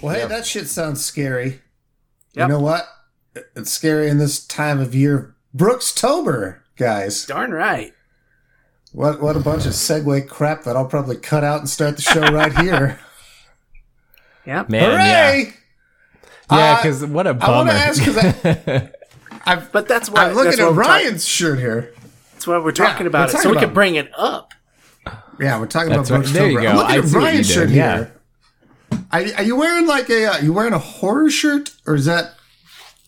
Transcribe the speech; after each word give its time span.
Well, 0.00 0.14
hey, 0.14 0.26
that 0.26 0.46
shit 0.46 0.68
sounds 0.68 1.04
scary. 1.04 1.60
Yep. 2.34 2.48
You 2.48 2.48
know 2.48 2.60
what? 2.60 2.86
It's 3.56 3.70
scary 3.70 4.08
in 4.08 4.18
this 4.18 4.44
time 4.46 4.80
of 4.80 4.94
year. 4.94 5.34
Brooks 5.52 5.92
Tober, 5.94 6.62
guys. 6.76 7.26
Darn 7.26 7.50
right. 7.52 7.92
What 8.92 9.20
what 9.20 9.36
a 9.36 9.40
bunch 9.40 9.66
of 9.66 9.72
segue 9.72 10.28
crap 10.28 10.64
that 10.64 10.76
I'll 10.76 10.86
probably 10.86 11.16
cut 11.16 11.44
out 11.44 11.60
and 11.60 11.68
start 11.68 11.96
the 11.96 12.02
show 12.02 12.20
right 12.32 12.56
here. 12.58 12.98
Yep. 14.46 14.70
Man, 14.70 14.82
Hooray! 14.90 14.96
yeah, 14.96 15.52
yeah. 16.50 16.72
Uh, 16.72 16.76
Because 16.78 17.04
what 17.04 17.26
a 17.26 17.34
bummer. 17.34 17.52
I 17.52 17.56
want 17.58 17.68
to 17.68 17.74
ask 17.74 18.02
because 18.02 18.90
I've 19.46 19.70
But 19.70 19.86
that's 19.86 20.08
why 20.08 20.24
I'm 20.24 20.34
looking 20.34 20.54
at 20.54 20.58
why 20.60 20.70
we're 20.70 20.82
talk- 20.82 20.88
Ryan's 20.88 21.28
shirt 21.28 21.58
here. 21.58 21.92
That's 22.32 22.46
why 22.46 22.56
we're 22.58 22.72
talking 22.72 23.04
we're 23.04 23.08
about 23.08 23.28
it, 23.28 23.32
so 23.32 23.38
talking 23.38 23.50
we 23.50 23.58
can 23.58 23.74
bring 23.74 23.94
it 23.96 24.10
up. 24.16 24.54
Yeah, 25.40 25.58
we're 25.58 25.66
talking 25.66 25.88
That's 25.90 26.10
about 26.10 26.24
right. 26.24 26.32
Brooks 26.32 26.32
There 26.32 26.50
you 26.50 26.60
go. 26.62 26.68
I'm 26.68 26.78
I 26.86 26.96
at 26.98 27.04
see 27.04 27.16
what 27.16 27.24
Ryan's 27.24 27.50
shirt 27.50 27.68
did, 27.68 27.76
yeah. 27.76 27.96
here. 27.96 28.16
Are, 29.12 29.20
are 29.38 29.42
you 29.42 29.56
wearing 29.56 29.86
like 29.86 30.08
a? 30.10 30.26
Uh, 30.26 30.38
you 30.38 30.52
wearing 30.52 30.72
a 30.74 30.78
horror 30.78 31.30
shirt 31.30 31.70
or 31.86 31.94
is 31.94 32.04
that? 32.04 32.34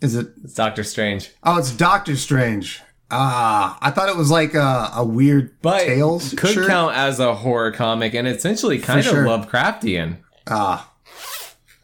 Is 0.00 0.14
it? 0.16 0.28
it's 0.42 0.55
Doctor 0.55 0.82
Strange. 0.84 1.30
Oh, 1.45 1.58
it's 1.58 1.70
Doctor 1.70 2.16
Strange. 2.16 2.80
Ah, 3.10 3.78
I 3.82 3.91
thought 3.91 4.08
it 4.08 4.16
was 4.16 4.30
like 4.30 4.55
a, 4.55 4.91
a 4.96 5.05
weird 5.05 5.60
But 5.60 5.80
Tales 5.84 6.32
could 6.34 6.50
shirt. 6.55 6.66
count 6.66 6.96
as 6.96 7.20
a 7.20 7.34
horror 7.34 7.70
comic 7.70 8.14
and 8.14 8.27
essentially 8.27 8.78
kind 8.78 9.05
sure. 9.05 9.27
of 9.27 9.46
Lovecraftian. 9.46 10.16
Ah, 10.48 10.91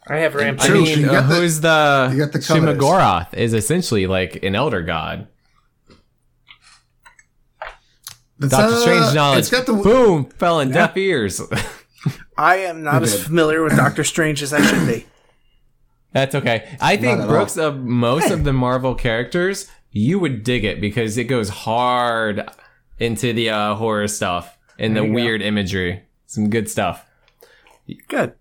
I 0.07 0.17
have 0.17 0.35
I 0.35 0.39
Rampage. 0.39 0.65
True, 0.65 0.83
mean, 0.83 0.99
you 1.01 1.05
got 1.05 1.25
uh, 1.25 1.27
the- 1.27 1.35
who's 1.35 1.61
the, 1.61 2.09
you 2.11 2.17
got 2.17 2.31
the 2.33 2.39
colors. 2.39 2.63
Shuma-Gorath 2.63 3.33
is 3.35 3.53
essentially 3.53 4.07
like 4.07 4.43
an 4.43 4.55
elder 4.55 4.81
god. 4.81 5.27
That's, 8.39 8.51
Doctor 8.53 8.73
uh, 8.75 8.79
Strange 8.79 9.15
knowledge. 9.15 9.39
It's 9.39 9.49
got 9.49 9.65
the 9.65 9.73
boom 9.73 10.25
fell 10.25 10.59
in 10.61 10.71
deaf 10.71 10.95
ears. 10.97 11.41
I 12.37 12.57
am 12.57 12.83
not 12.83 13.03
as 13.03 13.21
familiar 13.23 13.61
with 13.63 13.75
Doctor 13.75 14.03
Strange 14.03 14.41
as 14.41 14.53
I 14.53 14.61
should 14.61 14.87
be. 14.87 15.05
That's 16.13 16.33
okay. 16.35 16.77
I 16.81 16.95
think 16.97 17.19
at 17.19 17.27
Brooks 17.27 17.57
of 17.57 17.77
most 17.79 18.31
of 18.31 18.43
the 18.45 18.53
Marvel 18.53 18.95
characters, 18.95 19.69
you 19.91 20.17
would 20.19 20.43
dig 20.43 20.63
it 20.63 20.79
because 20.79 21.17
it 21.17 21.25
goes 21.25 21.49
hard 21.49 22.49
into 22.97 23.33
the 23.33 23.49
uh, 23.49 23.75
horror 23.75 24.07
stuff 24.07 24.57
and 24.79 24.95
the 24.95 25.01
you 25.01 25.07
go. 25.07 25.13
weird 25.13 25.41
imagery. 25.41 26.03
Some 26.25 26.49
good 26.49 26.69
stuff. 26.69 27.05
Good. 28.07 28.33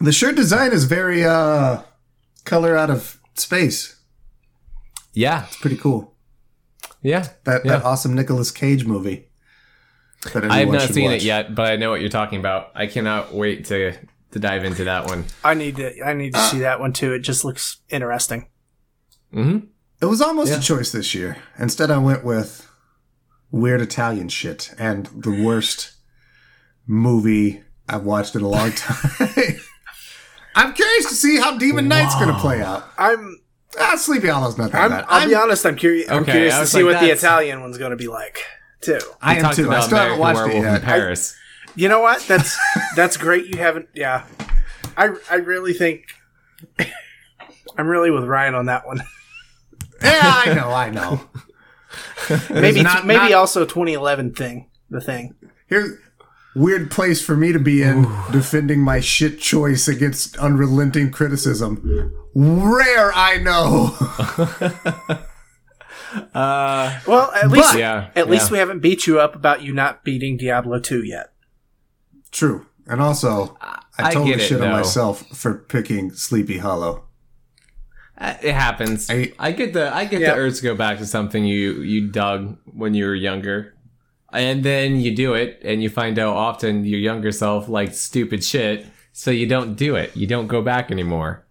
the 0.00 0.12
shirt 0.12 0.36
design 0.36 0.72
is 0.72 0.84
very 0.84 1.24
uh 1.24 1.82
color 2.44 2.76
out 2.76 2.90
of 2.90 3.18
space. 3.34 3.96
Yeah, 5.12 5.44
it's 5.46 5.56
Pretty 5.58 5.76
cool. 5.76 6.14
yeah. 7.02 7.28
That 7.44 7.64
Yeah. 7.64 7.72
that 7.78 7.84
awesome 7.84 8.14
Nicolas 8.14 8.50
Cage 8.50 8.84
movie. 8.86 9.28
That 10.32 10.44
I 10.50 10.58
have 10.60 10.68
not 10.70 10.82
seen 10.82 11.10
watch. 11.10 11.20
it 11.20 11.22
yet, 11.24 11.54
but 11.54 11.70
I 11.70 11.76
know 11.76 11.90
what 11.90 12.00
you're 12.00 12.08
talking 12.10 12.38
about. 12.38 12.70
I 12.74 12.86
cannot 12.86 13.34
wait 13.34 13.66
to 13.66 13.92
to 14.32 14.38
dive 14.38 14.64
into 14.64 14.84
that 14.84 15.06
one. 15.06 15.24
I 15.44 15.54
need 15.54 15.76
to. 15.76 16.02
I 16.04 16.12
need 16.14 16.34
to 16.34 16.40
see 16.40 16.60
that 16.60 16.80
one 16.80 16.92
too. 16.92 17.12
It 17.12 17.20
just 17.20 17.44
looks 17.44 17.78
interesting. 17.90 18.48
hmm 19.32 19.58
It 20.00 20.06
was 20.06 20.20
almost 20.20 20.50
Yeah. 20.50 20.58
a 20.58 20.60
choice 20.60 20.90
this 20.92 21.14
year. 21.14 21.36
Instead, 21.58 21.90
I 21.90 21.98
went 21.98 22.24
with 22.24 22.68
weird 23.50 23.80
Italian 23.80 24.28
shit 24.28 24.74
and 24.78 25.06
the 25.06 25.30
worst 25.44 25.92
movie 26.86 27.62
I've 27.88 28.04
watched 28.04 28.34
in 28.34 28.42
a 28.42 28.48
long 28.48 28.72
time. 28.72 29.20
I'm 30.56 30.72
curious 30.72 31.08
to 31.08 31.14
see 31.14 31.36
how 31.38 31.56
Demon 31.58 31.88
Knight's 31.88 32.14
going 32.14 32.28
to 32.32 32.38
play 32.40 32.62
out. 32.62 32.84
I'm. 32.98 33.40
Ah, 33.78 33.96
Sleepy 33.96 34.28
Hollow's 34.28 34.56
not 34.56 34.70
that 34.70 34.82
I'm. 34.84 34.90
bad. 34.90 35.04
I'll 35.08 35.22
I'm, 35.22 35.28
be 35.28 35.34
honest. 35.34 35.66
I'm 35.66 35.74
curious. 35.76 36.08
I'm 36.10 36.24
curious 36.24 36.56
to 36.58 36.66
see 36.66 36.82
like, 36.84 36.94
what 36.94 37.00
the 37.04 37.10
Italian 37.12 37.60
one's 37.60 37.76
going 37.76 37.90
to 37.90 37.96
be 37.96 38.06
like 38.06 38.38
too. 38.84 38.98
I 39.22 39.36
am 39.36 39.42
talked 39.42 39.56
too. 39.56 39.64
I 39.64 39.66
about 39.66 39.84
still 39.84 39.98
haven't 39.98 40.18
American 40.18 40.20
watched 40.20 40.38
it 40.38 40.54
Werewolf 40.54 40.66
in 40.66 40.72
yet. 40.72 40.82
Paris. 40.82 41.36
You 41.76 41.88
know 41.88 42.00
what? 42.00 42.22
That's 42.26 42.56
that's 42.96 43.16
great. 43.16 43.46
You 43.46 43.58
haven't. 43.58 43.88
Yeah. 43.94 44.26
I 44.96 45.10
I 45.30 45.36
really 45.36 45.72
think. 45.72 46.04
I'm 47.76 47.88
really 47.88 48.10
with 48.10 48.24
Ryan 48.24 48.54
on 48.54 48.66
that 48.66 48.86
one. 48.86 48.98
yeah, 50.02 50.20
I 50.22 50.54
know, 50.54 50.70
I 50.70 50.90
know. 50.90 51.20
Maybe 52.50 52.82
not- 52.82 53.04
maybe 53.06 53.18
not- 53.30 53.32
also 53.32 53.64
2011 53.64 54.34
thing. 54.34 54.68
The 54.90 55.00
thing. 55.00 55.34
Here's 55.66 55.98
weird 56.54 56.90
place 56.90 57.20
for 57.20 57.36
me 57.36 57.52
to 57.52 57.58
be 57.58 57.82
in 57.82 58.02
defending 58.30 58.80
my 58.80 59.00
shit 59.00 59.40
choice 59.40 59.88
against 59.88 60.36
unrelenting 60.38 61.10
criticism. 61.10 62.12
Rare, 62.34 63.12
I 63.12 63.38
know. 63.38 65.18
Uh, 66.34 66.98
Well, 67.06 67.30
at 67.34 67.50
least 67.50 67.72
But- 67.72 67.78
yeah. 67.78 68.08
at 68.16 68.28
least 68.30 68.50
we 68.50 68.58
haven't 68.58 68.80
beat 68.80 69.06
you 69.06 69.20
up 69.20 69.34
about 69.34 69.62
you 69.62 69.72
not 69.72 70.04
beating 70.04 70.36
Diablo 70.36 70.78
2 70.78 71.02
yet. 71.04 71.32
True. 72.30 72.66
And 72.86 73.00
also, 73.00 73.56
I 73.60 73.78
I 73.98 74.12
totally 74.12 74.32
get 74.32 74.40
it, 74.40 74.44
shit 74.44 74.60
on 74.60 74.70
myself 74.70 75.24
for 75.36 75.54
picking 75.54 76.12
Sleepy 76.12 76.58
Hollow. 76.58 77.04
Uh, 78.18 78.34
It 78.42 78.54
happens. 78.54 79.08
I- 79.10 79.32
I, 79.38 79.52
get 79.52 79.72
the 79.72 79.94
I 79.94 80.04
get 80.04 80.20
Yeah. 80.20 80.34
the 80.34 80.40
urge 80.40 80.56
to 80.58 80.62
go 80.62 80.74
back 80.74 80.98
to 80.98 81.06
something 81.06 81.44
you 81.44 81.80
you 81.82 82.08
dug 82.08 82.58
when 82.64 82.94
you 82.94 83.06
were 83.06 83.14
younger, 83.14 83.74
and 84.32 84.62
then 84.62 85.00
you 85.00 85.14
do 85.14 85.34
it, 85.34 85.60
and 85.64 85.82
you 85.82 85.88
find 85.88 86.18
out 86.18 86.36
often 86.36 86.84
your 86.84 87.00
younger 87.00 87.32
self 87.32 87.68
liked 87.68 87.94
stupid 87.96 88.44
shit, 88.44 88.86
so 89.12 89.30
you 89.30 89.46
don't 89.46 89.74
do 89.74 89.96
it. 89.96 90.16
You 90.16 90.26
don't 90.26 90.46
go 90.46 90.60
back 90.62 90.90
anymore, 90.92 91.44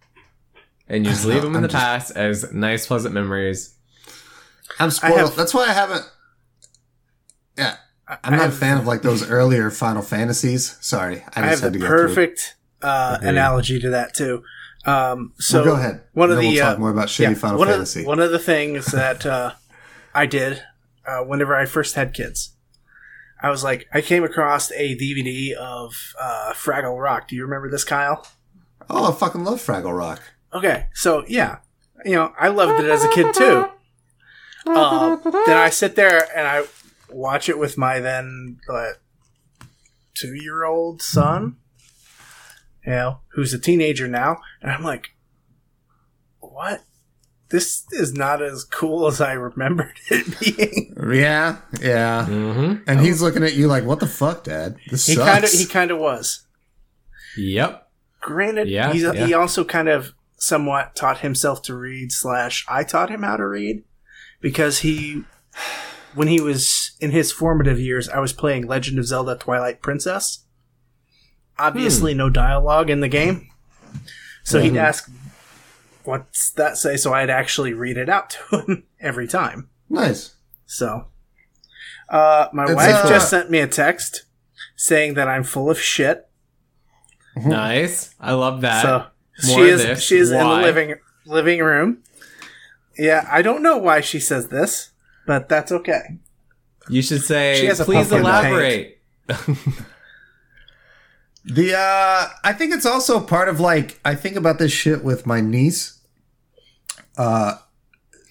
and 0.88 1.04
you 1.04 1.10
just 1.10 1.24
leave 1.30 1.42
them 1.42 1.50
in 1.52 1.56
I'm 1.56 1.62
the 1.62 1.68
just- 1.68 1.84
past 1.84 2.16
as 2.16 2.50
nice, 2.52 2.86
pleasant 2.86 3.12
memories. 3.14 3.73
I'm 4.78 4.90
spoiled. 4.90 5.18
have- 5.18 5.36
That's 5.36 5.54
why 5.54 5.64
I 5.68 5.72
haven't. 5.72 6.10
Yeah. 7.56 7.76
I'm 8.06 8.18
I 8.24 8.30
not 8.30 8.40
have- 8.40 8.52
a 8.52 8.56
fan 8.56 8.78
of 8.78 8.86
like 8.86 9.02
those 9.02 9.28
earlier 9.30 9.70
Final 9.70 10.02
Fantasies. 10.02 10.76
Sorry. 10.80 11.24
I, 11.34 11.42
I 11.42 11.46
have 11.46 11.60
the 11.60 11.70
to 11.70 11.78
go 11.78 11.86
through 11.86 11.96
perfect 12.08 12.56
uh, 12.82 13.18
analogy 13.22 13.80
to 13.80 13.90
that 13.90 14.14
too. 14.14 14.42
Um, 14.84 15.32
so 15.38 15.58
Well, 15.64 15.74
go 15.76 15.80
ahead. 15.80 16.02
One 16.12 16.30
of 16.30 16.36
the 16.36 16.42
we'll 16.48 16.62
uh, 16.62 16.70
talk 16.70 16.78
more 16.78 16.90
about 16.90 17.08
shitty 17.08 17.20
yeah, 17.30 17.34
Final 17.34 17.58
one 17.58 17.68
Fantasy. 17.68 18.00
Of 18.00 18.04
the, 18.04 18.08
one 18.08 18.20
of 18.20 18.30
the 18.30 18.38
things 18.38 18.86
that 18.86 19.24
uh, 19.24 19.52
I 20.14 20.26
did 20.26 20.62
uh, 21.06 21.20
whenever 21.20 21.54
I 21.56 21.64
first 21.64 21.94
had 21.94 22.12
kids, 22.12 22.54
I 23.40 23.48
was 23.48 23.64
like, 23.64 23.86
I 23.94 24.02
came 24.02 24.24
across 24.24 24.70
a 24.72 24.94
DVD 24.96 25.52
of 25.54 25.94
uh, 26.20 26.52
Fraggle 26.54 27.00
Rock. 27.02 27.28
Do 27.28 27.36
you 27.36 27.42
remember 27.44 27.70
this, 27.70 27.84
Kyle? 27.84 28.26
oh, 28.90 29.10
I 29.10 29.14
fucking 29.14 29.44
love 29.44 29.60
Fraggle 29.64 29.96
Rock. 29.96 30.20
Okay, 30.52 30.86
so 30.92 31.24
yeah, 31.26 31.58
you 32.04 32.12
know, 32.12 32.34
I 32.38 32.48
loved 32.48 32.82
it 32.84 32.90
as 32.90 33.02
a 33.02 33.08
kid 33.08 33.32
too. 33.34 33.66
Um, 34.66 35.20
then 35.24 35.56
I 35.56 35.70
sit 35.70 35.96
there 35.96 36.26
and 36.36 36.46
I 36.46 36.64
watch 37.10 37.48
it 37.48 37.58
with 37.58 37.76
my 37.76 38.00
then 38.00 38.58
uh, 38.68 38.92
two-year-old 40.14 41.02
son, 41.02 41.56
you 42.86 42.92
know, 42.92 43.20
who's 43.34 43.52
a 43.52 43.58
teenager 43.58 44.08
now, 44.08 44.38
and 44.62 44.70
I'm 44.70 44.82
like, 44.82 45.10
"What? 46.40 46.82
This 47.50 47.84
is 47.92 48.14
not 48.14 48.42
as 48.42 48.64
cool 48.64 49.06
as 49.06 49.20
I 49.20 49.32
remembered 49.32 49.94
it 50.10 50.40
being." 50.40 50.96
Yeah, 51.20 51.58
yeah. 51.80 52.26
Mm-hmm. 52.28 52.88
And 52.88 53.00
he's 53.00 53.20
looking 53.20 53.44
at 53.44 53.54
you 53.54 53.66
like, 53.66 53.84
"What 53.84 54.00
the 54.00 54.06
fuck, 54.06 54.44
Dad? 54.44 54.76
This 54.90 55.06
He 55.06 55.14
sucks." 55.14 55.30
kind 55.30 55.44
of, 55.44 55.50
he 55.50 55.66
kind 55.66 55.90
of 55.90 55.98
was. 55.98 56.46
Yep. 57.36 57.90
Granted, 58.20 58.68
Yeah, 58.68 58.92
he's, 58.92 59.02
yeah. 59.02 59.26
he 59.26 59.34
also 59.34 59.64
kind 59.64 59.88
of 59.88 60.14
somewhat 60.36 60.94
taught 60.94 61.18
himself 61.18 61.60
to 61.62 61.74
read. 61.74 62.12
Slash, 62.12 62.64
I 62.68 62.84
taught 62.84 63.10
him 63.10 63.22
how 63.22 63.36
to 63.36 63.46
read 63.46 63.84
because 64.44 64.80
he, 64.80 65.22
when 66.14 66.28
he 66.28 66.38
was 66.38 66.92
in 67.00 67.10
his 67.12 67.32
formative 67.32 67.80
years, 67.80 68.10
I 68.10 68.18
was 68.20 68.34
playing 68.34 68.66
Legend 68.66 68.98
of 68.98 69.06
Zelda: 69.06 69.36
Twilight 69.36 69.80
Princess. 69.80 70.44
Obviously, 71.58 72.12
Hmm. 72.12 72.18
no 72.18 72.30
dialogue 72.30 72.90
in 72.90 73.00
the 73.00 73.08
game, 73.08 73.48
so 74.42 74.60
he'd 74.60 74.76
ask, 74.76 75.10
"What's 76.04 76.50
that 76.50 76.76
say?" 76.76 76.96
So 76.98 77.14
I'd 77.14 77.30
actually 77.30 77.72
read 77.72 77.96
it 77.96 78.08
out 78.10 78.30
to 78.50 78.58
him 78.60 78.84
every 79.00 79.26
time. 79.26 79.70
nice. 79.88 80.34
So, 80.66 81.06
uh, 82.08 82.48
my 82.52 82.64
It's, 82.64 82.74
wife 82.74 83.04
uh, 83.04 83.08
just 83.08 83.30
sent 83.30 83.50
me 83.50 83.60
a 83.60 83.66
text 83.66 84.24
saying 84.76 85.14
that 85.14 85.26
I'm 85.28 85.44
full 85.44 85.70
of 85.70 85.80
shit. 85.80 86.28
Nice. 87.36 88.14
I 88.20 88.32
love 88.34 88.60
that. 88.60 88.82
So 88.82 89.06
More 89.48 89.58
she 89.58 89.70
is 89.70 89.82
this. 89.82 90.02
she 90.02 90.16
is 90.18 90.30
in 90.32 90.38
the 90.38 90.44
living 90.44 90.94
living 91.26 91.60
room. 91.60 92.02
Yeah, 92.98 93.26
I 93.30 93.42
don't 93.42 93.62
know 93.62 93.76
why 93.76 94.00
she 94.00 94.20
says 94.20 94.48
this, 94.48 94.90
but 95.26 95.48
that's 95.48 95.72
okay. 95.72 96.18
you 96.88 97.02
should 97.02 97.22
say, 97.22 97.58
She 97.60 97.66
has 97.66 97.80
a 97.80 97.84
please 97.84 98.10
elaborate. 98.12 99.00
The 101.46 101.74
uh 101.76 102.28
I 102.42 102.52
think 102.54 102.72
it's 102.72 102.86
also 102.86 103.20
part 103.20 103.48
of 103.50 103.60
like 103.60 104.00
I 104.04 104.14
think 104.14 104.36
about 104.36 104.58
this 104.58 104.72
shit 104.72 105.04
with 105.04 105.26
my 105.26 105.40
niece. 105.40 105.98
Uh 107.16 107.56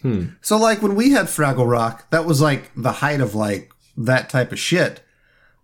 Hmm. 0.02 0.26
so 0.42 0.58
like 0.58 0.82
when 0.82 0.96
we 0.96 1.12
had 1.12 1.28
Fraggle 1.28 1.70
Rock, 1.70 2.10
that 2.10 2.26
was 2.26 2.42
like 2.42 2.72
the 2.76 2.92
height 2.92 3.22
of 3.22 3.36
like 3.36 3.72
that 3.96 4.30
type 4.30 4.52
of 4.52 4.60
shit. 4.60 5.02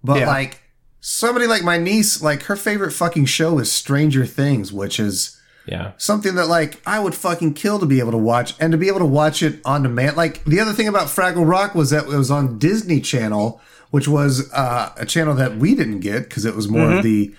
But 0.01 0.19
Yeah. 0.19 0.27
like 0.27 0.61
somebody 1.01 1.45
like 1.45 1.63
my 1.63 1.77
niece, 1.77 2.21
like 2.21 2.43
her 2.43 2.55
favorite 2.55 2.91
fucking 2.93 3.25
show 3.25 3.59
is 3.59 3.69
Stranger 3.71 4.25
Things, 4.25 4.71
which 4.71 4.97
is 4.99 5.37
Yeah. 5.71 5.91
something 5.97 6.35
that 6.35 6.47
like 6.47 6.81
I 6.85 6.99
would 6.99 7.13
fucking 7.15 7.53
kill 7.53 7.79
to 7.79 7.85
be 7.85 7.99
able 7.99 8.11
to 8.11 8.17
watch 8.17 8.55
and 8.59 8.71
to 8.71 8.77
be 8.77 8.87
able 8.87 8.99
to 8.99 9.05
watch 9.05 9.43
it 9.43 9.59
on 9.63 9.83
demand. 9.83 10.17
Like 10.17 10.43
the 10.45 10.59
other 10.59 10.73
thing 10.73 10.87
about 10.87 11.07
Fraggle 11.07 11.47
Rock 11.47 11.75
was 11.75 11.91
that 11.91 12.05
it 12.05 12.17
was 12.17 12.31
on 12.31 12.57
Disney 12.57 12.99
Channel, 13.01 13.61
which 13.91 14.07
was 14.07 14.51
uh, 14.53 14.93
a 14.97 15.05
channel 15.05 15.35
that 15.35 15.57
we 15.57 15.75
didn't 15.75 15.99
get 15.99 16.23
because 16.23 16.45
it 16.45 16.55
was 16.55 16.67
more 16.67 16.91
of 16.91 17.03
the 17.03 17.33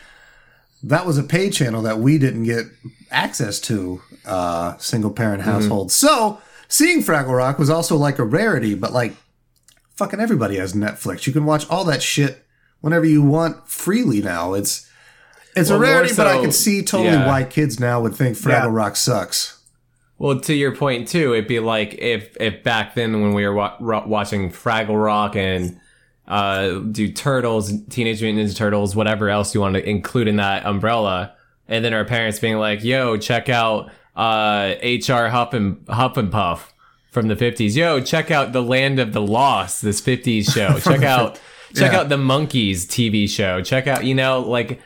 that 0.83 1.05
was 1.07 1.19
a 1.19 1.23
pay 1.23 1.51
channel 1.51 1.83
that 1.83 1.99
we 1.99 2.19
didn't 2.19 2.45
get 2.45 2.67
access 3.11 3.61
to 3.61 4.01
uh, 4.25 4.77
single 4.79 5.11
parent 5.11 5.43
households. 5.43 5.95
So 5.95 6.41
seeing 6.69 7.03
Fraggle 7.03 7.37
Rock 7.37 7.59
was 7.59 7.69
also 7.69 7.97
like 7.97 8.19
a 8.19 8.25
rarity, 8.25 8.75
but 8.75 8.93
like 8.93 9.15
fucking 9.97 10.21
everybody 10.21 10.57
has 10.57 10.73
Netflix. 10.73 11.27
You 11.27 11.33
can 11.33 11.45
watch 11.45 11.69
all 11.69 11.85
that 11.85 12.03
shit 12.03 12.45
whenever 12.81 13.05
you 13.05 13.23
want 13.23 13.69
freely 13.69 14.23
now. 14.23 14.55
It's 14.55 14.90
it's 15.57 15.71
Well, 15.71 15.79
a 15.79 15.83
rarity, 15.83 16.15
but 16.17 16.27
I 16.27 16.41
can 16.41 16.53
see 16.53 16.83
totally 16.83 17.11
yeah. 17.11 17.27
why 17.27 17.45
kids 17.45 17.79
now 17.81 18.01
would 18.01 18.15
think 18.15 18.37
Fraggle 18.37 18.65
Yeah. 18.65 18.69
Rock 18.71 18.97
sucks. 18.97 19.59
Well, 20.19 20.39
to 20.41 20.55
your 20.55 20.75
point 20.77 21.09
too, 21.09 21.33
it'd 21.33 21.49
be 21.49 21.61
like 21.61 21.95
if 21.95 22.37
if 22.41 22.63
back 22.63 22.95
then 22.95 23.21
when 23.23 23.33
we 23.33 23.47
were 23.47 23.55
wa- 23.55 23.77
ro- 23.81 24.05
watching 24.07 24.51
Fraggle 24.51 25.03
Rock 25.03 25.35
and 25.37 25.81
uh, 26.29 26.79
do 26.79 27.11
Turtles, 27.11 27.73
Teenage 27.89 28.23
Mutant 28.23 28.47
Ninja 28.49 28.57
Turtles, 28.57 28.95
whatever 28.95 29.29
else 29.31 29.55
you 29.55 29.61
want 29.61 29.75
to 29.75 29.89
include 29.89 30.29
in 30.29 30.37
that 30.37 30.65
umbrella, 30.67 31.33
and 31.69 31.85
then 31.85 31.93
our 31.95 32.05
parents 32.05 32.39
being 32.39 32.59
like, 32.59 32.85
"Yo, 32.85 33.17
check 33.17 33.49
out 33.49 33.91
uh, 34.15 34.75
H.R. 34.81 35.29
Huff 35.31 35.55
and 35.55 35.85
Huff 35.89 36.17
and 36.19 36.31
Puff 36.31 36.73
from 37.11 37.27
the 37.29 37.35
'50s. 37.35 37.75
Yo, 37.75 38.01
check 38.01 38.31
out 38.31 38.53
The 38.53 38.63
Land 38.63 38.99
of 39.01 39.13
the 39.15 39.23
Lost, 39.23 39.83
this 39.83 40.01
'50s 40.03 40.53
show. 40.53 40.79
Check 40.81 41.03
out." 41.03 41.41
Check 41.75 41.93
Yeah. 41.93 42.01
out 42.01 42.09
the 42.09 42.17
Monkees 42.17 42.79
TV 42.85 43.29
show. 43.31 43.63
Check 43.63 43.87
out, 43.87 44.05
you 44.05 44.13
know, 44.15 44.41
like, 44.41 44.81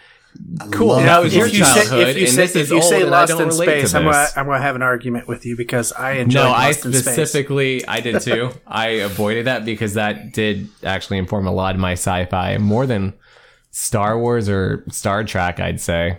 cool. 0.71 0.97
That 0.97 1.25
If 1.27 1.35
you 1.35 1.65
say- 1.65 2.11
if 2.11 2.17
you 2.19 2.27
say, 2.27 2.45
if 2.61 2.71
you 2.71 2.83
say 2.83 3.05
Lost 3.05 3.33
in 3.39 3.51
Space, 3.51 3.95
I'm 3.95 4.05
gonna, 4.05 4.27
I'm 4.37 4.47
gonna 4.47 4.61
have 4.61 4.77
an 4.77 4.83
argument 4.83 5.29
with 5.29 5.45
you 5.47 5.57
because 5.57 5.93
I 5.93 6.13
enjoy 6.13 6.43
No, 6.43 6.51
I 6.51 6.67
Lost 6.69 6.85
in 6.87 6.93
Space. 6.93 7.03
specifically 7.03 7.87
I 7.87 8.01
did 8.01 8.21
too. 8.21 8.51
I 8.67 8.87
avoided 8.89 9.47
that 9.47 9.65
because 9.65 9.95
that 9.95 10.33
did 10.33 10.69
actually 10.83 11.19
inform 11.19 11.47
a 11.47 11.53
lot 11.53 11.75
of 11.75 11.81
my 11.81 11.93
sci-fi 11.93 12.59
more 12.59 12.87
than 12.87 13.15
Star 13.71 14.19
Wars 14.19 14.49
or 14.49 14.85
Star 14.91 15.25
Trek. 15.25 15.61
I'd 15.61 15.81
say 15.81 16.19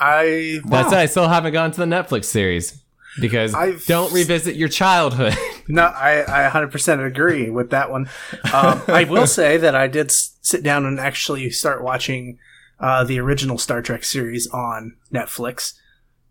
I 0.00 0.60
that's 0.66 0.92
why 0.92 1.00
I 1.02 1.06
still 1.06 1.28
haven't 1.28 1.52
gone 1.52 1.70
to 1.70 1.78
the 1.78 1.86
Netflix 1.86 2.24
series 2.24 2.80
because 3.20 3.54
I've- 3.54 3.80
don't 3.86 4.12
revisit 4.12 4.56
your 4.56 4.68
childhood. 4.68 5.34
No, 5.66 5.84
I, 5.84 6.46
I 6.46 6.50
100% 6.50 7.06
agree 7.06 7.48
with 7.48 7.70
that 7.70 7.90
one. 7.90 8.06
Um, 8.52 8.82
I 8.86 9.04
will 9.08 9.26
say 9.38 9.56
that 9.56 9.74
I 9.74 9.86
did 9.86 10.08
s- 10.10 10.36
sit 10.42 10.62
down 10.62 10.84
and 10.84 11.00
actually 11.00 11.48
start 11.48 11.82
watching 11.82 12.38
uh, 12.80 13.04
the 13.04 13.18
original 13.20 13.58
Star 13.58 13.82
Trek 13.82 14.04
series 14.04 14.46
on 14.48 14.96
Netflix. 15.12 15.74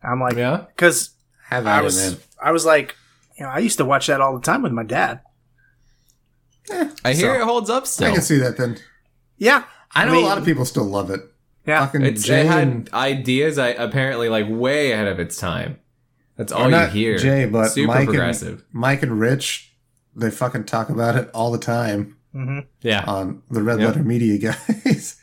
I'm 0.03 0.19
like, 0.19 0.35
yeah, 0.35 0.65
because 0.75 1.11
I 1.49 1.81
was. 1.81 2.19
I 2.41 2.51
was 2.51 2.65
like, 2.65 2.95
you 3.37 3.43
know, 3.45 3.49
I 3.51 3.59
used 3.59 3.77
to 3.77 3.85
watch 3.85 4.07
that 4.07 4.19
all 4.21 4.35
the 4.35 4.41
time 4.41 4.61
with 4.61 4.71
my 4.73 4.83
dad. 4.83 5.21
I 7.03 7.13
hear 7.13 7.35
So, 7.35 7.41
it 7.41 7.43
holds 7.43 7.69
up 7.69 7.85
still. 7.87 8.09
I 8.09 8.13
can 8.13 8.21
see 8.21 8.37
that 8.37 8.57
then. 8.57 8.77
Yeah, 9.37 9.63
I 9.93 10.05
know 10.05 10.13
mean- 10.13 10.23
a 10.23 10.27
lot 10.27 10.37
of 10.37 10.45
people 10.45 10.65
still 10.65 10.85
love 10.85 11.09
it. 11.09 11.21
yeah. 11.65 11.85
Fucking 11.85 12.15
Jay 12.15 12.41
it 12.41 12.47
had 12.47 12.67
and- 12.67 12.89
ideas. 12.93 13.57
I 13.57 13.69
apparently 13.69 14.29
like 14.29 14.45
way 14.49 14.91
ahead 14.91 15.07
of 15.07 15.19
its 15.19 15.37
time. 15.37 15.79
That's 16.37 16.51
all 16.51 16.73
or 16.73 16.79
you 16.83 16.87
hear. 16.87 17.17
Jay, 17.17 17.45
but 17.45 17.69
super 17.69 17.87
Mike 17.93 18.05
progressive. 18.07 18.59
and 18.59 18.63
Mike 18.81 19.03
and 19.03 19.19
Rich, 19.19 19.73
they 20.15 20.31
fucking 20.31 20.63
talk 20.65 20.89
about 20.89 21.15
it 21.15 21.29
all 21.33 21.51
the 21.51 21.57
time 21.59 22.17
hmm 22.31 22.59
yeah, 22.81 23.03
on 23.05 23.43
the 23.51 23.61
Red 23.61 23.79
Yep. 23.79 23.87
Letter 23.89 24.03
Media 24.03 24.37
guys. 24.39 25.19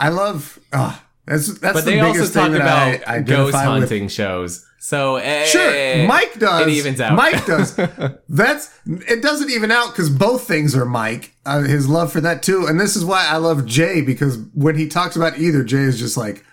I 0.00 0.08
love. 0.08 0.58
ah, 0.72 1.04
that's 1.26 1.58
that's 1.58 1.74
but 1.74 1.84
the 1.84 1.90
they 1.92 2.00
also 2.00 2.24
talk 2.24 2.46
thing 2.52 2.56
about 2.56 3.06
I 3.06 3.20
ghost 3.20 3.54
identify 3.54 3.74
with. 3.74 3.80
hunting 3.90 4.08
shows. 4.08 4.66
So 4.82 5.16
eh, 5.16 5.44
Sure, 5.44 6.06
Mike 6.08 6.38
does. 6.38 6.66
It 6.66 6.70
evens 6.70 7.00
out. 7.02 7.14
Mike 7.14 7.44
does. 7.44 7.76
That's 8.30 8.70
it. 8.86 9.20
Doesn't 9.22 9.50
even 9.50 9.70
out 9.70 9.90
because 9.92 10.08
both 10.08 10.48
things 10.48 10.74
are 10.74 10.86
Mike. 10.86 11.34
Uh, 11.44 11.60
his 11.60 11.86
love 11.86 12.10
for 12.10 12.22
that 12.22 12.42
too, 12.42 12.66
and 12.66 12.80
this 12.80 12.96
is 12.96 13.04
why 13.04 13.26
I 13.28 13.36
love 13.36 13.66
Jay 13.66 14.00
because 14.00 14.38
when 14.54 14.76
he 14.76 14.88
talks 14.88 15.16
about 15.16 15.38
either, 15.38 15.62
Jay 15.64 15.82
is 15.82 15.98
just 15.98 16.16
like, 16.16 16.46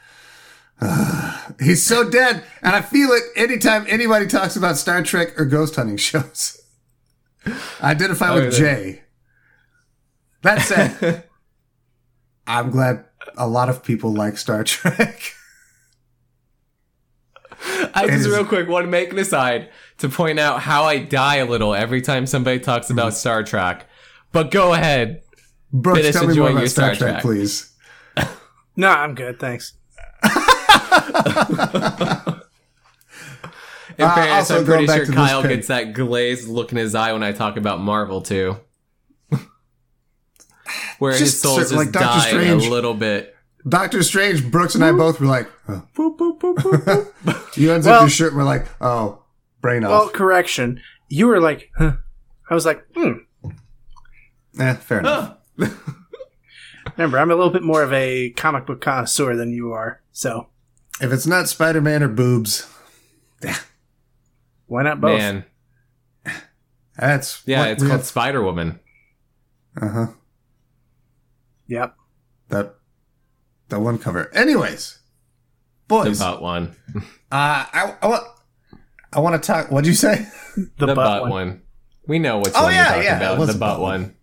"Ah." 0.81 1.53
he's 1.61 1.81
so 1.81 2.09
dead, 2.09 2.44
and 2.61 2.75
I 2.75 2.81
feel 2.81 3.09
it 3.11 3.23
anytime 3.38 3.85
anybody 3.88 4.27
talks 4.27 4.57
about 4.57 4.75
Star 4.77 5.01
Trek 5.03 5.39
or 5.39 5.45
ghost 5.45 5.77
hunting 5.77 5.95
shows. 6.09 6.61
I 7.81 7.91
identify 7.91 8.35
with 8.35 8.53
Jay. 8.53 9.03
That 10.41 10.61
said, 10.61 11.23
I'm 12.47 12.71
glad 12.71 13.05
a 13.38 13.48
lot 13.48 13.69
of 13.69 13.84
people 13.84 14.13
like 14.13 14.38
Star 14.38 14.63
Trek. 14.63 15.22
I 17.94 18.04
It 18.06 18.07
just 18.10 18.25
is- 18.25 18.30
real 18.30 18.45
quick 18.45 18.68
want 18.68 18.86
to 18.86 18.89
make 18.92 19.12
an 19.12 19.19
aside 19.19 19.69
to 20.00 20.10
point 20.10 20.39
out 20.39 20.62
how 20.62 20.84
I 20.84 21.00
die 21.00 21.38
a 21.38 21.45
little 21.45 21.74
every 21.74 22.01
time 22.01 22.25
somebody 22.28 22.60
talks 22.60 22.89
about 22.89 23.07
Mm-hmm. 23.10 23.16
Star 23.18 23.44
Trek. 23.44 23.88
But 24.31 24.51
go 24.51 24.74
ahead. 24.74 25.22
Brooks, 25.74 26.00
Finish 26.00 26.13
tell 26.16 26.28
me 26.28 26.36
more 26.38 26.50
about 26.50 26.60
your 26.60 26.68
Star, 26.69 26.94
Star 26.95 27.10
Trek, 27.10 27.22
Trek. 27.22 27.24
please. 27.24 27.74
No, 28.80 28.89
I'm 28.89 29.16
good. 29.16 29.40
Thanks. 29.40 29.74
In 30.24 30.30
Uh, 34.00 34.13
fairness, 34.13 34.51
also 34.51 34.60
I'm 34.60 34.66
pretty 34.66 34.86
sure 34.86 35.06
Kyle 35.07 35.42
gets 35.42 35.68
that 35.69 35.94
glazed 35.94 36.48
look 36.48 36.72
in 36.72 36.78
his 36.78 36.94
eye 36.94 37.13
when 37.13 37.24
I 37.24 37.31
talk 37.31 37.57
about 37.57 37.80
Marvel 37.80 38.22
too. 38.22 38.57
Where 40.99 41.11
his 41.11 41.19
Just 41.19 41.41
soul's 41.41 41.57
just 41.59 41.73
like 41.73 41.91
Doctor 41.91 42.27
Strange. 42.27 42.65
a 42.65 42.69
little 42.69 42.94
bit. 42.94 43.35
Doctor 43.67 44.01
Strange, 44.03 44.49
Brooks 44.49 44.75
and 44.75 44.83
I 44.83 44.91
both 44.91 45.19
were 45.19 45.25
like, 45.27 45.49
huh. 45.65 45.81
Boop, 45.95 46.17
boop, 46.17 46.39
boop, 46.39 46.55
boop, 46.55 47.13
boop. 47.23 47.57
you 47.57 47.69
unzip 47.69 47.85
Well- 47.85 48.01
your 48.01 48.09
shirt 48.09 48.29
and 48.29 48.38
we're 48.38 48.44
like, 48.45 48.65
oh, 48.81 49.21
brain 49.61 49.83
off. 49.83 49.89
Well, 49.91 50.09
correction. 50.09 50.81
You 51.09 51.27
were 51.27 51.39
like, 51.41 51.69
huh. 51.77 51.94
I 52.49 52.53
was 52.53 52.65
like, 52.65 52.83
hmm. 52.95 53.13
eh, 54.59 54.73
fair 54.75 54.99
enough. 54.99 55.38
Remember, 56.97 57.19
I'm 57.19 57.29
a 57.29 57.35
little 57.35 57.51
bit 57.51 57.63
more 57.63 57.83
of 57.83 57.91
a 57.94 58.29
comic 58.31 58.65
book 58.65 58.81
connoisseur 58.81 59.35
than 59.35 59.51
you 59.51 59.71
are. 59.73 60.01
So 60.11 60.47
If 61.01 61.11
it's 61.11 61.27
not 61.27 61.47
Spider 61.49 61.81
Man 61.81 62.01
or 62.01 62.07
boobs, 62.07 62.67
why 64.67 64.83
not 64.83 64.99
both? 65.01 65.17
Man. 65.19 65.45
that's 66.97 67.44
Yeah, 67.45 67.59
what 67.59 67.69
it's 67.69 67.83
called 67.83 67.91
have- 67.91 68.05
Spider 68.05 68.41
Woman. 68.41 68.79
uh-huh. 69.79 70.07
Yep. 71.68 71.96
That 72.50 72.75
that 73.69 73.80
one 73.80 73.98
cover. 74.00 74.34
Anyways, 74.34 75.00
The 75.88 75.96
boys, 75.96 76.22
uh, 76.22 76.31
butt 76.34 76.42
one. 76.42 76.75
uh, 76.96 77.02
I, 77.31 77.96
I 78.02 78.08
want 78.08 78.24
I 79.14 79.19
want 79.19 79.42
to 79.42 79.46
talk. 79.46 79.69
What'd 79.72 79.88
you 79.88 79.94
say? 79.94 80.28
The, 80.56 80.69
The, 80.78 80.86
butt, 80.88 80.96
butt, 80.96 81.21
one. 81.24 81.30
one. 81.31 81.62
We 82.07 82.19
know 82.19 82.40
which 82.40 82.54
Oh, 82.56 82.64
one 82.64 82.74
yeah, 82.74 82.80
you're 82.83 82.88
talking 82.94 83.04
yeah, 83.04 83.18
about. 83.18 83.40
The 83.40 83.45
the 83.54 83.59
butt 83.59 83.59
butt 83.59 83.81
one. 83.81 84.16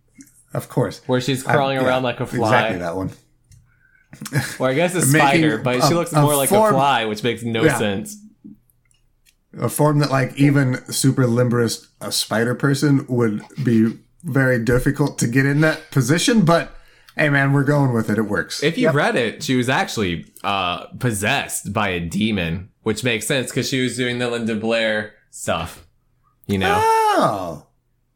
Of 0.53 0.69
course, 0.69 1.01
Where 1.05 1.19
she's 1.21 1.43
crawling 1.43 1.77
I- 1.77 1.81
yeah, 1.81 1.87
around 1.87 2.03
like 2.03 2.19
a 2.19 2.25
fly. 2.25 2.47
Exactly 2.47 2.79
that 2.79 2.95
one. 2.95 3.11
Or 4.59 4.69
I 4.69 4.73
guess 4.73 4.95
a 4.95 5.01
spider, 5.01 5.57
but 5.57 5.81
she 5.83 5.93
a- 5.93 5.95
looks 5.97 6.13
a 6.13 6.21
more 6.21 6.35
like 6.35 6.47
form- 6.49 6.73
a 6.73 6.77
fly, 6.77 7.05
which 7.05 7.23
makes 7.23 7.43
no 7.43 7.63
Yeah. 7.63 7.77
sense. 7.77 8.17
A 9.59 9.69
form 9.69 9.99
that 9.99 10.09
like 10.11 10.33
even 10.37 10.83
super 10.91 11.27
limberest 11.27 11.87
a 12.01 12.11
spider 12.11 12.55
person 12.55 13.05
would 13.07 13.41
be 13.63 13.97
very 14.23 14.63
difficult 14.63 15.17
to 15.19 15.27
get 15.27 15.45
in 15.45 15.61
that 15.61 15.91
position. 15.91 16.41
But 16.45 16.74
hey, 17.17 17.29
man, 17.29 17.53
we're 17.53 17.63
going 17.63 17.93
with 17.93 18.09
it. 18.09 18.17
It 18.17 18.23
works. 18.23 18.61
If 18.63 18.77
you 18.77 18.83
Yep. 18.85 18.93
read 18.95 19.15
it, 19.15 19.43
she 19.43 19.55
was 19.55 19.69
actually 19.69 20.25
uh, 20.43 20.85
possessed 20.99 21.73
by 21.73 21.89
a 21.89 21.99
demon, 21.99 22.69
which 22.83 23.03
makes 23.03 23.25
sense 23.27 23.49
because 23.49 23.69
she 23.69 23.81
was 23.81 23.95
doing 23.97 24.19
the 24.19 24.29
Linda 24.29 24.55
Blair 24.55 25.13
stuff. 25.31 25.85
You 26.47 26.59
know? 26.59 26.79
oh, 26.79 27.65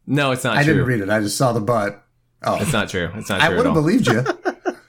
no, 0.06 0.30
it's 0.32 0.44
not 0.44 0.56
I 0.56 0.62
true. 0.64 0.74
didn't 0.74 0.88
read 0.88 1.00
it. 1.00 1.10
I 1.10 1.20
just 1.20 1.36
saw 1.36 1.52
the 1.52 1.60
butt. 1.60 2.04
Oh, 2.42 2.56
It's 2.60 2.72
not 2.72 2.88
true. 2.88 3.10
It's 3.16 3.28
not 3.28 3.40
true. 3.40 3.48
I 3.52 3.56
would 3.56 3.66
have 3.66 3.74
believed 3.74 4.06
you. 4.06 4.24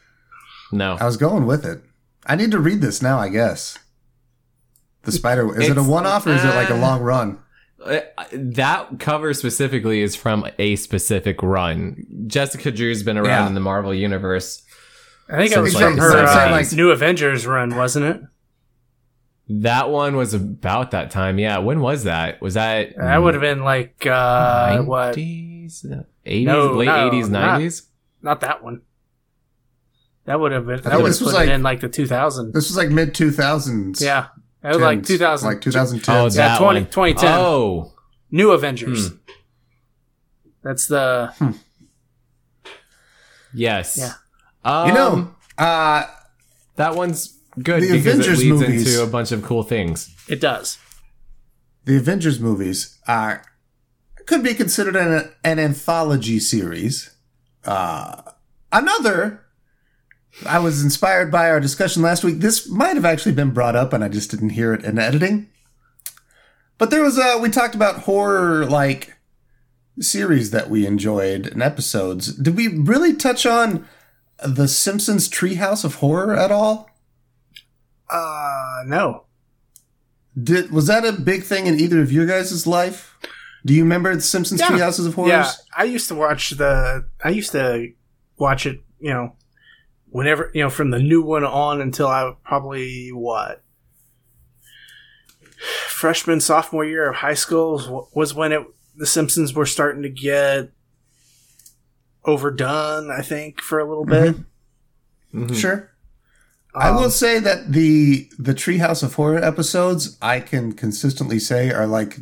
no. 0.71 0.97
I 0.99 1.05
was 1.05 1.17
going 1.17 1.45
with 1.45 1.65
it. 1.65 1.81
I 2.25 2.35
need 2.35 2.51
to 2.51 2.59
read 2.59 2.81
this 2.81 3.01
now, 3.01 3.17
I 3.19 3.29
guess. 3.29 3.77
The 5.03 5.11
spider 5.11 5.59
is 5.59 5.67
it 5.67 5.77
a 5.77 5.83
one 5.83 6.05
off 6.05 6.27
or 6.27 6.31
is 6.31 6.43
it 6.43 6.53
like 6.55 6.69
a 6.69 6.75
uh, 6.75 6.79
long 6.79 7.01
run? 7.01 7.39
Uh, 7.85 7.99
That 8.33 8.99
cover 8.99 9.33
specifically 9.33 10.01
is 10.01 10.15
from 10.15 10.45
a 10.59 10.75
specific 10.75 11.41
run. 11.41 12.05
Jessica 12.27 12.71
Drew's 12.71 13.03
been 13.03 13.17
around 13.17 13.25
Yeah. 13.43 13.47
in 13.47 13.53
the 13.53 13.59
Marvel 13.61 13.93
universe. 13.93 14.63
I 15.29 15.37
think 15.37 15.51
it 15.53 15.59
was 15.59 15.73
it's 15.73 15.81
from 15.81 15.97
her 15.97 16.25
uh, 16.25 16.51
like- 16.51 16.71
New 16.73 16.91
Avengers 16.91 17.47
run, 17.47 17.75
wasn't 17.75 18.05
it? 18.05 18.21
That 19.49 19.89
one 19.89 20.15
was 20.15 20.33
about 20.33 20.91
that 20.91 21.11
time. 21.11 21.39
Yeah. 21.39 21.57
When 21.57 21.81
was 21.81 22.03
that? 22.03 22.41
Was 22.41 22.53
that 22.53 22.95
That 22.95 23.17
would 23.17 23.33
have 23.33 23.41
been 23.41 23.63
like 23.63 24.05
uh, 24.05 24.81
what? 24.83 25.15
80s, 25.15 25.83
No, 25.85 26.73
late 26.73 26.85
no, 26.85 27.09
80s, 27.11 27.25
90s? 27.29 27.81
Not 28.21 28.41
that 28.41 28.63
one. 28.63 28.81
That 30.25 30.39
would 30.39 30.51
have 30.51 30.67
been. 30.67 30.81
That 30.81 31.01
would 31.01 31.09
this 31.09 31.19
have 31.19 31.25
was 31.25 31.33
put 31.33 31.39
like- 31.45 31.49
in 31.49 31.63
like 31.63 31.79
the 31.81 31.89
2000s. 31.89 32.53
This 32.53 32.69
was 32.69 32.77
like 32.77 32.89
mid 32.89 33.13
two 33.15 33.31
thousands. 33.31 34.01
Yeah, 34.01 34.27
that 34.61 34.73
was 34.73 34.81
like 34.81 35.03
2000. 35.03 35.47
Like 35.47 35.61
2010. 35.61 36.15
Oh, 36.15 36.23
Yeah, 36.25 36.29
that 36.29 36.57
20 36.57 36.79
one. 36.81 36.85
2010. 36.89 37.33
Oh, 37.39 37.93
New 38.31 38.51
Avengers. 38.51 39.09
Hmm. 39.09 39.15
That's 40.63 40.85
the. 40.87 41.33
yes. 43.53 43.97
Yeah. 43.97 44.13
Um, 44.63 44.87
you 44.87 44.93
know, 44.93 45.35
uh, 45.57 46.03
that 46.75 46.95
one's 46.95 47.37
good 47.61 47.81
The 47.83 47.91
because 47.91 48.05
Avengers 48.19 48.39
it 48.41 48.45
leads 48.45 48.61
movies- 48.61 48.87
into 48.95 49.03
a 49.03 49.07
bunch 49.07 49.31
of 49.31 49.43
cool 49.43 49.63
things. 49.63 50.13
It 50.29 50.39
does. 50.39 50.77
the 51.85 51.97
Avengers 51.97 52.39
movies 52.39 52.99
are 53.07 53.43
could 54.27 54.43
be 54.43 54.53
considered 54.53 54.95
an, 54.95 55.31
an 55.43 55.57
anthology 55.59 56.39
series. 56.39 57.09
Uh, 57.65 58.21
another, 58.71 59.40
I 60.45 60.59
was 60.59 60.83
inspired 60.83 61.31
by 61.31 61.49
our 61.49 61.59
discussion 61.59 62.01
last 62.01 62.23
week. 62.23 62.39
This 62.39 62.69
might 62.69 62.95
have 62.95 63.05
actually 63.05 63.33
been 63.33 63.51
brought 63.51 63.75
up 63.75 63.93
and 63.93 64.03
I 64.03 64.07
just 64.09 64.31
didn't 64.31 64.51
hear 64.51 64.73
it 64.73 64.83
in 64.83 64.97
editing. 64.97 65.49
But 66.77 66.89
there 66.89 67.03
was 67.03 67.17
a, 67.17 67.37
we 67.37 67.49
talked 67.49 67.75
about 67.75 68.01
horror 68.03 68.65
like 68.65 69.15
series 69.99 70.51
that 70.51 70.69
we 70.69 70.85
enjoyed 70.87 71.47
and 71.47 71.61
episodes. 71.61 72.33
Did 72.33 72.55
we 72.55 72.67
really 72.67 73.13
touch 73.13 73.45
on 73.45 73.87
The 74.43 74.67
Simpsons 74.67 75.29
Treehouse 75.29 75.83
of 75.85 75.95
Horror 75.95 76.35
at 76.35 76.51
all? 76.51 76.89
Uh, 78.09 78.81
no. 78.85 79.25
Did 80.41 80.71
was 80.71 80.87
that 80.87 81.05
a 81.05 81.11
big 81.11 81.43
thing 81.43 81.67
in 81.67 81.79
either 81.79 82.01
of 82.01 82.11
your 82.11 82.25
guys' 82.25 82.65
life? 82.65 83.17
Do 83.65 83.73
you 83.73 83.83
remember 83.83 84.15
The 84.15 84.21
Simpsons 84.21 84.61
Yeah. 84.61 84.69
Treehouses 84.69 85.05
of 85.05 85.13
Horrors? 85.13 85.29
Yeah, 85.29 85.51
I 85.75 85.83
used 85.83 86.07
to 86.07 86.15
watch 86.15 86.51
the. 86.51 87.05
I 87.23 87.29
used 87.29 87.51
to 87.51 87.91
watch 88.37 88.65
it. 88.65 88.79
You 88.99 89.13
know, 89.13 89.35
whenever 90.11 90.51
you 90.53 90.61
know 90.61 90.69
from 90.69 90.91
the 90.91 90.99
new 90.99 91.21
one 91.21 91.43
on 91.43 91.81
until 91.81 92.07
I 92.07 92.33
probably 92.45 93.09
what 93.09 93.63
freshman 95.87 96.39
sophomore 96.41 96.85
year 96.85 97.09
of 97.09 97.15
high 97.17 97.33
school 97.33 97.73
was- 97.73 98.07
was 98.13 98.33
when 98.33 98.51
it 98.51 98.61
the 98.95 99.05
Simpsons 99.05 99.53
were 99.53 99.65
starting 99.65 100.03
to 100.03 100.09
get 100.09 100.71
overdone. 102.25 103.09
I 103.09 103.21
think 103.21 103.61
for 103.61 103.79
a 103.79 103.87
little 103.87 104.05
bit. 104.05 104.35
Mhm. 105.33 105.55
Sure. 105.55 105.89
I 106.75 106.89
Um, 106.89 106.95
will 106.97 107.09
say 107.09 107.39
that 107.39 107.71
the 107.71 108.29
the 108.37 108.53
Treehouse 108.53 109.01
of 109.03 109.13
Horror 109.15 109.37
episodes 109.43 110.17
I 110.21 110.39
can 110.39 110.73
consistently 110.73 111.39
say 111.39 111.71
are 111.71 111.87
like 111.87 112.19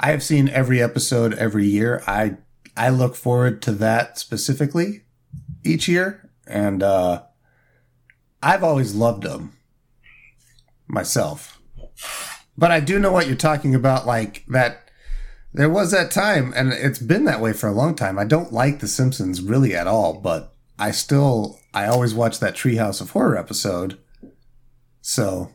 I 0.00 0.10
have 0.10 0.22
seen 0.22 0.48
every 0.48 0.82
episode 0.82 1.34
every 1.34 1.66
year. 1.66 2.02
I 2.06 2.36
I 2.76 2.88
look 2.90 3.14
forward 3.16 3.62
to 3.62 3.72
that 3.72 4.18
specifically 4.18 5.04
each 5.64 5.88
year, 5.88 6.30
and 6.52 6.82
uh, 6.82 7.22
I've 8.42 8.62
always 8.62 8.94
loved 8.94 9.22
them 9.22 9.56
myself. 10.86 11.60
But 12.56 12.70
I 12.70 12.80
do 12.80 12.98
know 12.98 13.10
what 13.12 13.26
you're 13.26 13.36
talking 13.36 13.74
about. 13.74 14.06
Like 14.06 14.44
that, 14.48 14.90
there 15.52 15.70
was 15.70 15.90
that 15.90 16.10
time, 16.10 16.52
and 16.54 16.72
it's 16.72 16.98
been 16.98 17.24
that 17.24 17.40
way 17.40 17.52
for 17.52 17.68
a 17.68 17.72
long 17.72 17.94
time. 17.94 18.18
I 18.18 18.24
don't 18.24 18.52
like 18.52 18.80
The 18.80 18.88
Simpsons 18.88 19.40
really 19.40 19.74
at 19.74 19.86
all, 19.86 20.20
but 20.20 20.54
I 20.78 20.90
still, 20.90 21.58
I 21.72 21.86
always 21.86 22.14
watch 22.14 22.40
that 22.40 22.54
Treehouse 22.54 23.00
of 23.00 23.10
Horror 23.10 23.36
episode. 23.36 23.98
So 25.00 25.50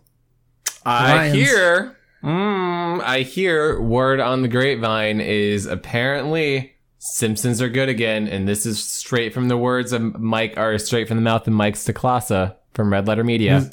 I 0.86 1.30
hear, 1.30 1.98
mm, 2.24 3.02
I 3.02 3.22
hear 3.22 3.80
word 3.80 4.20
on 4.20 4.42
the 4.42 4.48
grapevine 4.48 5.22
is 5.22 5.66
apparently 5.66 6.77
Simpsons 7.14 7.62
are 7.62 7.70
good 7.70 7.90
again, 7.90 8.28
and 8.28 8.48
this 8.48 8.66
is 8.66 8.84
straight 8.84 9.34
from 9.34 9.48
the 9.48 9.58
words 9.58 9.92
of 9.94 10.20
Mike, 10.20 10.56
or 10.58 10.78
straight 10.78 11.08
from 11.08 11.18
the 11.18 11.22
mouth 11.24 11.48
of 11.48 11.54
Mike 11.54 11.76
Stoklasa 11.76 12.56
from 12.74 12.92
Red 12.92 13.08
Letter 13.08 13.24
Media. 13.24 13.70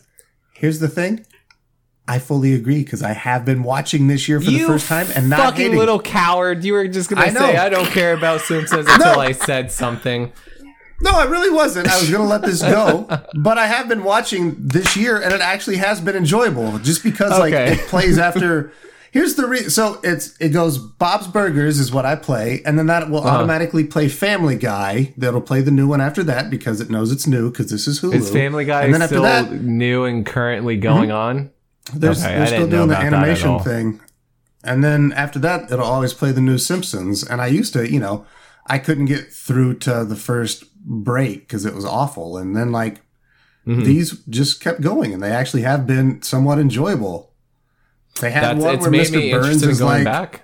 here's 0.55 0.79
the 0.79 0.88
thing. 0.88 1.26
I 2.07 2.19
fully 2.19 2.53
agree 2.55 2.85
because 2.85 3.03
I 3.03 3.12
have 3.12 3.45
been 3.47 3.62
watching 3.62 4.09
this 4.09 4.29
year 4.29 4.41
for 4.41 4.50
the 4.50 4.61
first 4.64 4.88
time 4.88 5.07
and 5.17 5.31
not 5.31 5.41
fucking 5.41 5.62
hating. 5.62 5.79
little 5.79 6.00
coward! 6.00 6.62
You 6.62 6.75
were 6.75 6.87
just 6.87 7.09
gonna 7.09 7.23
I 7.23 7.31
know. 7.31 7.41
say 7.41 7.57
I 7.57 7.69
don't 7.71 7.88
care 7.88 8.12
about 8.14 8.43
Simpsons 8.43 8.87
until 8.91 9.19
I 9.21 9.33
said 9.33 9.73
something. 9.73 10.33
No, 11.00 11.11
I 11.11 11.25
really 11.25 11.50
wasn't. 11.50 11.88
I 11.88 11.99
was 11.99 12.09
going 12.09 12.23
to 12.23 12.29
let 12.29 12.43
this 12.43 12.62
go, 12.62 13.09
but 13.35 13.59
I 13.59 13.67
have 13.67 13.88
been 13.88 14.05
watching 14.05 14.55
this 14.59 14.97
year, 14.97 15.21
and 15.21 15.33
it 15.35 15.41
actually 15.41 15.76
has 15.76 16.00
been 16.00 16.14
enjoyable. 16.14 16.79
Just 16.79 17.03
because 17.03 17.38
like 17.38 17.53
it 17.53 17.79
plays 17.88 18.19
after. 18.19 18.73
Here's 19.14 19.37
the 19.37 19.47
re- 19.47 19.68
so 19.68 20.00
it's 20.02 20.37
it 20.40 20.49
goes 20.49 20.76
Bob's 20.76 21.28
Burgers 21.28 21.78
is 21.78 21.92
what 21.92 22.04
I 22.04 22.16
play, 22.16 22.62
and 22.66 22.76
then 22.76 22.88
that 22.88 23.09
will 23.09 23.18
Uh-huh. 23.21 23.37
automatically 23.37 23.85
play 23.85 24.09
Family 24.09 24.56
Guy. 24.56 25.14
That'll 25.16 25.40
play 25.40 25.61
the 25.61 25.71
new 25.71 25.87
one 25.87 26.00
after 26.00 26.25
that 26.25 26.50
because 26.50 26.80
it 26.80 26.90
knows 26.90 27.12
it's 27.12 27.25
new 27.25 27.49
because 27.49 27.71
this 27.71 27.87
is 27.87 28.00
Hulu. 28.00 28.14
Is 28.14 28.28
Family 28.28 28.64
Guy 28.64 28.83
And 28.83 28.92
then 28.92 29.02
after 29.02 29.14
still 29.14 29.23
that- 29.23 29.44
Mm-hmm. 29.47 29.78
new 29.78 30.04
and 30.04 30.26
currently 30.26 30.76
going 30.76 31.12
on? 31.12 31.50
There's, 31.94 32.25
Okay, 32.25 32.35
they're 32.35 32.47
still 32.49 32.66
doing 32.66 32.88
the 32.88 32.94
about 32.94 33.02
that 33.02 33.06
at 33.06 33.14
animation 33.14 33.59
thing. 33.61 34.00
And 34.64 34.83
then 34.83 35.12
after 35.14 35.38
that, 35.38 35.71
it'll 35.71 35.85
always 35.85 36.12
play 36.12 36.33
the 36.33 36.40
new 36.40 36.59
Simpsons. 36.59 37.23
And 37.23 37.40
I 37.40 37.47
used 37.47 37.73
to, 37.75 37.88
you 37.88 38.00
know, 38.00 38.25
I 38.66 38.78
couldn't 38.78 39.04
get 39.04 39.33
through 39.33 39.75
to 39.87 40.04
the 40.04 40.16
first 40.16 40.64
break 40.85 41.47
because 41.47 41.64
it 41.64 41.75
was 41.75 41.85
awful. 41.85 42.37
And 42.37 42.56
then, 42.56 42.73
like, 42.73 43.02
Mhm. 43.64 43.85
these 43.85 44.11
just 44.28 44.61
kept 44.61 44.80
going 44.80 45.12
and 45.14 45.23
they 45.23 45.30
actually 45.30 45.62
have 45.62 45.87
been 45.87 46.21
somewhat 46.23 46.59
enjoyable. 46.59 47.30
They 48.21 48.30
had 48.30 48.44
That's 48.59 48.64
one 48.64 48.78
where 48.78 48.90
Mr. 48.90 49.30
Burns 49.33 49.62
is 49.62 49.78
going 49.80 50.04
like, 50.04 50.30
back. 50.33 50.42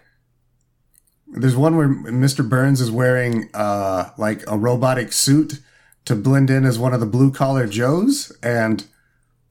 there's 1.28 1.56
one 1.56 1.76
where 1.76 1.88
Mr. 1.88 2.46
Burns 2.48 2.80
is 2.80 2.90
wearing, 2.90 3.48
uh, 3.54 4.10
like 4.18 4.42
a 4.48 4.56
robotic 4.58 5.12
suit 5.12 5.60
to 6.06 6.16
blend 6.16 6.50
in 6.50 6.64
as 6.64 6.78
one 6.78 6.92
of 6.92 7.00
the 7.00 7.06
blue 7.06 7.30
collar 7.32 7.66
Joes. 7.66 8.36
And 8.42 8.84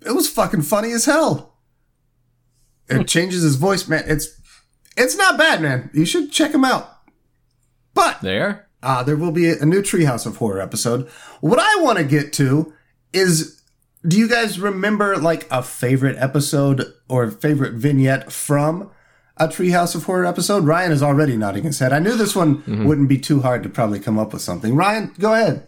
it 0.05 0.11
was 0.11 0.29
fucking 0.29 0.63
funny 0.63 0.91
as 0.91 1.05
hell. 1.05 1.53
It 2.89 3.07
changes 3.07 3.43
his 3.43 3.55
voice, 3.55 3.87
man. 3.87 4.03
It's 4.07 4.37
it's 4.97 5.15
not 5.15 5.37
bad, 5.37 5.61
man. 5.61 5.89
You 5.93 6.05
should 6.05 6.31
check 6.31 6.51
him 6.53 6.65
out. 6.65 6.89
But 7.93 8.19
There. 8.21 8.67
uh, 8.83 9.01
there 9.03 9.15
will 9.15 9.31
be 9.31 9.49
a 9.49 9.65
new 9.65 9.81
Treehouse 9.81 10.25
of 10.25 10.37
Horror 10.37 10.59
episode. 10.59 11.07
What 11.39 11.59
I 11.59 11.81
want 11.81 11.97
to 11.99 12.03
get 12.03 12.33
to 12.33 12.73
is, 13.13 13.58
do 14.07 14.17
you 14.17 14.29
guys 14.29 14.59
remember 14.59 15.17
like 15.17 15.47
a 15.51 15.61
favorite 15.61 16.17
episode 16.17 16.93
or 17.07 17.29
favorite 17.29 17.73
vignette 17.73 18.31
from 18.31 18.89
a 19.37 19.47
Treehouse 19.47 19.95
of 19.95 20.05
Horror 20.05 20.25
episode? 20.25 20.65
Ryan 20.65 20.91
is 20.91 21.03
already 21.03 21.35
nodding 21.35 21.63
his 21.63 21.79
head. 21.79 21.91
I 21.91 21.99
knew 21.99 22.15
this 22.15 22.35
one 22.35 22.63
wouldn't 22.85 23.09
be 23.09 23.17
too 23.17 23.41
hard 23.41 23.63
to 23.63 23.69
probably 23.69 23.99
come 23.99 24.17
up 24.17 24.31
with 24.31 24.41
something. 24.41 24.75
Ryan, 24.75 25.13
go 25.19 25.33
ahead. 25.33 25.67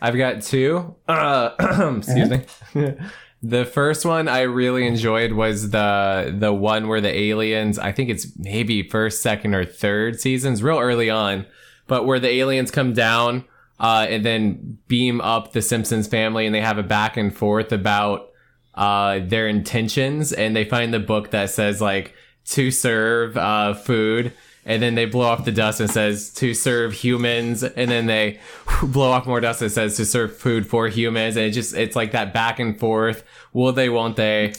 I've 0.00 0.16
got 0.16 0.42
two. 0.42 0.96
Uh, 1.06 1.50
excuse 1.98 2.30
me. 2.30 2.44
the 3.42 3.64
first 3.64 4.04
one 4.04 4.26
I 4.26 4.42
really 4.42 4.86
enjoyed 4.86 5.32
was 5.32 5.70
the 5.70 6.34
the 6.36 6.52
one 6.52 6.88
where 6.88 7.00
the 7.00 7.14
aliens. 7.14 7.78
I 7.78 7.92
think 7.92 8.10
it's 8.10 8.26
maybe 8.36 8.82
first, 8.82 9.22
second, 9.22 9.54
or 9.54 9.64
third 9.64 10.18
seasons, 10.18 10.62
real 10.62 10.78
early 10.78 11.10
on, 11.10 11.46
but 11.86 12.06
where 12.06 12.18
the 12.18 12.30
aliens 12.30 12.70
come 12.70 12.92
down 12.92 13.44
uh, 13.78 14.06
and 14.08 14.24
then 14.24 14.78
beam 14.88 15.20
up 15.20 15.52
the 15.52 15.62
Simpsons 15.62 16.06
family, 16.06 16.46
and 16.46 16.54
they 16.54 16.60
have 16.60 16.78
a 16.78 16.82
back 16.82 17.16
and 17.16 17.34
forth 17.34 17.72
about 17.72 18.30
uh, 18.74 19.20
their 19.20 19.48
intentions, 19.48 20.32
and 20.32 20.54
they 20.54 20.64
find 20.64 20.92
the 20.92 21.00
book 21.00 21.30
that 21.30 21.50
says 21.50 21.80
like 21.80 22.14
to 22.46 22.70
serve 22.70 23.36
uh, 23.36 23.74
food. 23.74 24.32
And 24.64 24.82
then 24.82 24.96
they 24.96 25.04
blow 25.04 25.26
off 25.26 25.44
the 25.44 25.52
dust 25.52 25.78
and 25.78 25.88
says 25.88 26.30
to 26.34 26.52
serve 26.52 26.92
humans, 26.92 27.62
and 27.62 27.88
then 27.88 28.06
they 28.06 28.40
blow 28.82 29.12
off 29.12 29.26
more 29.26 29.40
dust 29.40 29.62
and 29.62 29.70
says 29.70 29.96
to 29.96 30.04
serve 30.04 30.36
food 30.36 30.66
for 30.66 30.88
humans, 30.88 31.36
and 31.36 31.46
it 31.46 31.52
just 31.52 31.74
it's 31.74 31.94
like 31.94 32.12
that 32.12 32.34
back 32.34 32.58
and 32.58 32.78
forth. 32.78 33.22
Will 33.52 33.72
they? 33.72 33.88
Won't 33.88 34.16
they? 34.16 34.54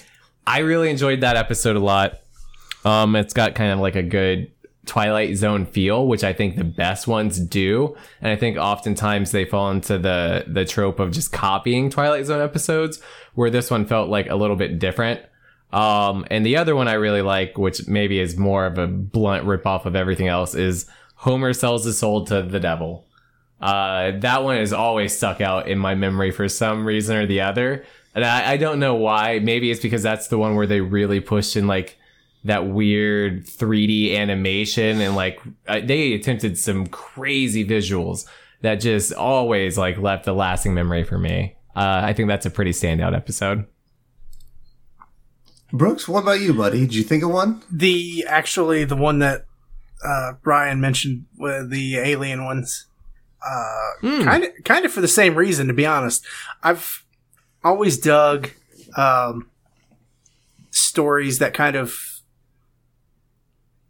I 0.45 0.59
really 0.59 0.89
enjoyed 0.89 1.21
that 1.21 1.35
episode 1.35 1.75
a 1.75 1.81
lot. 1.81 2.19
Um, 2.85 3.17
it's 3.17 3.33
got 3.33 3.53
kind 3.53 3.73
of 3.73 3.79
like 3.79 3.95
a 3.95 4.03
good 4.03 4.49
Twilight 4.87 5.35
Zone 5.37 5.65
feel, 5.65 6.07
which 6.07 6.23
I 6.23 6.33
think 6.33 6.55
the 6.55 6.63
best 6.63 7.07
ones 7.07 7.39
do, 7.39 7.95
and 8.21 8.31
I 8.31 8.35
think 8.35 8.57
oftentimes 8.57 9.31
they 9.31 9.45
fall 9.45 9.69
into 9.71 9.97
the 9.97 10.45
the 10.47 10.65
trope 10.65 10.99
of 10.99 11.11
just 11.11 11.31
copying 11.31 11.89
Twilight 11.89 12.25
Zone 12.25 12.41
episodes, 12.41 13.01
where 13.35 13.49
this 13.49 13.69
one 13.69 13.85
felt 13.85 14.09
like 14.09 14.29
a 14.29 14.35
little 14.35 14.55
bit 14.55 14.79
different. 14.79 15.21
Um, 15.73 16.25
and 16.31 16.45
the 16.45 16.57
other 16.57 16.75
one 16.75 16.87
I 16.87 16.93
really 16.93 17.21
like, 17.21 17.57
which 17.57 17.87
maybe 17.87 18.19
is 18.19 18.37
more 18.37 18.65
of 18.65 18.77
a 18.77 18.87
blunt 18.87 19.45
ripoff 19.45 19.85
of 19.85 19.95
everything 19.95 20.27
else, 20.27 20.55
is 20.55 20.85
Homer 21.15 21.53
sells 21.53 21.85
his 21.85 21.99
soul 21.99 22.25
to 22.25 22.41
the 22.41 22.59
devil. 22.59 23.05
Uh, 23.59 24.11
that 24.19 24.43
one 24.43 24.57
has 24.57 24.71
always 24.71 25.15
stuck 25.15 25.41
out 25.41 25.67
in 25.67 25.77
my 25.77 25.95
memory 25.95 26.31
for 26.31 26.47
some 26.47 26.85
reason 26.85 27.17
or 27.17 27.25
the 27.25 27.41
other. 27.41 27.83
And 28.13 28.23
I, 28.23 28.53
I 28.53 28.57
don't 28.57 28.79
know 28.79 28.95
why. 28.95 29.39
Maybe 29.39 29.71
it's 29.71 29.81
because 29.81 30.03
that's 30.03 30.27
the 30.27 30.37
one 30.37 30.55
where 30.55 30.67
they 30.67 30.81
really 30.81 31.19
pushed 31.19 31.55
in 31.55 31.67
like 31.67 31.97
that 32.47 32.67
weird 32.67 33.45
3D 33.45 34.15
animation 34.17 34.99
and 35.01 35.15
like 35.15 35.39
uh, 35.67 35.79
they 35.83 36.13
attempted 36.13 36.57
some 36.57 36.87
crazy 36.87 37.63
visuals 37.65 38.25
that 38.61 38.75
just 38.75 39.13
always 39.13 39.77
like 39.77 39.97
left 39.97 40.27
a 40.27 40.33
lasting 40.33 40.73
memory 40.73 41.03
for 41.03 41.17
me. 41.17 41.55
Uh, 41.75 42.01
I 42.03 42.13
think 42.13 42.27
that's 42.27 42.45
a 42.45 42.49
pretty 42.49 42.71
standout 42.71 43.15
episode. 43.15 43.65
Brooks, 45.71 46.07
what 46.07 46.23
about 46.23 46.39
you, 46.39 46.53
buddy? 46.53 46.79
Did 46.81 46.95
you 46.95 47.03
think 47.03 47.23
of 47.23 47.29
one? 47.29 47.61
The 47.71 48.25
actually 48.27 48.85
the 48.85 48.95
one 48.95 49.19
that 49.19 49.45
uh, 50.03 50.33
Brian 50.41 50.79
mentioned 50.79 51.25
with 51.37 51.69
the 51.69 51.97
alien 51.97 52.43
ones. 52.45 52.87
Uh, 53.45 53.73
Hmm. 54.01 54.23
kind 54.23 54.43
of 54.43 54.49
kind 54.65 54.85
of 54.85 54.91
for 54.91 55.01
the 55.01 55.07
same 55.07 55.35
reason 55.35 55.67
to 55.67 55.73
be 55.73 55.85
honest 55.85 56.23
i've 56.63 57.03
always 57.63 57.97
dug 57.97 58.49
um, 58.95 59.49
stories 60.71 61.39
that 61.39 61.53
kind 61.53 61.75
of 61.75 62.16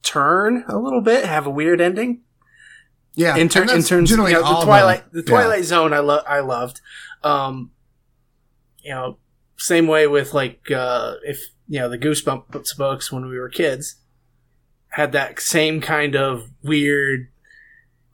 turn 0.04 0.64
a 0.68 0.78
little 0.78 1.02
bit 1.02 1.26
have 1.26 1.46
a 1.46 1.50
weird 1.50 1.82
ending 1.82 2.22
Yeah, 3.16 3.36
in, 3.36 3.50
ter- 3.50 3.62
and 3.62 3.72
in 3.72 3.84
terms 3.84 4.10
generally 4.10 4.32
you 4.32 4.40
know, 4.40 4.46
all 4.46 4.60
the 4.62 4.66
twilight 4.66 5.12
the 5.12 5.20
yeah. 5.20 5.26
twilight 5.26 5.64
zone 5.66 5.94
i 5.94 6.00
love 6.00 6.24
i 6.28 6.40
loved 6.40 6.82
um 7.24 7.72
you 8.84 8.92
know 8.92 9.18
same 9.58 9.88
way 9.88 10.08
with 10.08 10.34
like 10.34 10.70
uh 10.72 11.16
if 11.24 11.40
you 11.68 11.80
know 11.80 11.90
the 11.90 11.98
goosebumps 11.98 12.78
books 12.78 13.12
when 13.12 13.28
we 13.28 13.38
were 13.38 13.50
kids 13.50 13.96
had 14.90 15.12
that 15.12 15.40
same 15.42 15.82
kind 15.82 16.16
of 16.16 16.50
weird 16.64 17.28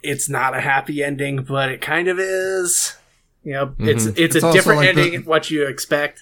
it's 0.04 0.28
not 0.30 0.56
a 0.56 0.60
happy 0.60 1.02
ending, 1.02 1.44
but 1.44 1.70
it 1.70 1.80
kind 1.82 2.10
of 2.10 2.20
is. 2.20 2.96
You 3.42 3.54
know, 3.54 3.76
it's 3.80 4.06
it's, 4.06 4.36
It's 4.36 4.44
a 4.44 4.52
different 4.52 4.82
like 4.82 4.90
ending 4.90 5.12
than 5.14 5.24
what 5.24 5.50
you 5.50 5.66
expect. 5.66 6.22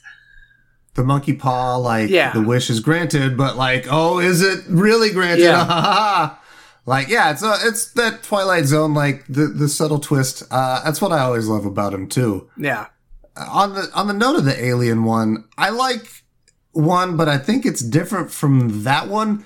The 0.96 1.04
monkey 1.04 1.34
paw, 1.34 1.78
like 1.78 2.10
Yeah. 2.10 2.34
the 2.34 2.42
wish 2.42 2.70
is 2.70 2.80
granted, 2.80 3.38
but 3.38 3.56
like, 3.58 3.88
oh, 3.90 4.20
is 4.20 4.42
it 4.42 4.64
really 4.68 5.12
granted? 5.12 5.44
Yeah. 5.44 6.36
like, 6.86 7.08
yeah, 7.08 7.32
it's 7.32 7.44
uh, 7.44 7.58
it's 7.64 7.92
that 7.94 8.24
Twilight 8.24 8.66
Zone, 8.66 8.94
like 8.94 9.26
the 9.28 9.48
the 9.48 9.70
subtle 9.70 10.00
twist. 10.00 10.44
Uh, 10.52 10.84
that's 10.84 11.02
what 11.02 11.12
I 11.12 11.20
always 11.20 11.48
love 11.48 11.66
about 11.66 11.94
him 11.94 12.08
too. 12.08 12.50
Yeah. 12.58 12.88
On 13.38 13.74
the 13.74 13.90
on 13.96 14.08
the 14.08 14.14
note 14.14 14.36
of 14.36 14.46
the 14.46 14.64
alien 14.64 15.04
one, 15.06 15.46
I 15.58 15.70
like 15.70 16.08
one, 16.74 17.16
but 17.18 17.30
I 17.30 17.38
think 17.38 17.66
it's 17.66 17.82
different 17.82 18.32
from 18.32 18.84
that 18.84 19.08
one. 19.08 19.46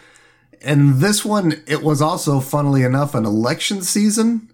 And 0.61 0.95
this 0.95 1.23
one, 1.23 1.61
it 1.67 1.83
was 1.83 2.01
also, 2.01 2.39
funnily 2.39 2.81
enough, 2.81 3.13
an 3.13 3.23
election 3.25 3.83
season. 3.83 4.49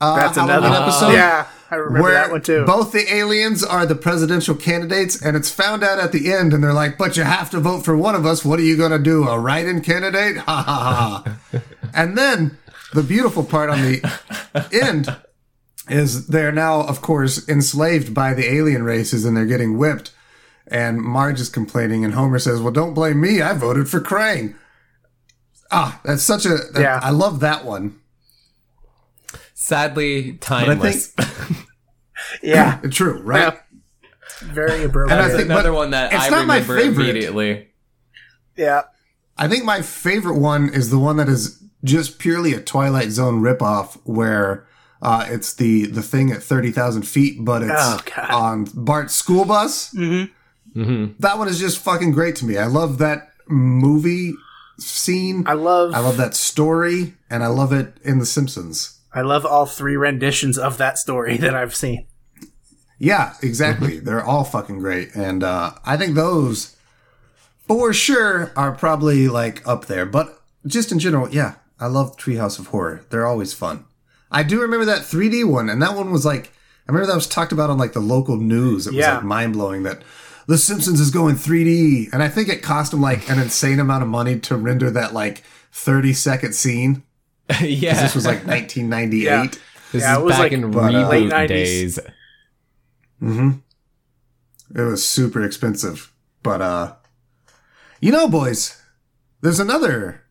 Uh, 0.00 0.16
That's 0.16 0.36
Halloween 0.38 0.64
another 0.64 0.82
episode 0.82 1.12
Yeah, 1.12 1.46
I 1.72 1.76
remember 1.76 2.02
where 2.02 2.12
that 2.12 2.30
one 2.30 2.42
too. 2.42 2.64
both 2.66 2.92
the 2.92 3.12
aliens 3.12 3.64
are 3.64 3.86
the 3.86 3.94
presidential 3.94 4.54
candidates, 4.54 5.20
and 5.22 5.36
it's 5.36 5.50
found 5.50 5.82
out 5.82 5.98
at 5.98 6.12
the 6.12 6.32
end, 6.32 6.52
and 6.52 6.62
they're 6.62 6.72
like, 6.74 6.98
"But 6.98 7.16
you 7.16 7.22
have 7.24 7.48
to 7.50 7.60
vote 7.60 7.84
for 7.84 7.96
one 7.96 8.14
of 8.14 8.26
us. 8.26 8.44
What 8.44 8.58
are 8.58 8.62
you 8.64 8.76
gonna 8.76 8.98
do? 8.98 9.26
A 9.26 9.38
write-in 9.38 9.80
candidate? 9.80 10.36
Ha 10.36 10.62
ha 10.62 11.24
ha!" 11.24 11.60
and 11.94 12.16
then 12.18 12.58
the 12.92 13.02
beautiful 13.02 13.42
part 13.42 13.70
on 13.70 13.80
the 13.82 14.02
end 14.70 15.16
is 15.88 16.26
they're 16.28 16.52
now, 16.52 16.82
of 16.82 17.00
course, 17.00 17.48
enslaved 17.48 18.12
by 18.14 18.34
the 18.34 18.52
alien 18.52 18.82
races, 18.82 19.24
and 19.24 19.36
they're 19.36 19.46
getting 19.46 19.78
whipped. 19.78 20.10
And 20.68 21.00
Marge 21.00 21.40
is 21.40 21.48
complaining, 21.48 22.04
and 22.04 22.14
Homer 22.14 22.38
says, 22.38 22.60
"Well, 22.60 22.72
don't 22.72 22.94
blame 22.94 23.20
me. 23.20 23.40
I 23.42 23.54
voted 23.54 23.88
for 23.88 24.00
Krang." 24.00 24.54
Ah, 25.70 26.00
that's 26.04 26.22
such 26.22 26.44
a. 26.44 26.50
that- 26.72 26.80
Yeah. 26.82 27.00
I 27.02 27.10
love 27.10 27.40
that 27.40 27.64
one. 27.64 27.96
Sadly, 29.62 30.18
I 30.18 30.22
think- 30.22 30.40
timeless. 30.40 31.14
yeah, 32.42 32.80
True, 32.90 33.20
right? 33.22 33.54
Yeah. 33.54 34.48
very 34.52 34.82
appropriate. 34.84 35.16
And 35.16 35.24
I 35.24 35.28
think- 35.36 35.44
Another 35.50 35.72
one 35.72 35.90
that 35.90 36.12
it's 36.12 36.24
I 36.24 36.28
not 36.30 36.46
my 36.46 36.54
remember 36.56 36.76
favorite. 36.80 37.04
immediately. 37.10 37.68
yeah, 38.56 38.82
I 39.38 39.46
think 39.48 39.64
my 39.64 39.82
favorite 39.82 40.38
one 40.38 40.68
is 40.68 40.90
the 40.90 40.98
one 40.98 41.16
that 41.18 41.28
is 41.28 41.62
just 41.84 42.18
purely 42.18 42.52
a 42.54 42.60
Twilight 42.60 43.10
Zone 43.10 43.40
ripoff, 43.40 43.98
where 44.04 44.66
uh, 45.00 45.26
it's 45.28 45.54
the 45.54 45.86
the 45.86 46.02
thing 46.02 46.30
at 46.32 46.42
thirty 46.42 46.70
thousand 46.72 47.02
feet, 47.02 47.44
but 47.44 47.62
it's 47.62 47.72
Oh, 47.74 48.00
on 48.30 48.66
Bart's 48.74 49.14
school 49.14 49.44
bus. 49.44 49.90
hmm 49.92 50.24
That 51.20 51.38
one 51.38 51.48
is 51.48 51.58
just 51.60 51.78
fucking 51.78 52.12
great 52.12 52.34
to 52.36 52.44
me. 52.46 52.56
I 52.58 52.66
love 52.66 52.98
that 52.98 53.28
movie 53.48 54.34
scene. 54.78 55.44
I 55.46 55.52
love 55.54 55.94
I 55.94 56.00
love 56.00 56.16
that 56.18 56.34
story, 56.34 57.14
and 57.30 57.42
I 57.44 57.48
love 57.48 57.72
it 57.72 57.96
in 58.04 58.18
The 58.18 58.26
Simpsons. 58.26 58.98
I 59.14 59.20
love 59.22 59.44
all 59.44 59.66
three 59.66 59.96
renditions 59.96 60.56
of 60.58 60.78
that 60.78 60.98
story 60.98 61.36
that 61.38 61.54
I've 61.54 61.74
seen. 61.74 62.06
Yeah, 62.98 63.34
exactly. 63.42 63.98
They're 64.00 64.24
all 64.24 64.44
fucking 64.44 64.78
great, 64.78 65.14
and 65.14 65.42
uh, 65.42 65.72
I 65.84 65.96
think 65.96 66.14
those 66.14 66.76
for 67.66 67.92
sure 67.92 68.52
are 68.56 68.72
probably 68.72 69.28
like 69.28 69.66
up 69.66 69.86
there. 69.86 70.06
But 70.06 70.40
just 70.66 70.92
in 70.92 70.98
general, 70.98 71.28
yeah, 71.30 71.54
I 71.80 71.86
love 71.86 72.16
Treehouse 72.16 72.58
of 72.58 72.68
Horror. 72.68 73.04
They're 73.10 73.26
always 73.26 73.52
fun. 73.52 73.84
I 74.30 74.42
do 74.42 74.60
remember 74.60 74.86
that 74.86 75.02
3D 75.02 75.44
one, 75.48 75.68
and 75.68 75.82
that 75.82 75.94
one 75.96 76.10
was 76.12 76.24
like 76.24 76.52
I 76.88 76.92
remember 76.92 77.06
that 77.08 77.14
was 77.14 77.26
talked 77.26 77.52
about 77.52 77.70
on 77.70 77.78
like 77.78 77.92
the 77.92 78.00
local 78.00 78.36
news. 78.36 78.86
It 78.86 78.90
was 78.94 78.98
Yeah. 79.04 79.16
like 79.16 79.24
mind 79.24 79.52
blowing 79.52 79.82
that 79.84 80.02
The 80.46 80.58
Simpsons 80.58 81.00
is 81.00 81.10
going 81.10 81.36
3D, 81.36 82.12
and 82.12 82.22
I 82.22 82.28
think 82.28 82.48
it 82.48 82.62
cost 82.62 82.90
them 82.92 83.00
like 83.00 83.28
an 83.30 83.38
insane 83.38 83.78
amount 83.80 84.02
of 84.02 84.08
money 84.08 84.38
to 84.40 84.56
render 84.56 84.90
that 84.90 85.12
like 85.12 85.42
30 85.72 86.12
second 86.12 86.54
scene. 86.54 87.02
yeah, 87.62 88.02
This 88.02 88.14
was 88.14 88.24
like 88.26 88.46
1998. 88.46 89.24
Yeah. 89.24 89.46
This 89.92 90.02
Yeah, 90.02 90.12
is 90.14 90.18
it 90.18 90.24
was 90.24 90.32
back 90.32 90.38
like 90.40 90.52
in 90.52 90.70
but, 90.70 90.94
uh, 90.94 91.10
reboot 91.10 91.10
late 91.10 91.30
90s. 91.30 91.48
days. 91.48 91.98
It 94.74 94.80
was 94.80 95.06
super 95.06 95.42
expensive. 95.42 96.12
But 96.42 96.62
uh 96.62 96.94
you 98.00 98.10
know, 98.10 98.26
boys, 98.28 98.80
there's 99.42 99.60
another 99.60 100.22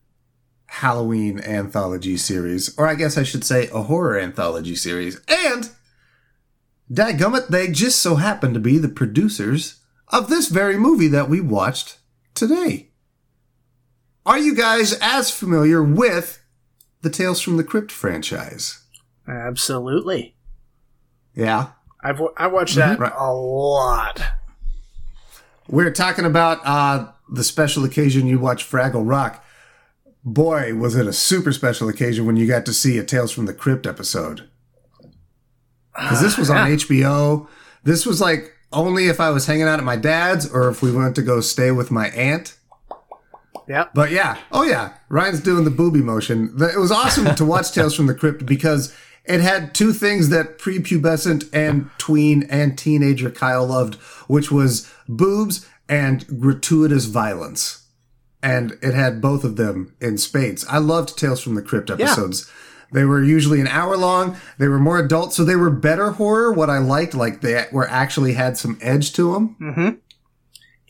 Halloween 0.66 1.40
anthology 1.40 2.18
series, 2.18 2.78
or 2.78 2.86
I 2.88 2.96
guess 2.96 3.18
I 3.18 3.24
should 3.24 3.44
say 3.46 3.68
a 3.74 3.84
horror 3.84 4.20
anthology 4.20 4.76
series. 4.76 5.20
And 5.30 5.70
dadgummit, 6.92 7.48
they 7.48 7.68
just 7.70 8.00
so 8.00 8.16
happen 8.16 8.54
to 8.54 8.60
be 8.60 8.78
the 8.78 8.90
producers 8.90 9.80
of 10.10 10.28
this 10.30 10.50
very 10.50 10.78
movie 10.78 11.08
that 11.08 11.30
we 11.30 11.40
watched 11.40 11.98
today. 12.34 12.90
Are 14.26 14.38
you 14.38 14.54
guys 14.56 14.94
as 15.02 15.32
familiar 15.32 15.82
with 15.82 16.41
the 17.02 17.10
Tales 17.10 17.42
from 17.42 17.58
the 17.58 17.64
Crypt 17.64 17.92
franchise? 17.92 18.84
Absolutely, 19.28 20.36
Yeah. 21.36 21.68
I've 22.04 22.20
wa- 22.20 22.34
I 22.36 22.48
watched 22.48 22.76
that 22.78 22.98
Right. 23.00 23.14
a 23.16 23.32
lot. 23.32 24.22
We're 25.68 25.92
talking 25.92 26.26
about 26.26 26.60
uh, 26.66 27.12
the 27.30 27.44
special 27.44 27.84
occasion 27.86 28.26
you 28.28 28.40
watch 28.40 28.70
Fraggle 28.70 29.08
Rock. 29.08 29.44
Boy, 30.24 30.74
was 30.74 30.96
it 30.96 31.06
a 31.08 31.14
super 31.14 31.52
special 31.52 31.88
occasion 31.90 32.26
when 32.26 32.36
you 32.38 32.48
got 32.48 32.66
to 32.66 32.74
see 32.74 32.98
a 32.98 33.04
Tales 33.04 33.32
from 33.32 33.46
the 33.46 33.54
Crypt 33.54 33.86
episode. 33.86 34.50
Because 35.96 36.22
this 36.22 36.38
was 36.38 36.50
on 36.50 36.70
HBO. 36.72 37.48
This 37.84 38.06
was 38.06 38.20
like 38.22 38.52
only 38.74 39.08
if 39.08 39.20
I 39.20 39.30
was 39.30 39.46
hanging 39.46 39.64
out 39.68 39.80
at 39.80 39.86
my 39.86 39.96
dad's 39.98 40.50
or 40.52 40.70
if 40.70 40.82
we 40.82 40.92
went 40.92 41.16
to 41.16 41.22
go 41.22 41.40
stay 41.42 41.70
with 41.72 41.92
my 41.92 42.08
aunt. 42.10 42.56
Yep. 43.68 43.92
But 43.94 44.12
yeah, 44.12 44.38
oh 44.52 44.64
yeah, 44.64 44.94
Ryan's 45.10 45.42
doing 45.42 45.64
the 45.64 45.72
booby 45.72 46.02
motion. 46.02 46.54
It 46.60 46.80
was 46.80 46.92
awesome 46.92 47.36
to 47.36 47.46
watch 47.46 47.72
Tales 47.74 47.96
from 47.96 48.08
the 48.08 48.16
Crypt 48.16 48.46
because 48.46 48.94
it 49.26 49.42
had 49.42 49.76
two 49.76 49.94
things 49.94 50.30
that 50.30 50.58
prepubescent 50.58 51.50
and 51.54 51.90
tween 51.98 52.44
and 52.44 52.78
teenager 52.78 53.30
Kyle 53.30 53.66
loved, 53.66 53.96
which 54.28 54.52
was 54.52 54.92
boobs 55.08 55.68
and 55.88 56.26
gratuitous 56.40 57.06
violence. 57.06 57.88
And 58.44 58.78
it 58.82 58.96
had 58.96 59.22
both 59.22 59.44
of 59.44 59.56
them 59.56 59.94
in 60.02 60.18
spades. 60.18 60.66
I 60.68 60.80
loved 60.80 61.18
Tales 61.18 61.42
from 61.42 61.54
the 61.54 61.62
Crypt 61.62 61.92
episodes. 61.92 62.50
They 62.92 63.06
were 63.06 63.24
usually 63.24 63.62
an 63.62 63.68
hour 63.68 63.96
long. 63.96 64.36
They 64.58 64.68
were 64.68 64.80
more 64.80 64.98
adult, 65.00 65.34
so 65.34 65.46
they 65.46 65.56
were 65.56 65.70
better 65.70 66.12
horror. 66.12 66.52
What 66.52 66.70
I 66.70 66.80
liked, 66.80 67.14
like 67.14 67.42
they 67.42 67.66
were 67.72 67.88
actually 67.88 68.34
had 68.34 68.58
some 68.58 68.78
edge 68.82 69.14
to 69.14 69.34
them. 69.34 69.56
Mm-hmm. 69.62 69.90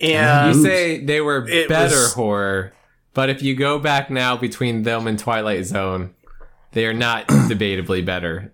And 0.01 0.55
You 0.55 0.63
say 0.63 1.03
they 1.03 1.21
were 1.21 1.41
better 1.67 1.95
was- 1.95 2.13
horror, 2.13 2.73
but 3.13 3.29
if 3.29 3.41
you 3.41 3.55
go 3.55 3.79
back 3.79 4.09
now 4.09 4.35
between 4.37 4.83
them 4.83 5.07
and 5.07 5.17
Twilight 5.19 5.65
Zone, 5.65 6.13
they 6.71 6.85
are 6.85 6.93
not 6.93 7.27
debatably 7.27 8.03
better. 8.05 8.53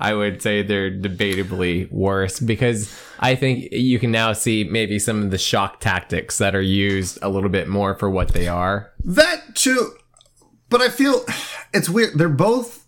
I 0.00 0.14
would 0.14 0.40
say 0.42 0.62
they're 0.62 0.92
debatably 0.92 1.90
worse 1.90 2.38
because 2.38 2.96
I 3.18 3.34
think 3.34 3.72
you 3.72 3.98
can 3.98 4.12
now 4.12 4.32
see 4.32 4.62
maybe 4.62 4.98
some 5.00 5.24
of 5.24 5.32
the 5.32 5.38
shock 5.38 5.80
tactics 5.80 6.38
that 6.38 6.54
are 6.54 6.62
used 6.62 7.18
a 7.20 7.28
little 7.28 7.50
bit 7.50 7.66
more 7.66 7.96
for 7.96 8.08
what 8.08 8.28
they 8.32 8.46
are. 8.46 8.92
That 9.04 9.56
too, 9.56 9.92
but 10.70 10.80
I 10.80 10.88
feel 10.88 11.24
it's 11.74 11.88
weird. 11.88 12.16
They're 12.16 12.28
both 12.28 12.86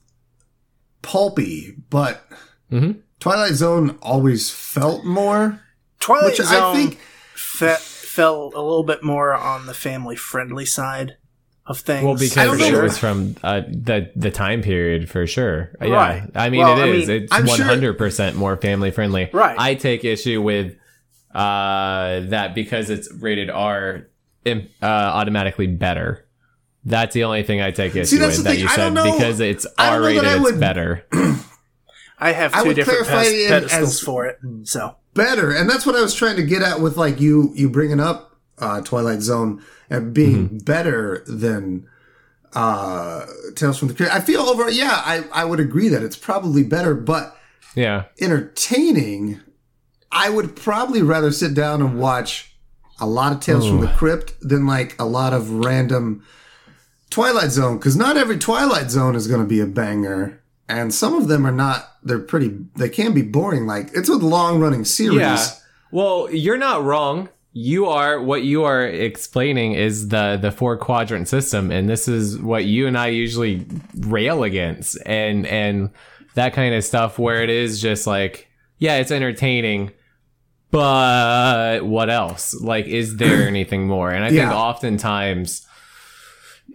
pulpy, 1.02 1.74
but 1.90 2.24
Mhm. 2.70 3.00
Twilight 3.18 3.54
Zone 3.54 3.98
always 4.02 4.50
felt 4.50 5.04
more. 5.04 5.60
Twilight 5.98 6.30
Which 6.32 6.40
I 6.40 6.44
Zone 6.44 6.76
think- 6.76 6.98
fe- 7.34 7.76
fell 8.20 8.44
a 8.54 8.62
little 8.62 8.82
bit 8.84 9.02
more 9.02 9.34
on 9.34 9.66
the 9.66 9.74
family 9.74 10.16
friendly 10.16 10.66
side 10.66 11.16
of 11.66 11.78
things. 11.80 12.04
Well, 12.04 12.14
because 12.16 12.58
don't 12.58 12.74
it 12.74 12.82
was 12.82 12.98
from 12.98 13.36
uh, 13.42 13.60
the 13.68 14.10
the 14.16 14.30
time 14.30 14.60
period 14.62 15.08
for 15.08 15.26
sure. 15.26 15.70
Yeah, 15.80 16.26
I 16.34 16.50
mean 16.50 16.60
Well, 16.60 16.78
it 16.78 16.82
I 16.82 16.86
is. 16.88 17.08
mean, 17.08 17.22
it's 17.22 17.32
I'm 17.32 17.46
one 17.46 17.56
sure- 17.56 17.66
hundred 17.66 17.96
percent 17.98 18.36
more 18.36 18.56
family 18.56 18.90
friendly. 18.90 19.30
Right. 19.32 19.56
I 19.58 19.74
take 19.74 20.04
issue 20.04 20.42
with 20.42 20.74
uh, 21.34 22.20
that 22.30 22.54
because 22.54 22.90
it's 22.90 23.12
rated 23.14 23.50
R, 23.50 24.08
uh, 24.46 24.56
automatically 24.82 25.66
better. 25.68 26.26
That's 26.84 27.14
the 27.14 27.24
only 27.24 27.42
thing 27.42 27.60
I 27.60 27.70
take 27.70 27.94
issue 27.94 28.18
that's 28.18 28.38
with 28.38 28.46
that 28.46 28.52
thing. 28.52 28.60
you 28.60 28.68
said 28.68 28.94
because 28.94 29.38
it's 29.40 29.66
R 29.78 30.00
rated, 30.02 30.24
It's 30.24 30.40
would- 30.42 30.60
better. 30.60 31.06
I 32.18 32.32
have 32.32 32.52
I 32.54 32.62
two 32.62 32.68
would 32.68 32.76
different 32.76 33.06
clarify 33.06 33.24
pes- 33.24 33.32
it 33.32 33.48
pedestals 33.48 33.82
as- 33.94 34.00
for 34.00 34.26
it. 34.26 34.38
So 34.64 34.96
better. 35.14 35.50
And 35.50 35.68
that's 35.68 35.84
what 35.86 35.96
i 35.96 36.00
was 36.00 36.14
trying 36.14 36.36
to 36.36 36.42
get 36.42 36.62
at 36.62 36.80
with 36.80 36.96
like 36.96 37.20
you 37.20 37.52
you 37.54 37.68
bringing 37.68 38.00
up 38.00 38.36
uh 38.58 38.80
twilight 38.82 39.20
zone 39.20 39.62
and 39.88 40.14
being 40.14 40.58
better 40.58 41.24
than 41.26 41.86
uh 42.52 43.26
tales 43.54 43.78
from 43.78 43.88
the 43.88 43.94
crypt. 43.94 44.12
I 44.12 44.20
feel 44.20 44.42
over 44.42 44.70
yeah 44.70 45.02
i 45.04 45.24
i 45.32 45.44
would 45.44 45.60
agree 45.60 45.88
that 45.88 46.02
it's 46.02 46.16
probably 46.16 46.62
better 46.64 46.94
but 46.94 47.36
Yeah, 47.74 48.04
entertaining 48.20 49.40
i 50.12 50.28
would 50.30 50.56
probably 50.56 51.02
rather 51.02 51.30
sit 51.32 51.54
down 51.54 51.80
and 51.80 51.98
watch 51.98 52.54
a 53.00 53.06
lot 53.06 53.32
of 53.32 53.40
tales 53.40 53.66
from 53.66 53.80
the 53.80 53.86
crypt 53.96 54.34
than 54.40 54.66
like 54.66 54.94
a 55.00 55.04
lot 55.04 55.32
of 55.32 55.50
random 55.50 56.24
twilight 57.08 57.50
zone 57.50 57.78
because 57.78 57.96
not 57.96 58.16
every 58.16 58.36
twilight 58.38 58.90
zone 58.90 59.14
is 59.16 59.26
going 59.26 59.40
to 59.40 59.46
be 59.46 59.60
a 59.60 59.66
banger 59.66 60.39
and 60.78 60.94
some 60.94 61.14
of 61.14 61.28
them 61.28 61.46
are 61.46 61.52
not 61.52 61.78
they're 62.02 62.18
pretty 62.18 62.56
they 62.76 62.88
can 62.88 63.12
be 63.12 63.22
boring 63.22 63.66
like 63.66 63.90
it's 63.94 64.08
a 64.08 64.14
long 64.14 64.60
running 64.60 64.84
series. 64.84 65.18
Yeah. 65.18 65.46
Well, 65.90 66.28
you're 66.32 66.56
not 66.58 66.84
wrong. 66.84 67.28
you 67.52 67.86
are 67.86 68.20
what 68.22 68.42
you 68.44 68.62
are 68.64 68.86
explaining 68.86 69.72
is 69.72 70.08
the 70.08 70.38
the 70.40 70.52
four 70.52 70.76
quadrant 70.76 71.26
system 71.26 71.70
and 71.72 71.88
this 71.88 72.06
is 72.06 72.38
what 72.38 72.64
you 72.64 72.86
and 72.86 72.96
I 72.96 73.08
usually 73.08 73.66
rail 73.98 74.44
against. 74.44 74.96
And 75.04 75.46
and 75.46 75.90
that 76.34 76.52
kind 76.52 76.74
of 76.74 76.84
stuff 76.84 77.18
where 77.18 77.42
it 77.42 77.50
is 77.50 77.80
just 77.82 78.06
like 78.06 78.48
yeah 78.78 78.98
it's 78.98 79.10
entertaining 79.10 79.90
but 80.70 81.84
what 81.84 82.08
else? 82.08 82.54
Like 82.54 82.86
is 82.86 83.16
there 83.16 83.48
anything 83.54 83.88
more? 83.88 84.10
And 84.12 84.24
I 84.24 84.30
think 84.30 84.50
oftentimes 84.52 85.66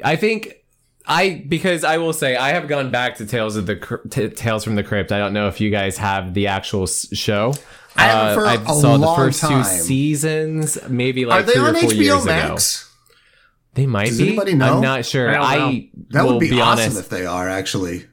I 0.03 0.17
think 0.17 0.64
I 1.07 1.45
because 1.47 1.83
I 1.83 1.97
will 1.97 2.13
say 2.13 2.35
I 2.35 2.49
have 2.49 2.67
gone 2.67 2.89
back 2.91 3.15
to 3.17 3.25
Tales 3.25 3.55
of 3.55 3.65
the 3.67 3.75
t- 4.09 4.29
Tales 4.29 4.63
from 4.63 4.75
the 4.75 4.83
Crypt. 4.83 5.11
I 5.11 5.19
don't 5.19 5.33
know 5.33 5.47
if 5.47 5.61
you 5.61 5.69
guys 5.69 5.97
have 5.97 6.33
the 6.33 6.47
actual 6.47 6.83
s- 6.83 7.07
show. 7.15 7.53
I 7.95 8.03
haven't 8.07 8.43
for 8.43 8.45
I 8.47 8.53
a 8.55 8.79
saw 8.81 8.97
the 8.97 9.15
first 9.15 9.39
time. 9.41 9.63
two 9.63 9.69
seasons, 9.69 10.77
maybe 10.89 11.25
like 11.25 11.45
they 11.45 11.53
three 11.53 11.61
or 11.61 11.73
four 11.73 11.93
years 11.93 12.25
HBO 12.25 12.45
ago. 12.45 12.57
They 13.75 13.85
might 13.85 14.07
Does 14.07 14.17
be. 14.17 14.27
anybody 14.29 14.53
know? 14.55 14.75
I'm 14.75 14.81
not 14.81 15.05
sure. 15.05 15.29
I 15.37 15.55
I. 15.55 15.89
That 16.09 16.23
will 16.25 16.33
would 16.33 16.39
be, 16.41 16.49
be 16.49 16.61
awesome 16.61 16.83
honest. 16.85 16.99
if 16.99 17.09
they 17.09 17.25
are 17.25 17.47
actually. 17.49 18.05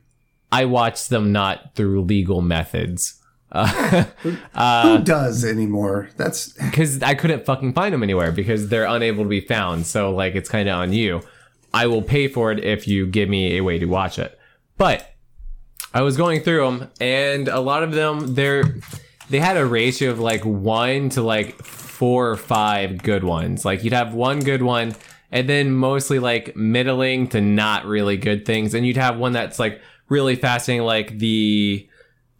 I 0.51 0.67
watched 0.67 1.09
them 1.09 1.33
not 1.33 1.75
through 1.75 2.03
legal 2.03 2.43
methods. 2.43 3.19
Uh, 3.55 4.99
Who 4.99 5.05
does 5.05 5.45
anymore? 5.45 6.09
That's 6.17 6.53
because 6.53 7.03
I 7.03 7.15
couldn't 7.15 7.45
fucking 7.45 7.73
find 7.75 7.93
them 7.93 8.03
anywhere 8.03 8.33
because 8.33 8.69
they're 8.69 8.85
unable 8.87 9.25
to 9.25 9.29
be 9.29 9.41
found. 9.41 9.87
So 9.87 10.11
like 10.15 10.35
it's 10.35 10.49
kind 10.49 10.69
of 10.69 10.77
on 10.77 10.93
you. 10.93 11.21
I 11.75 11.87
will 11.87 12.03
pay 12.03 12.29
for 12.29 12.53
it 12.53 12.63
if 12.65 12.87
you 12.87 13.07
give 13.07 13.29
me 13.29 13.57
a 13.57 13.63
way 13.63 13.79
to 13.79 13.87
watch 13.87 14.19
it. 14.19 14.39
But 14.77 15.15
I 15.95 16.03
was 16.03 16.17
going 16.17 16.43
through 16.43 16.65
them, 16.65 16.91
and 17.01 17.49
a 17.49 17.61
lot 17.61 17.83
of 17.83 17.93
them 17.93 18.35
they're 18.35 18.77
they 19.31 19.39
had 19.39 19.57
a 19.57 19.65
ratio 19.65 20.11
of 20.11 20.19
like 20.19 20.45
one 20.45 21.09
to 21.11 21.23
like 21.23 21.63
four 21.63 22.31
or 22.31 22.37
five 22.37 23.03
good 23.03 23.25
ones. 23.25 23.65
Like 23.65 23.85
you'd 23.85 23.93
have 23.93 24.15
one 24.15 24.41
good 24.41 24.63
one, 24.63 24.95
and 25.31 25.49
then 25.49 25.73
mostly 25.73 26.19
like 26.19 26.57
middling 26.57 27.29
to 27.29 27.41
not 27.41 27.85
really 27.85 28.17
good 28.17 28.45
things, 28.45 28.75
and 28.75 28.87
you'd 28.87 28.97
have 28.97 29.19
one 29.19 29.33
that's 29.33 29.59
like 29.59 29.81
really 30.09 30.37
fascinating, 30.37 30.85
like 30.85 31.19
the 31.19 31.89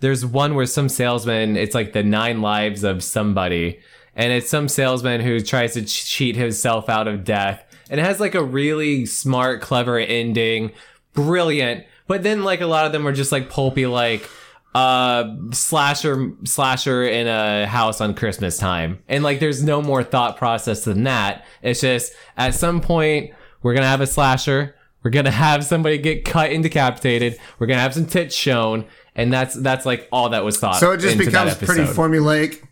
there's 0.03 0.27
one 0.27 0.55
where 0.55 0.67
some 0.67 0.89
salesman 0.89 1.57
it's 1.57 1.75
like 1.75 1.93
the 1.93 2.03
nine 2.03 2.43
lives 2.43 2.83
of 2.83 3.03
somebody 3.03 3.81
and 4.15 4.33
it's 4.33 4.51
some 4.51 4.69
salesman 4.69 5.21
who 5.21 5.41
tries 5.41 5.75
to 5.75 5.83
ch- 5.83 6.05
cheat 6.05 6.37
himself 6.37 6.89
out 6.89 7.07
of 7.07 7.25
death 7.25 7.65
and 7.93 8.01
it 8.01 8.05
has 8.05 8.19
like 8.19 8.35
a 8.35 8.43
really 8.43 9.05
smart 9.05 9.61
clever 9.61 9.99
ending. 9.99 10.73
Brilliant. 11.13 11.85
But 12.07 12.23
then 12.23 12.43
like 12.43 12.63
a 12.63 12.67
lot 12.67 12.87
of 12.87 12.93
them 12.93 13.07
are 13.07 13.13
just 13.13 13.31
like 13.31 13.51
pulpy 13.51 13.87
like 13.87 14.29
uh 14.75 15.25
slasher 15.51 16.33
slasher 16.45 17.05
in 17.05 17.27
a 17.27 17.67
house 17.67 18.01
on 18.01 18.15
christmas 18.15 18.57
time. 18.57 19.03
And 19.09 19.23
like 19.23 19.41
there's 19.41 19.63
no 19.63 19.83
more 19.83 20.03
thought 20.03 20.39
process 20.39 20.85
than 20.85 21.05
that. 21.05 21.45
It's 21.61 21.83
just 21.83 22.15
at 22.39 22.55
some 22.55 22.81
point 22.81 23.35
we're 23.63 23.75
gonna 23.75 23.87
have 23.87 24.01
a 24.01 24.07
slasher. 24.07 24.75
We're 25.03 25.11
gonna 25.11 25.31
have 25.47 25.63
somebody 25.63 25.99
get 25.99 26.25
cut 26.25 26.51
and 26.51 26.63
decapitated. 26.63 27.39
We're 27.59 27.67
gonna 27.67 27.83
have 27.83 27.93
some 27.93 28.07
tits 28.07 28.35
shown. 28.35 28.87
And 29.15 29.31
that's 29.31 29.55
that's 29.55 29.85
like 29.85 30.09
all 30.11 30.31
that 30.31 30.43
was 30.43 30.59
thought 30.59 30.77
so 30.77 30.93
it 30.93 31.01
just 31.01 31.19
becomes 31.19 31.57
pretty 31.57 31.83
formulaic. 31.83 32.67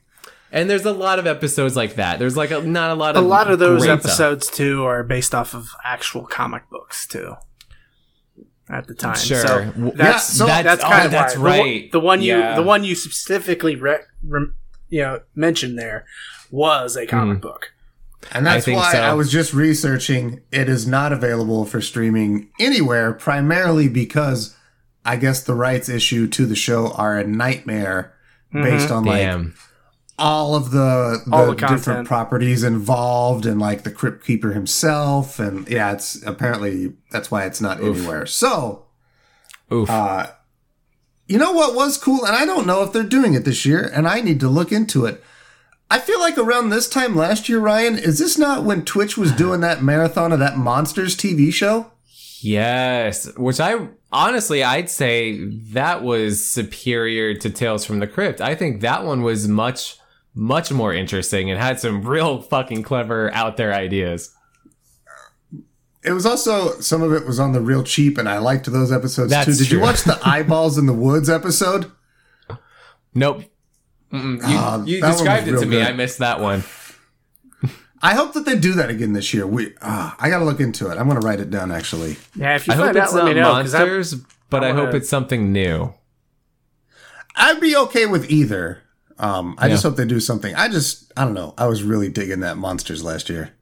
And 0.52 0.68
there's 0.68 0.84
a 0.84 0.92
lot 0.92 1.18
of 1.18 1.26
episodes 1.26 1.76
like 1.76 1.94
that 1.94 2.18
there's 2.18 2.36
like 2.36 2.50
a, 2.50 2.60
not 2.62 2.90
a 2.90 2.94
lot 2.94 3.16
of 3.16 3.24
A 3.24 3.26
lot 3.26 3.50
of 3.50 3.58
those 3.58 3.82
great 3.84 4.00
stuff. 4.00 4.04
episodes 4.06 4.48
too 4.50 4.84
are 4.84 5.02
based 5.02 5.34
off 5.34 5.54
of 5.54 5.68
actual 5.84 6.24
comic 6.26 6.68
books 6.70 7.06
too. 7.06 7.34
At 8.68 8.86
the 8.86 8.94
time, 8.94 9.16
Sure. 9.16 9.40
So 9.42 9.64
W- 9.64 9.92
that's 9.96 10.24
so- 10.24 10.46
that's, 10.46 10.64
that's- 10.64 10.82
kind 10.88 11.02
oh, 11.02 11.06
of 11.06 11.10
that's 11.10 11.36
why. 11.36 11.58
Right. 11.58 11.92
The, 11.92 11.98
one 12.00 12.22
you 12.22 12.38
Yeah. 12.38 12.54
the 12.54 12.62
one 12.62 12.84
you 12.84 12.94
specifically 12.94 13.74
re, 13.74 13.96
rem, 14.24 14.54
you 14.88 15.00
know 15.02 15.20
mentioned 15.34 15.76
there 15.78 16.04
was 16.52 16.96
a 16.96 17.04
comic 17.06 17.38
Hmm. 17.38 17.40
book. 17.40 17.72
And 18.32 18.46
that's 18.46 18.66
think 18.66 18.78
why 18.78 18.92
so. 18.92 19.00
I 19.00 19.12
was 19.14 19.32
just 19.32 19.52
researching. 19.54 20.42
It 20.52 20.68
is 20.68 20.86
not 20.86 21.10
available 21.12 21.64
for 21.64 21.80
streaming 21.80 22.50
anywhere, 22.60 23.12
primarily 23.12 23.88
because 23.88 24.54
I 25.04 25.16
guess 25.16 25.42
the 25.42 25.54
rights 25.54 25.88
issue 25.88 26.28
to 26.28 26.44
the 26.46 26.54
show 26.54 26.92
are 26.92 27.18
a 27.18 27.26
nightmare 27.26 28.12
based 28.52 28.90
on 28.90 29.04
like 29.04 29.18
damn 29.22 29.54
all 30.20 30.54
of 30.54 30.70
the, 30.70 31.22
the, 31.26 31.35
All 31.35 31.46
the 31.46 31.54
different 31.54 32.06
properties 32.06 32.62
involved 32.62 33.46
and 33.46 33.59
like 33.59 33.83
the 33.83 33.90
crypt 33.90 34.24
keeper 34.24 34.52
himself 34.52 35.38
and 35.38 35.66
yeah 35.68 35.92
it's 35.92 36.22
apparently 36.24 36.92
that's 37.11 37.30
why 37.30 37.44
it's 37.46 37.61
not 37.61 37.80
anywhere. 37.80 38.26
So 38.26 38.85
Oof. 39.72 39.88
uh 39.88 40.28
you 41.26 41.38
know 41.38 41.52
what 41.52 41.74
was 41.74 41.96
cool 41.96 42.24
and 42.26 42.37
i 42.37 42.44
don't 42.44 42.66
know 42.66 42.83
if 42.83 42.92
they're 42.92 43.02
doing 43.02 43.35
it 43.35 43.44
this 43.44 43.64
year 43.64 43.90
and 43.94 44.06
i 44.06 44.20
need 44.20 44.40
to 44.40 44.48
look 44.48 44.70
into 44.70 45.06
it. 45.06 45.22
I 45.92 45.98
feel 45.98 46.20
like 46.20 46.38
around 46.38 46.68
this 46.68 46.88
time 46.88 47.16
last 47.16 47.48
year 47.48 47.59
ryan 47.59 47.98
is 47.98 48.18
this 48.18 48.37
not 48.37 48.64
when 48.64 48.85
twitch 48.85 49.16
was 49.16 49.33
doing 49.37 49.61
that 49.61 49.83
marathon 49.83 50.33
of 50.33 50.38
that 50.40 50.59
monsters 50.59 51.16
tv 51.16 51.52
show? 51.52 51.90
Yes, 52.42 53.37
which 53.37 53.61
I 53.61 53.88
honestly 54.11 54.64
I'd 54.64 54.88
say 54.90 55.44
that 55.72 56.02
was 56.02 56.44
superior 56.44 57.35
to 57.35 57.50
Tales 57.50 57.85
from 57.85 57.98
the 57.98 58.06
Crypt. 58.06 58.40
I 58.40 58.54
think 58.54 58.80
that 58.80 59.04
one 59.04 59.22
was 59.22 59.46
much 59.46 59.99
much 60.34 60.70
more 60.72 60.92
interesting 60.94 61.50
and 61.50 61.60
had 61.60 61.80
some 61.80 62.02
real 62.02 62.40
fucking 62.40 62.82
clever 62.82 63.32
out 63.34 63.56
there 63.56 63.72
ideas. 63.74 64.34
it 66.02 66.12
was 66.12 66.24
also 66.24 66.78
some 66.80 67.02
of 67.02 67.12
it 67.12 67.26
was 67.26 67.38
on 67.40 67.52
the 67.52 67.60
real 67.60 67.82
cheap 67.82 68.16
and 68.16 68.28
i 68.28 68.38
liked 68.38 68.64
those 68.72 68.90
episodes 68.92 69.30
That's 69.30 69.46
too 69.46 69.64
did 69.64 69.70
you 69.70 69.80
watch 69.80 70.04
the 70.04 70.18
eyeballs 70.26 70.78
in 70.78 70.86
the 70.86 70.94
woods 70.94 71.28
episode 71.28 71.90
Nope. 73.12 73.42
Mm-mm. 74.12 74.36
You, 74.36 74.56
Ah, 74.56 74.84
you 74.84 75.00
described 75.00 75.48
it 75.48 75.58
to 75.58 75.66
me. 75.66 75.76
good. 75.78 75.86
I 75.86 75.92
missed 75.92 76.18
that 76.18 76.38
one. 76.40 76.62
I 78.02 78.14
hope 78.14 78.32
that 78.34 78.44
they 78.44 78.56
do 78.56 78.72
that 78.74 78.88
again 78.88 79.12
this 79.14 79.34
year. 79.34 79.46
We, 79.46 79.74
uh, 79.82 80.12
I 80.18 80.30
gotta 80.30 80.44
look 80.44 80.60
into 80.60 80.90
it. 80.90 80.96
I'm 80.96 81.06
gonna 81.08 81.20
write 81.20 81.40
it 81.40 81.50
down 81.50 81.70
actually. 81.72 82.16
Yeah, 82.36 82.54
if 82.54 82.66
you 82.68 82.72
I 82.72 82.76
hope 82.76 82.84
find 82.86 82.96
it's 82.98 83.08
out, 83.08 83.14
let 83.16 83.24
not 83.24 83.28
me 83.34 83.40
know. 83.40 83.50
'cause 83.62 83.74
I- 83.74 83.78
monsters, 83.80 84.14
but 84.48 84.62
I, 84.64 84.70
I 84.70 84.72
hope 84.72 84.94
it's 84.94 85.08
something 85.08 85.52
new. 85.52 85.92
I'd 87.36 87.60
be 87.60 87.76
okay 87.76 88.06
with 88.06 88.30
either. 88.30 88.82
Um, 89.20 89.54
I 89.59 89.68
just 89.68 89.83
hope 89.83 89.96
they 89.96 90.06
do 90.06 90.18
something. 90.18 90.54
I 90.54 90.68
just, 90.68 91.12
I 91.16 91.24
don't 91.24 91.35
know. 91.35 91.52
I 91.59 91.66
was 91.66 91.83
really 91.83 92.09
digging 92.09 92.40
that 92.40 92.56
monsters 92.56 93.04
last 93.04 93.28
year. 93.28 93.52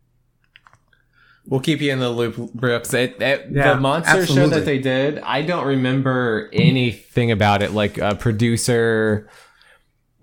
We'll 1.46 1.60
keep 1.60 1.80
you 1.80 1.90
in 1.92 1.98
the 1.98 2.10
loop, 2.10 2.36
Brooks. 2.54 2.92
It, 2.94 3.20
it, 3.20 3.46
Yeah, 3.50 3.74
the 3.74 3.80
monster 3.80 4.26
show 4.26 4.46
that 4.48 4.64
they 4.66 4.78
did, 4.78 5.18
I 5.20 5.42
don't 5.42 5.66
remember 5.66 6.48
anything 6.52 7.30
about 7.32 7.62
it, 7.62 7.72
like 7.72 7.96
a 7.98 8.14
producer, 8.14 9.28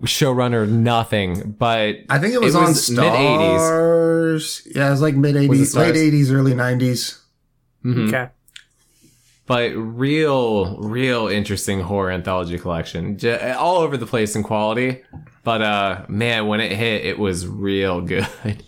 showrunner, 0.04 0.68
nothing. 0.68 1.56
But 1.58 1.96
I 2.08 2.18
think 2.18 2.32
it 2.34 2.40
was, 2.40 2.54
It 2.54 2.58
on 2.58 2.64
was 2.68 2.90
mid-eighties. 2.90 3.60
Stars. 3.60 4.68
Yeah, 4.74 4.86
it 4.88 4.90
was 4.90 5.02
like 5.02 5.16
mid 5.16 5.34
80s, 5.34 5.74
late 5.76 5.94
80s, 5.96 6.32
early 6.32 6.52
90s. 6.52 7.18
mhm. 7.84 8.08
Okay. 8.08 8.30
But 9.46 9.72
real, 9.74 10.76
real 10.78 11.28
interesting 11.28 11.80
horror 11.80 12.10
anthology 12.10 12.58
collection, 12.58 13.16
J- 13.18 13.52
all 13.52 13.78
over 13.78 13.96
the 13.96 14.06
place 14.06 14.34
in 14.36 14.42
quality. 14.42 15.02
But 15.44 15.62
uh, 15.62 16.04
man, 16.08 16.46
when 16.48 16.60
it 16.60 16.72
hit, 16.72 17.04
it 17.04 17.18
was 17.18 17.46
real 17.46 18.00
good. 18.00 18.26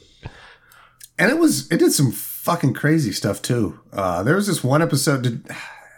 And 1.20 1.32
it 1.32 1.38
was, 1.40 1.68
it 1.72 1.78
did 1.78 1.90
some 1.92 2.12
fucking 2.12 2.74
crazy 2.74 3.10
stuff 3.10 3.42
too. 3.42 3.80
Uh, 3.92 4.22
there 4.22 4.36
was 4.36 4.46
this 4.46 4.62
one 4.62 4.80
episode. 4.82 5.22
Did, 5.22 5.48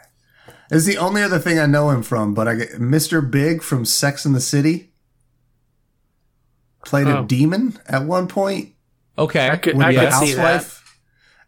it's 0.70 0.86
the 0.86 0.96
only 0.96 1.22
other 1.22 1.38
thing 1.38 1.58
I 1.58 1.66
know 1.66 1.90
him 1.90 2.02
from, 2.02 2.32
but 2.32 2.48
I 2.48 2.54
get 2.54 2.70
Mr. 2.80 3.30
Big 3.30 3.62
from 3.62 3.84
Sex 3.84 4.24
and 4.24 4.34
the 4.34 4.40
City 4.40 4.94
played 6.86 7.06
a 7.06 7.18
Oh. 7.18 7.24
demon 7.24 7.78
at 7.86 8.04
one 8.04 8.28
point. 8.28 8.72
Okay, 9.18 9.50
I 9.50 9.56
could- 9.56 9.76
with 9.76 9.86
I 9.86 9.92
the 9.94 10.00
could 10.00 10.12
see 10.14 10.32
that. 10.34 10.62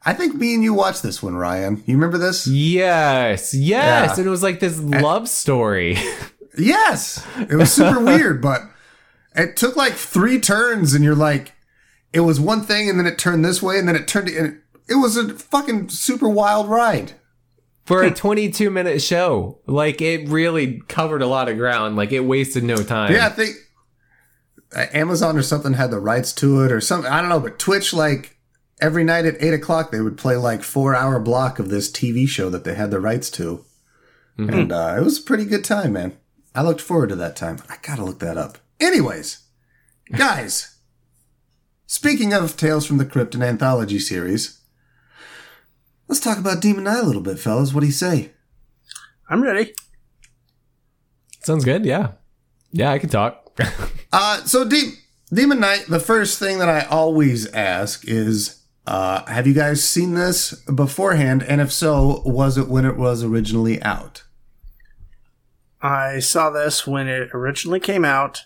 I 0.04 0.12
think 0.14 0.34
me 0.34 0.54
and 0.54 0.62
you 0.64 0.74
watched 0.74 1.02
this 1.02 1.22
one, 1.22 1.36
Ryan. 1.36 1.82
You 1.86 1.94
remember 1.94 2.18
this? 2.18 2.46
Yes, 2.46 3.54
yes, 3.54 3.54
Yeah. 3.54 4.14
and 4.16 4.26
it 4.26 4.30
was 4.30 4.42
like 4.42 4.60
this 4.60 4.78
love 4.80 5.28
story. 5.28 5.96
Yes. 6.58 7.26
It 7.38 7.54
was 7.54 7.72
super 7.72 7.98
weird, 8.04 8.42
but 8.42 8.60
it 9.34 9.56
took 9.56 9.74
like 9.74 9.94
three 9.94 10.38
turns, 10.38 10.92
and 10.92 11.02
you're 11.02 11.14
like, 11.14 11.52
it 12.12 12.20
was 12.20 12.38
one 12.38 12.60
thing, 12.60 12.90
and 12.90 12.98
then 12.98 13.06
it 13.06 13.16
turned 13.18 13.42
this 13.42 13.62
way, 13.62 13.78
and 13.78 13.88
then 13.88 13.96
it 13.96 14.06
turned. 14.06 14.28
And 14.28 14.60
it 14.86 14.96
was 14.96 15.16
a 15.16 15.30
fucking 15.32 15.88
super 15.88 16.28
wild 16.28 16.68
ride. 16.68 17.12
for 17.86 18.02
a 18.02 18.10
22 18.14 18.68
minute 18.68 19.00
show. 19.00 19.60
Like 19.66 20.02
it 20.02 20.28
really 20.28 20.82
covered 20.88 21.22
a 21.22 21.26
lot 21.26 21.48
of 21.48 21.56
ground. 21.56 21.96
Like 21.96 22.12
it 22.12 22.20
wasted 22.20 22.64
no 22.64 22.76
time. 22.76 23.14
Yeah, 23.14 23.28
I 23.28 23.30
think 23.30 23.56
Amazon 24.92 25.38
or 25.38 25.42
something 25.42 25.72
had 25.72 25.90
the 25.90 26.00
rights 26.00 26.34
to 26.34 26.62
it, 26.64 26.72
or 26.72 26.82
something. 26.82 27.10
I 27.10 27.20
don't 27.20 27.30
know, 27.30 27.40
but 27.40 27.58
Twitch, 27.58 27.94
like 27.94 28.36
every 28.80 29.04
night 29.04 29.24
at 29.24 29.40
eight 29.40 29.54
o'clock, 29.54 29.90
they 29.90 30.00
would 30.00 30.18
play 30.18 30.37
like 30.37 30.62
four 30.62 30.94
hour 30.94 31.18
block 31.20 31.58
of 31.58 31.68
this 31.68 31.90
TV 31.90 32.26
show 32.28 32.50
that 32.50 32.64
they 32.64 32.74
had 32.74 32.90
the 32.90 33.00
rights 33.00 33.30
to, 33.32 33.64
and 34.37 34.72
uh, 34.72 34.94
it 34.98 35.04
was 35.04 35.18
a 35.18 35.22
pretty 35.22 35.44
good 35.44 35.64
time, 35.64 35.92
man. 35.92 36.16
I 36.54 36.62
looked 36.62 36.80
forward 36.80 37.11
to 37.11 37.16
that 37.16 37.37
time. 37.37 37.58
I 37.68 37.76
gotta 37.82 38.04
look 38.04 38.18
that 38.20 38.37
up. 38.37 38.58
Anyways, 38.80 39.42
guys, 40.16 40.76
speaking 41.87 42.32
of 42.32 42.56
Tales 42.56 42.87
from 42.87 42.98
the 42.98 43.04
Crypt 43.06 43.35
and 43.35 43.42
anthology 43.44 43.98
series, 43.98 44.61
let's 46.08 46.20
talk 46.20 46.38
about 46.38 46.61
Demon 46.61 46.85
Knight 46.85 47.02
a 47.02 47.06
little 47.06 47.22
bit, 47.22 47.38
fellas. 47.38 47.72
What 47.72 47.80
do 47.80 47.87
you 47.87 47.92
say? 47.92 48.32
I'm 49.28 49.42
ready. 49.42 49.72
Sounds 51.42 51.64
good. 51.64 51.85
Yeah. 51.85 52.12
Yeah, 52.70 52.90
I 52.90 52.98
can 52.98 53.08
talk. 53.11 53.38
Uh, 54.14 54.44
so 54.44 54.68
deep 54.68 54.92
Demon 55.32 55.58
Knight, 55.58 55.87
the 55.88 55.98
first 55.98 56.38
thing 56.38 56.58
that 56.58 56.68
I 56.68 56.82
always 56.85 57.50
ask 57.54 58.06
is, 58.06 58.62
uh, 58.86 59.24
have 59.26 59.46
you 59.46 59.54
guys 59.54 59.82
seen 59.88 60.14
this 60.14 60.52
beforehand? 60.64 61.42
And 61.44 61.60
if 61.60 61.72
so, 61.72 62.22
was 62.24 62.58
it 62.58 62.68
when 62.68 62.84
it 62.84 62.96
was 62.96 63.22
originally 63.22 63.80
out? 63.82 64.24
I 65.80 66.18
saw 66.20 66.50
this 66.50 66.86
when 66.86 67.08
it 67.08 67.30
originally 67.34 67.80
came 67.80 68.04
out, 68.04 68.44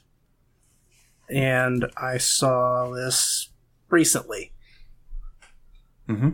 and 1.28 1.86
I 1.96 2.16
saw 2.18 2.90
this 2.90 3.50
recently. 3.90 4.52
Mm-hmm. 6.08 6.30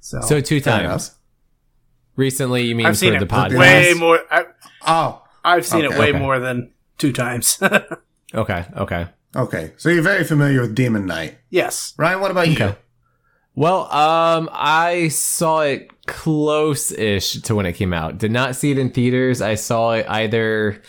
So, 0.00 0.20
So 0.20 0.40
two 0.40 0.60
times. 0.60 1.12
Recently, 2.16 2.62
you 2.62 2.76
mean 2.76 2.86
I've 2.86 2.92
for 2.94 2.98
seen 2.98 3.14
the 3.18 3.24
it 3.24 3.28
podcast? 3.28 3.58
way 3.58 3.94
more. 3.98 4.20
I, 4.30 4.44
Oh, 4.86 5.22
I've 5.44 5.66
seen 5.66 5.84
Okay. 5.84 5.94
it 5.94 5.98
way 5.98 6.10
Okay. 6.10 6.18
more 6.18 6.38
than 6.38 6.72
two 6.98 7.12
times. 7.12 7.58
Okay, 8.34 8.64
okay. 8.76 9.06
Okay. 9.34 9.72
So 9.76 9.88
you're 9.88 10.02
very 10.02 10.24
familiar 10.24 10.60
with 10.60 10.74
Demon 10.74 11.06
Knight. 11.06 11.38
yes. 11.50 11.94
Ryan, 11.96 12.20
what 12.20 12.30
about 12.30 12.48
you? 12.48 12.76
Well, 13.56 13.92
um, 13.92 14.50
I 14.52 15.08
saw 15.08 15.60
it 15.60 15.88
close-ish 16.06 17.40
to 17.42 17.54
when 17.54 17.66
it 17.66 17.74
came 17.74 17.92
out. 17.92 18.18
Did 18.18 18.32
not 18.32 18.56
see 18.56 18.72
it 18.72 18.78
in 18.78 18.90
theaters. 18.90 19.40
I 19.40 19.54
saw 19.54 19.92
it 19.92 20.06
either 20.08 20.82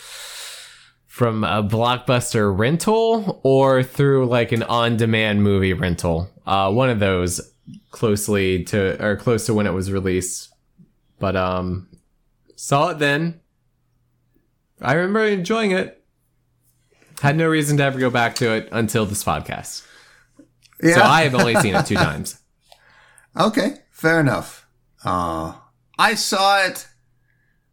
from 1.06 1.44
a 1.44 1.64
blockbuster 1.64 2.58
rental 2.58 3.40
or 3.44 3.84
through 3.84 4.26
like 4.26 4.52
an 4.52 4.64
on-demand 4.64 5.44
movie 5.44 5.74
rental. 5.74 6.30
Uh, 6.46 6.72
one 6.72 6.90
of 6.90 7.00
those 7.00 7.54
closely 7.92 8.64
to 8.66 9.04
or 9.04 9.16
close 9.16 9.46
to 9.46 9.54
when 9.54 9.68
it 9.68 9.74
was 9.74 9.92
released. 9.92 10.50
But 11.20 11.36
um, 11.36 11.88
saw 12.56 12.90
it 12.90 13.00
then. 13.00 13.42
I 14.82 14.94
remember 14.94 15.26
enjoying 15.26 15.72
it. 15.72 16.04
Had 17.22 17.38
no 17.38 17.48
reason 17.48 17.78
to 17.78 17.84
ever 17.84 18.00
go 18.00 18.10
back 18.10 18.36
to 18.36 18.52
it 18.54 18.70
until 18.72 19.06
this 19.06 19.24
podcast. 19.24 19.86
Yeah. 20.82 20.96
So 20.96 21.02
I 21.02 21.24
have 21.24 21.36
only 21.36 21.56
seen 21.56 21.76
it 21.76 21.86
two 21.86 21.96
times. 22.10 22.40
Okay, 23.40 23.78
fair 23.92 24.20
enough. 24.20 24.68
Uh, 25.04 25.54
I 25.98 26.16
saw 26.16 26.64
it 26.64 26.88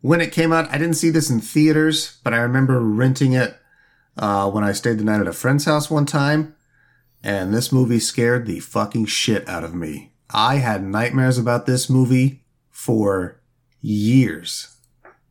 when 0.00 0.20
it 0.20 0.32
came 0.32 0.52
out. 0.52 0.68
I 0.70 0.78
didn't 0.78 0.94
see 0.96 1.10
this 1.10 1.30
in 1.30 1.40
theaters, 1.40 2.18
but 2.24 2.34
I 2.34 2.38
remember 2.38 2.80
renting 2.80 3.32
it 3.32 3.56
uh, 4.16 4.50
when 4.50 4.64
I 4.64 4.72
stayed 4.72 4.98
the 4.98 5.04
night 5.04 5.20
at 5.20 5.26
a 5.28 5.32
friend's 5.32 5.64
house 5.64 5.90
one 5.90 6.06
time. 6.06 6.54
And 7.22 7.54
this 7.54 7.70
movie 7.72 8.00
scared 8.00 8.46
the 8.46 8.60
fucking 8.60 9.06
shit 9.06 9.48
out 9.48 9.62
of 9.64 9.74
me. 9.74 10.12
I 10.30 10.56
had 10.56 10.82
nightmares 10.82 11.38
about 11.38 11.66
this 11.66 11.88
movie 11.88 12.44
for 12.70 13.40
years. 13.80 14.76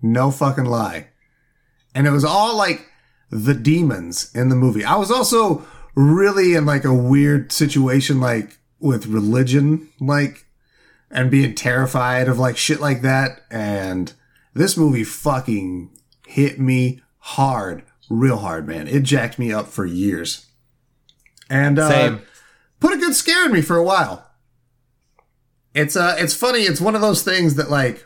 No 0.01 0.31
fucking 0.31 0.65
lie. 0.65 1.07
And 1.93 2.07
it 2.07 2.11
was 2.11 2.23
all 2.23 2.55
like 2.55 2.87
the 3.31 3.53
demons 3.53 4.29
in 4.35 4.49
the 4.49 4.55
movie. 4.55 4.83
I 4.83 4.97
was 4.97 5.09
also 5.09 5.65
really 5.95 6.53
in 6.53 6.65
like 6.65 6.83
a 6.83 6.93
weird 6.93 7.51
situation, 7.51 8.19
like 8.19 8.59
with 8.79 9.07
religion, 9.07 9.89
like, 9.99 10.45
and 11.09 11.31
being 11.31 11.55
terrified 11.55 12.27
of 12.27 12.37
like 12.37 12.57
shit 12.57 12.79
like 12.79 13.01
that. 13.01 13.41
And 13.49 14.13
this 14.53 14.77
movie 14.77 15.03
fucking 15.03 15.89
hit 16.27 16.59
me 16.59 17.01
hard, 17.19 17.83
real 18.09 18.37
hard, 18.37 18.67
man. 18.67 18.87
It 18.87 19.03
jacked 19.03 19.39
me 19.39 19.51
up 19.51 19.67
for 19.67 19.85
years. 19.85 20.45
And, 21.49 21.79
uh, 21.79 21.89
Same. 21.89 22.21
put 22.79 22.93
a 22.93 22.97
good 22.97 23.15
scare 23.15 23.45
in 23.45 23.51
me 23.51 23.61
for 23.61 23.77
a 23.77 23.83
while. 23.83 24.27
It's 25.73 25.95
uh 25.95 26.17
it's 26.19 26.33
funny, 26.33 26.63
it's 26.63 26.81
one 26.81 26.95
of 26.95 27.01
those 27.01 27.23
things 27.23 27.55
that 27.55 27.69
like 27.69 28.05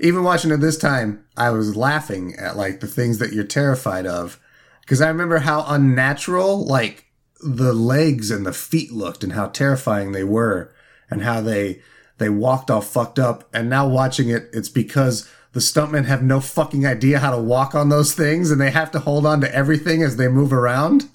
even 0.00 0.24
watching 0.24 0.50
it 0.50 0.58
this 0.58 0.78
time, 0.78 1.24
I 1.36 1.50
was 1.50 1.76
laughing 1.76 2.34
at 2.38 2.56
like 2.56 2.80
the 2.80 2.86
things 2.86 3.18
that 3.18 3.32
you're 3.32 3.44
terrified 3.44 4.06
of. 4.06 4.40
Cause 4.86 5.00
I 5.00 5.08
remember 5.08 5.38
how 5.38 5.64
unnatural 5.68 6.64
like 6.66 7.06
the 7.40 7.72
legs 7.72 8.30
and 8.30 8.44
the 8.44 8.52
feet 8.52 8.90
looked 8.92 9.22
and 9.22 9.34
how 9.34 9.46
terrifying 9.46 10.12
they 10.12 10.24
were 10.24 10.72
and 11.08 11.22
how 11.22 11.40
they 11.40 11.80
they 12.18 12.28
walked 12.28 12.70
all 12.70 12.80
fucked 12.80 13.18
up. 13.18 13.48
And 13.54 13.70
now 13.70 13.86
watching 13.88 14.28
it, 14.28 14.50
it's 14.52 14.68
because 14.68 15.30
the 15.52 15.60
stuntmen 15.60 16.04
have 16.06 16.22
no 16.22 16.40
fucking 16.40 16.86
idea 16.86 17.18
how 17.20 17.30
to 17.30 17.40
walk 17.40 17.74
on 17.74 17.88
those 17.88 18.14
things 18.14 18.50
and 18.50 18.60
they 18.60 18.70
have 18.70 18.90
to 18.92 18.98
hold 19.00 19.24
on 19.26 19.40
to 19.40 19.54
everything 19.54 20.02
as 20.02 20.16
they 20.16 20.28
move 20.28 20.52
around 20.52 21.08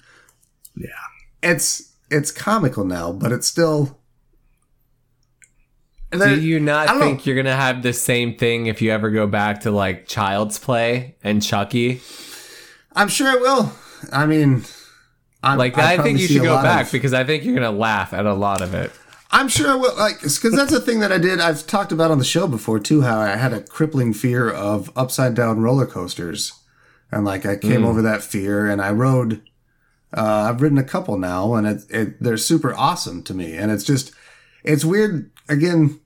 Yeah. 0.74 0.88
it's 1.42 1.92
it's 2.10 2.30
comical 2.30 2.84
now, 2.84 3.12
but 3.12 3.32
it's 3.32 3.48
still. 3.48 3.95
Do 6.12 6.40
you 6.40 6.60
not 6.60 6.88
think 7.00 7.18
know. 7.18 7.24
you're 7.24 7.36
gonna 7.36 7.56
have 7.56 7.82
the 7.82 7.92
same 7.92 8.36
thing 8.36 8.66
if 8.66 8.80
you 8.80 8.90
ever 8.92 9.10
go 9.10 9.26
back 9.26 9.62
to 9.62 9.70
like 9.70 10.06
Child's 10.06 10.58
Play 10.58 11.16
and 11.22 11.42
Chucky? 11.42 12.00
I'm 12.94 13.08
sure 13.08 13.28
I 13.28 13.34
will. 13.36 13.72
I 14.12 14.26
mean, 14.26 14.64
I'm, 15.42 15.58
Like 15.58 15.76
I'd 15.76 16.00
I 16.00 16.02
think 16.02 16.20
you 16.20 16.28
should 16.28 16.42
go 16.42 16.62
back 16.62 16.86
of- 16.86 16.92
because 16.92 17.12
I 17.12 17.24
think 17.24 17.44
you're 17.44 17.54
gonna 17.54 17.70
laugh 17.70 18.12
at 18.12 18.26
a 18.26 18.34
lot 18.34 18.62
of 18.62 18.74
it. 18.74 18.92
I'm 19.30 19.48
sure 19.48 19.68
I 19.70 19.74
will. 19.74 19.94
Like, 19.96 20.20
because 20.20 20.54
that's 20.54 20.72
a 20.72 20.80
thing 20.80 21.00
that 21.00 21.10
I 21.12 21.18
did. 21.18 21.40
I've 21.40 21.66
talked 21.66 21.90
about 21.92 22.10
on 22.10 22.18
the 22.18 22.24
show 22.24 22.46
before 22.46 22.78
too. 22.78 23.02
How 23.02 23.18
I 23.18 23.36
had 23.36 23.52
a 23.52 23.60
crippling 23.60 24.12
fear 24.14 24.48
of 24.48 24.90
upside 24.96 25.34
down 25.34 25.60
roller 25.60 25.86
coasters, 25.86 26.52
and 27.10 27.24
like 27.24 27.44
I 27.44 27.56
came 27.56 27.84
over 27.84 28.00
that 28.02 28.22
fear, 28.22 28.70
and 28.70 28.80
I 28.80 28.92
rode. 28.92 29.42
Uh, 30.16 30.48
I've 30.48 30.62
ridden 30.62 30.78
a 30.78 30.84
couple 30.84 31.18
now, 31.18 31.54
and 31.54 31.66
it, 31.66 31.82
it 31.90 32.22
they're 32.22 32.36
super 32.36 32.72
awesome 32.74 33.22
to 33.24 33.34
me. 33.34 33.56
And 33.56 33.70
it's 33.72 33.84
just, 33.84 34.12
it's 34.64 34.84
weird. 34.84 35.30
Again, 35.48 36.00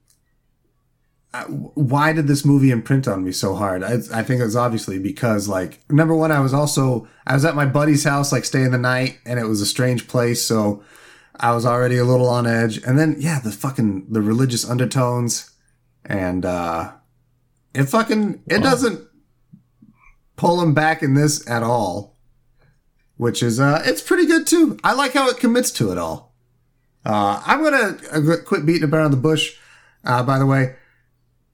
why 1.49 2.13
did 2.13 2.27
this 2.27 2.45
movie 2.45 2.71
imprint 2.71 3.07
on 3.07 3.25
me 3.25 3.33
so 3.33 3.55
hard? 3.55 3.85
I, 3.85 3.95
I 4.13 4.23
think 4.23 4.41
it 4.41 4.45
was 4.45 4.57
obviously 4.57 4.99
because 4.99 5.49
like 5.49 5.81
number 5.91 6.15
one, 6.15 6.33
I 6.33 6.41
was 6.41 6.53
also 6.53 7.09
I 7.27 7.35
was 7.35 7.45
at 7.45 7.55
my 7.55 7.67
buddy's 7.67 8.05
house 8.05 8.33
like 8.33 8.45
staying 8.45 8.73
the 8.73 8.79
night, 8.79 9.19
and 9.25 9.39
it 9.39 9.45
was 9.47 9.61
a 9.61 9.67
strange 9.67 10.09
place, 10.09 10.45
so 10.45 10.83
I 11.37 11.53
was 11.53 11.65
already 11.65 11.99
a 11.99 12.05
little 12.05 12.29
on 12.29 12.47
edge. 12.47 12.83
And 12.83 12.99
then 12.99 13.17
yeah, 13.19 13.39
the 13.39 13.53
fucking 13.53 14.07
the 14.11 14.21
religious 14.21 14.69
undertones, 14.69 15.51
and 16.05 16.45
uh 16.45 16.93
it 17.75 17.85
fucking 17.85 18.43
it 18.47 18.63
doesn't 18.63 19.07
pull 20.35 20.61
him 20.61 20.75
back 20.75 21.01
in 21.03 21.15
this 21.15 21.49
at 21.49 21.63
all, 21.63 22.17
which 23.17 23.41
is 23.41 23.61
uh 23.61 23.83
it's 23.85 24.03
pretty 24.03 24.27
good 24.27 24.49
too. 24.49 24.79
I 24.83 24.95
like 24.95 25.13
how 25.13 25.29
it 25.29 25.39
commits 25.39 25.71
to 25.73 25.93
it 25.93 25.99
all. 25.99 26.30
Uh, 27.05 27.43
I'm 27.47 27.63
gonna 27.63 27.97
uh, 28.13 28.37
quit 28.45 28.67
beating 28.67 28.93
around 28.93 29.11
the 29.11 29.17
bush. 29.17 29.57
Uh, 30.05 30.23
by 30.23 30.39
the 30.39 30.47
way, 30.47 30.77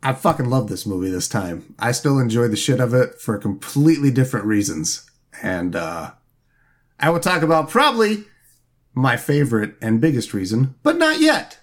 I 0.02 0.12
fucking 0.12 0.48
love 0.50 0.68
this 0.68 0.86
movie 0.86 1.10
this 1.10 1.28
time. 1.28 1.74
I 1.78 1.92
still 1.92 2.18
enjoy 2.18 2.48
the 2.48 2.56
shit 2.56 2.80
of 2.80 2.94
it 2.94 3.20
for 3.20 3.38
completely 3.38 4.10
different 4.10 4.46
reasons. 4.46 5.08
And, 5.42 5.76
uh, 5.76 6.12
I 6.98 7.10
will 7.10 7.20
talk 7.20 7.42
about 7.42 7.68
probably 7.68 8.24
my 8.94 9.16
favorite 9.16 9.74
and 9.82 10.00
biggest 10.00 10.32
reason, 10.32 10.74
but 10.82 10.96
not 10.96 11.20
yet. 11.20 11.58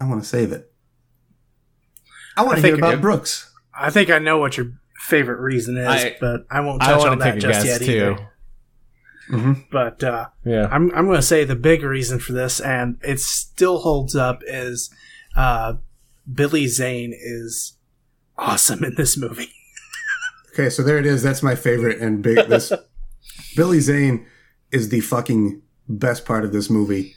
I 0.00 0.04
want 0.06 0.22
to 0.22 0.28
save 0.28 0.52
it. 0.52 0.70
I 2.36 2.42
want 2.42 2.58
I 2.58 2.60
to 2.60 2.66
hear 2.66 2.76
think 2.76 2.84
about 2.84 3.00
Brooks. 3.00 3.50
I 3.74 3.90
think 3.90 4.10
I 4.10 4.18
know 4.18 4.38
what 4.38 4.56
your 4.58 4.72
favorite 4.98 5.40
reason 5.40 5.76
is, 5.78 5.86
I- 5.88 6.16
but 6.20 6.46
I 6.50 6.60
won't 6.60 6.82
touch 6.82 6.98
want 6.98 7.10
on 7.10 7.18
to 7.18 7.24
that 7.24 7.38
just 7.38 7.66
yet 7.66 7.80
too. 7.80 7.84
either. 7.92 8.30
But 9.72 10.02
uh, 10.04 10.28
Yeah. 10.44 10.68
I'm 10.70 10.90
I'm 10.94 11.06
going 11.06 11.16
to 11.16 11.22
say 11.22 11.44
the 11.44 11.56
big 11.56 11.82
reason 11.82 12.18
for 12.20 12.32
this, 12.32 12.60
and 12.60 12.98
it 13.02 13.20
still 13.20 13.78
holds 13.78 14.14
up, 14.14 14.42
is 14.46 14.90
uh, 15.34 15.74
Billy 16.32 16.66
Zane 16.68 17.12
is 17.12 17.76
awesome 18.38 18.84
in 18.84 18.94
this 18.96 19.16
movie. 19.16 19.50
Okay, 20.52 20.70
so 20.70 20.82
there 20.82 20.96
it 20.96 21.04
is. 21.04 21.22
That's 21.22 21.42
my 21.42 21.54
favorite 21.54 21.98
and 22.00 22.22
big. 22.22 22.48
This 22.48 22.72
Billy 23.56 23.78
Zane 23.78 24.24
is 24.72 24.88
the 24.88 25.00
fucking 25.00 25.60
best 25.86 26.24
part 26.24 26.46
of 26.46 26.52
this 26.54 26.70
movie. 26.70 27.14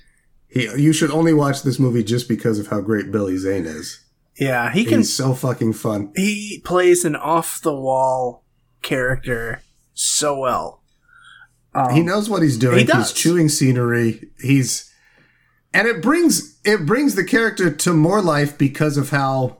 He, 0.50 0.63
you 0.78 0.91
should 0.91 1.10
only 1.10 1.34
watch 1.34 1.63
this 1.63 1.80
movie 1.80 2.04
just 2.04 2.28
because 2.28 2.60
of 2.60 2.67
how 2.67 2.82
great 2.82 3.13
Billy 3.13 3.38
Zane 3.38 3.65
is. 3.65 4.04
Yeah, 4.38 4.69
he 4.74 4.84
can. 4.84 4.98
He's 5.00 5.13
so 5.15 5.34
fucking 5.34 5.72
fun. 5.72 6.12
He 6.17 6.62
plays 6.65 7.06
an 7.06 7.15
off 7.15 7.62
the 7.62 7.74
wall 7.74 8.43
character 8.82 9.62
so 9.93 10.38
well. 10.39 10.79
Um, 11.88 11.96
he 11.96 12.02
knows 12.02 12.30
what 12.30 12.42
he's 12.42 12.58
doing. 12.58 12.80
he 12.80 12.84
does. 12.84 13.12
He's 13.12 13.22
chewing 13.22 13.50
scenery. 13.50 14.30
He's 14.42 14.92
and 15.74 15.88
it 15.88 16.02
brings 16.02 16.60
it 16.65 16.86
brings 16.86 17.15
the 17.15 17.24
character 17.24 17.72
to 17.72 17.94
more 17.94 18.22
life 18.22 18.58
because 18.58 18.98
of 18.98 19.10
how 19.12 19.58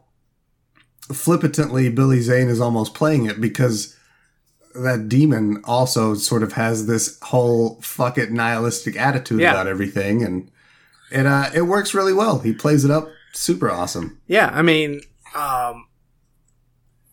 flippantly 1.12 1.90
Billy 1.90 2.22
Zane 2.22 2.50
is 2.50 2.60
almost 2.62 2.94
playing 2.94 3.26
it 3.26 3.40
because 3.42 3.96
that 4.76 5.10
demon 5.10 5.62
also 5.64 6.14
sort 6.14 6.44
of 6.44 6.54
has 6.54 6.86
this 6.86 7.18
whole 7.24 7.80
fuck 7.82 8.18
it 8.18 8.32
nihilistic 8.32 8.96
attitude 8.96 9.40
Yeah. 9.40 9.52
about 9.52 9.68
everything 9.68 10.24
and 10.24 10.52
it 11.12 11.26
uh 11.26 11.50
it 11.56 11.64
works 11.64 11.94
really 11.96 12.14
well. 12.14 12.40
He 12.40 12.54
plays 12.54 12.86
it 12.86 12.92
up 12.92 13.10
super 13.34 13.72
awesome. 13.72 14.20
Yeah, 14.28 14.52
I 14.54 14.62
mean, 14.62 15.02
um, 15.36 15.88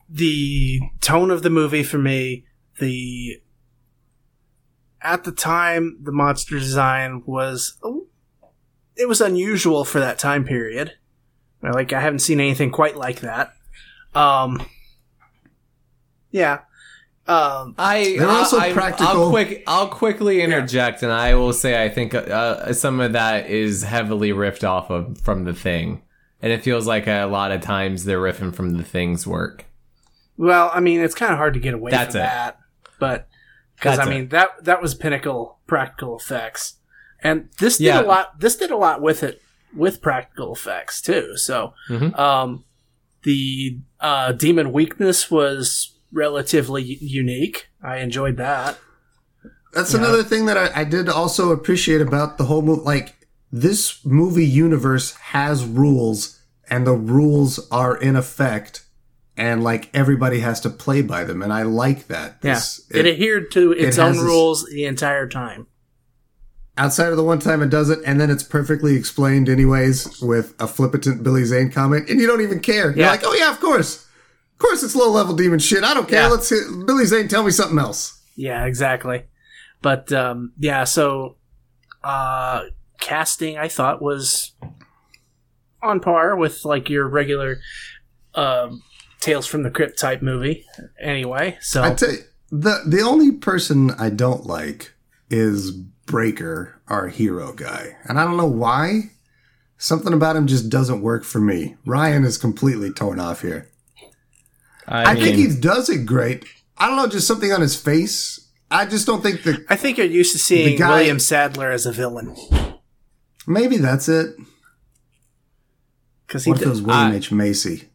the 0.09 0.81
tone 1.01 1.31
of 1.31 1.43
the 1.43 1.51
movie 1.51 1.83
for 1.83 1.99
me, 1.99 2.45
the 2.79 3.41
at 5.03 5.25
the 5.25 5.33
time 5.33 5.99
the 6.03 6.13
monster 6.13 6.59
design 6.59 7.23
was 7.27 7.79
it 8.97 9.09
was 9.09 9.21
unusual 9.21 9.85
for 9.85 10.01
that 10.01 10.19
time 10.19 10.45
period. 10.45 10.93
Like 11.63 11.93
I 11.93 12.01
haven't 12.01 12.21
seen 12.21 12.41
anything 12.41 12.71
quite 12.71 12.97
like 12.97 13.21
that. 13.21 13.53
Um, 14.15 14.65
yeah, 16.31 16.61
Um, 17.27 17.75
I 17.79 18.17
They're 18.19 18.29
also 18.29 18.59
I, 18.59 18.73
practical. 18.73 19.07
I'll 19.25 19.31
quick. 19.31 19.65
I'll 19.67 19.89
quickly 19.89 20.43
interject, 20.43 21.03
and 21.03 21.11
I 21.13 21.35
will 21.35 21.53
say 21.53 21.83
I 21.83 21.89
think 21.89 22.15
uh, 22.15 22.73
some 22.73 23.01
of 23.01 23.13
that 23.13 23.49
is 23.51 23.83
heavily 23.83 24.31
riffed 24.31 24.67
off 24.67 24.91
of 24.91 25.19
from 25.21 25.45
the 25.45 25.53
thing, 25.55 26.03
and 26.41 26.53
it 26.53 26.63
feels 26.63 26.87
like 26.87 27.07
a 27.07 27.25
lot 27.25 27.53
of 27.53 27.61
times 27.63 28.05
they're 28.05 28.21
riffing 28.21 28.55
from 28.55 28.77
the 28.77 28.85
thing's 28.85 29.27
work. 29.27 29.65
well, 30.37 30.71
I 30.73 30.81
mean, 30.81 31.01
it's 31.01 31.15
kind 31.15 31.33
of 31.33 31.39
hard 31.39 31.55
to 31.55 31.61
get 31.61 31.75
away 31.75 31.91
That's 31.91 32.15
from 32.15 32.21
it. 32.21 32.25
that, 32.25 32.59
but 33.01 33.29
because 33.77 33.95
I 33.95 34.05
That's 34.05 34.09
it. 34.09 34.11
mean 34.15 34.29
that 34.31 34.65
that 34.65 34.83
was 34.83 34.95
pinnacle 34.95 35.59
practical 35.67 36.17
effects, 36.19 36.75
and 37.23 37.49
this 37.59 37.79
did 37.79 37.85
Yeah. 37.85 38.03
a 38.03 38.07
lot. 38.07 38.41
This 38.41 38.57
did 38.57 38.71
a 38.71 38.77
lot 38.77 39.01
with 39.03 39.23
it 39.23 39.41
with 39.75 40.01
practical 40.01 40.53
effects 40.55 41.01
too. 41.03 41.37
So, 41.37 41.75
Mhm. 41.91 42.19
um, 42.19 42.65
the 43.23 43.79
uh, 44.01 44.33
demon 44.33 44.73
weakness 44.73 45.31
was 45.31 45.93
relatively 46.13 46.83
unique. 46.83 47.69
I 47.83 47.99
enjoyed 47.99 48.37
that. 48.39 48.79
That's 49.73 49.93
another 49.95 50.23
thing 50.23 50.47
that 50.47 50.57
I, 50.57 50.81
I 50.81 50.85
did 50.85 51.09
also 51.09 51.51
appreciate 51.51 52.01
about 52.01 52.39
the 52.39 52.45
whole 52.45 52.63
movie. 52.63 52.83
Like, 52.83 53.15
this 53.53 54.05
movie 54.05 54.47
universe 54.47 55.13
has 55.17 55.65
rules, 55.67 56.41
and 56.71 56.87
the 56.87 56.93
rules 56.95 57.69
are 57.71 57.95
in 57.97 58.17
effect, 58.17 58.86
and 59.37 59.63
like 59.63 59.91
everybody 59.95 60.41
has 60.41 60.61
to 60.61 60.71
play 60.71 61.03
by 61.03 61.25
them, 61.25 61.43
and 61.43 61.53
I 61.53 61.63
like 61.63 62.07
that. 62.09 62.39
Yeah, 62.43 62.55
This- 62.55 62.87
it, 62.91 63.07
adhered 63.07 63.51
to 63.53 63.73
its 63.73 63.99
it 63.99 64.01
own 64.01 64.09
has 64.09 64.17
this- 64.17 64.25
rules 64.25 64.65
the 64.67 64.85
entire 64.87 65.29
time. 65.29 65.67
outside 66.79 67.09
of 67.09 67.17
the 67.17 67.25
one 67.25 67.39
time 67.39 67.63
it 67.63 67.71
does 67.71 67.89
it, 67.91 67.99
and 68.05 68.21
then 68.21 68.31
it's 68.31 68.43
perfectly 68.43 68.97
explained 68.97 69.49
anyways 69.49 70.21
with 70.21 70.55
a 70.61 70.67
flippant 70.67 71.23
Billy 71.23 71.45
Zane 71.45 71.71
comment, 71.71 72.09
and 72.11 72.21
you 72.21 72.27
don't 72.27 72.43
even 72.43 72.61
care. 72.61 72.95
You're 72.95 73.07
like, 73.07 73.23
oh 73.25 73.33
yeah, 73.35 73.51
of 73.51 73.61
course. 73.61 74.05
Of 74.53 74.59
course 74.59 74.83
it's 74.83 74.95
low 74.95 75.11
level 75.11 75.35
demon 75.37 75.59
shit. 75.59 75.85
I 75.85 75.93
don't 75.95 76.09
care. 76.09 76.23
Yeah. 76.23 76.29
Let's 76.29 76.49
hear, 76.49 76.63
Billy 76.87 77.05
Zane 77.07 77.29
tell 77.29 77.43
me 77.45 77.51
something 77.51 77.79
else. 77.79 78.21
Yeah, 78.37 78.65
exactly. 78.67 79.25
But 79.83 80.13
um, 80.13 80.53
yeah, 80.59 80.85
so 80.85 81.37
uh, 82.05 82.65
casting 83.01 83.57
I 83.59 83.69
thought 83.69 84.01
was 84.03 84.53
on 85.83 86.01
par 86.01 86.37
with 86.37 86.65
like 86.65 86.89
your 86.91 87.07
regular 87.09 87.59
um, 88.35 88.83
Tales 89.27 89.47
from 89.47 89.63
the 89.63 89.71
Crypt 89.71 89.99
type 89.99 90.23
movie. 90.23 90.65
Anyway, 91.01 91.59
so 91.61 91.83
I 91.83 91.95
tell 91.95 92.13
you, 92.13 92.19
the 92.51 92.83
the 92.87 93.01
only 93.03 93.33
person 93.33 93.91
I 93.93 94.11
don't 94.11 94.47
like 94.47 94.95
is 95.31 95.73
Breaker, 95.73 96.81
our 96.87 97.09
hero 97.09 97.53
guy, 97.53 97.97
and 98.05 98.19
I 98.19 98.25
don't 98.25 98.37
know 98.37 98.47
why. 98.47 99.11
Something 99.79 100.15
about 100.15 100.37
him 100.37 100.47
just 100.47 100.71
doesn't 100.71 101.03
work 101.03 101.25
for 101.25 101.39
me. 101.41 101.77
Ryan 101.85 102.25
is 102.25 102.39
completely 102.39 102.91
torn 102.93 103.21
off 103.21 103.43
here. 103.43 103.69
I, 104.89 105.03
I, 105.03 105.15
mean, 105.15 105.25
think 105.25 105.37
he 105.37 105.61
does 105.61 105.91
it 105.91 106.07
great. 106.07 106.45
I 106.79 106.87
don't 106.87 106.97
know, 106.97 107.09
just 107.09 107.27
something 107.27 107.53
on 107.53 107.61
his 107.61 107.77
face. 107.81 108.49
I 108.71 108.87
just 108.87 109.07
don't 109.07 109.23
think 109.23 109.43
that. 109.43 109.67
I 109.69 109.77
think 109.77 109.99
you're 109.99 110.07
used 110.07 110.33
to 110.33 110.39
seeing 110.39 110.79
guy- 110.79 110.89
William 110.89 111.19
Sadler 111.19 111.71
as 111.71 111.85
a 111.87 111.93
villain 111.93 112.35
Maybe 113.47 113.77
that's 113.77 114.09
it. 114.09 114.35
because 116.27 116.45
he 116.45 116.51
What 116.51 116.61
if 116.61 116.67
it 116.67 116.71
was 116.71 116.83
William 116.83 117.13
I- 117.13 117.17
H 117.17 117.31
Macy? 117.33 117.89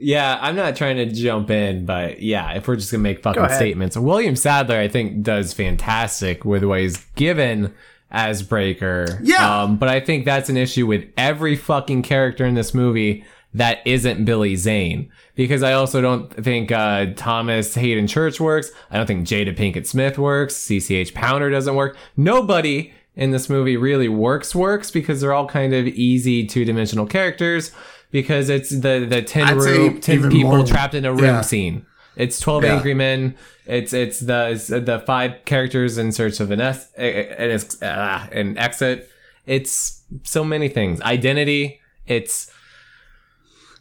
Yeah, 0.00 0.38
I'm 0.40 0.56
not 0.56 0.76
trying 0.76 0.96
to 0.96 1.06
jump 1.06 1.50
in, 1.50 1.84
but 1.84 2.22
yeah, 2.22 2.52
if 2.54 2.66
we're 2.66 2.76
just 2.76 2.90
gonna 2.90 3.02
make 3.02 3.22
fucking 3.22 3.42
ahead. 3.42 3.56
statements, 3.56 3.96
William 3.96 4.34
Sadler, 4.34 4.76
I 4.78 4.88
think, 4.88 5.22
does 5.22 5.52
fantastic 5.52 6.44
with 6.44 6.64
what 6.64 6.80
he's 6.80 6.96
given 7.14 7.74
as 8.10 8.42
Breaker. 8.42 9.20
Yeah. 9.22 9.62
Um, 9.62 9.76
but 9.76 9.88
I 9.88 10.00
think 10.00 10.24
that's 10.24 10.48
an 10.48 10.56
issue 10.56 10.86
with 10.86 11.04
every 11.16 11.56
fucking 11.56 12.02
character 12.02 12.44
in 12.44 12.54
this 12.54 12.74
movie 12.74 13.24
that 13.54 13.78
isn't 13.84 14.24
Billy 14.24 14.56
Zane. 14.56 15.10
Because 15.34 15.62
I 15.62 15.72
also 15.72 16.00
don't 16.00 16.32
think 16.32 16.70
uh, 16.70 17.06
Thomas 17.16 17.74
Haden 17.74 18.06
Church 18.06 18.40
works. 18.40 18.70
I 18.90 18.96
don't 18.96 19.06
think 19.06 19.26
Jada 19.26 19.56
Pinkett 19.56 19.86
Smith 19.86 20.18
works. 20.18 20.54
CCH 20.54 21.14
Pounder 21.14 21.50
doesn't 21.50 21.74
work. 21.74 21.96
Nobody 22.16 22.92
in 23.16 23.30
this 23.30 23.48
movie 23.48 23.76
really 23.76 24.08
works 24.08 24.54
works 24.54 24.90
because 24.90 25.20
they're 25.20 25.32
all 25.32 25.46
kind 25.46 25.74
of 25.74 25.86
easy 25.86 26.46
two 26.46 26.64
dimensional 26.64 27.06
characters. 27.06 27.72
Because 28.10 28.48
it's 28.48 28.70
the 28.70 29.06
the 29.08 29.22
ten 29.22 29.44
I'd 29.44 29.56
room 29.56 30.00
ten 30.00 30.28
people 30.30 30.56
more- 30.56 30.66
trapped 30.66 30.94
in 30.94 31.04
a 31.04 31.12
room 31.12 31.24
yeah. 31.24 31.40
scene. 31.42 31.86
It's 32.16 32.40
twelve 32.40 32.64
Yeah. 32.64 32.74
angry 32.74 32.94
men. 32.94 33.36
It's 33.66 33.92
it's 33.92 34.18
the 34.20 34.50
it's 34.50 34.66
the 34.66 35.02
five 35.06 35.44
characters 35.44 35.96
in 35.96 36.10
search 36.10 36.40
of 36.40 36.50
an 36.50 36.60
es- 36.60 36.90
an, 36.96 37.60
uh, 37.88 38.26
an 38.32 38.58
exit. 38.58 39.08
It's 39.46 40.02
so 40.24 40.42
many 40.44 40.68
things. 40.68 41.00
Identity. 41.02 41.80
It's 42.06 42.50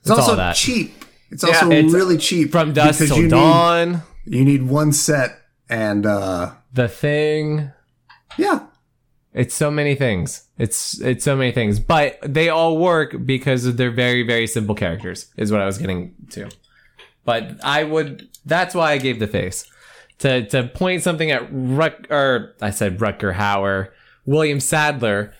It's 0.01 0.09
also 0.11 0.31
all 0.31 0.37
that. 0.37 0.55
cheap. 0.55 0.93
It's 1.31 1.43
Yeah, 1.43 1.49
also 1.55 1.71
it's 1.71 1.93
really 1.93 2.17
cheap 2.17 2.51
from 2.51 2.73
dusk 2.73 2.99
till 3.07 3.17
you 3.17 3.27
dawn. 3.29 4.03
Need, 4.25 4.37
you 4.37 4.45
need 4.45 4.63
one 4.63 4.91
set, 4.93 5.39
and 5.69 6.05
uh 6.05 6.51
the 6.73 6.87
thing. 6.87 7.71
yeah, 8.37 8.59
It's 9.39 9.55
so 9.55 9.71
many 9.71 9.95
things. 9.95 10.43
It's 10.57 10.99
it's 11.01 11.23
so 11.23 11.35
many 11.35 11.51
things, 11.51 11.79
but 11.79 12.19
they 12.21 12.49
all 12.49 12.77
work 12.77 13.15
because 13.25 13.75
they're 13.75 13.89
very 14.07 14.23
very 14.23 14.47
simple 14.47 14.75
characters. 14.75 15.27
Is 15.37 15.51
what 15.51 15.61
I 15.61 15.65
was 15.65 15.77
getting 15.77 16.13
to. 16.31 16.49
But 17.25 17.43
I 17.63 17.83
would. 17.83 18.27
That's 18.45 18.73
why 18.75 18.91
I 18.91 18.97
gave 18.97 19.19
the 19.19 19.27
face 19.27 19.65
to 20.19 20.45
to 20.49 20.67
point 20.67 21.03
something 21.03 21.31
at 21.31 21.47
Rut 21.51 22.07
or 22.09 22.55
I 22.61 22.71
said 22.71 22.99
Rutger 22.99 23.33
Hauer, 23.35 23.89
William 24.25 24.59
Sadler, 24.59 25.33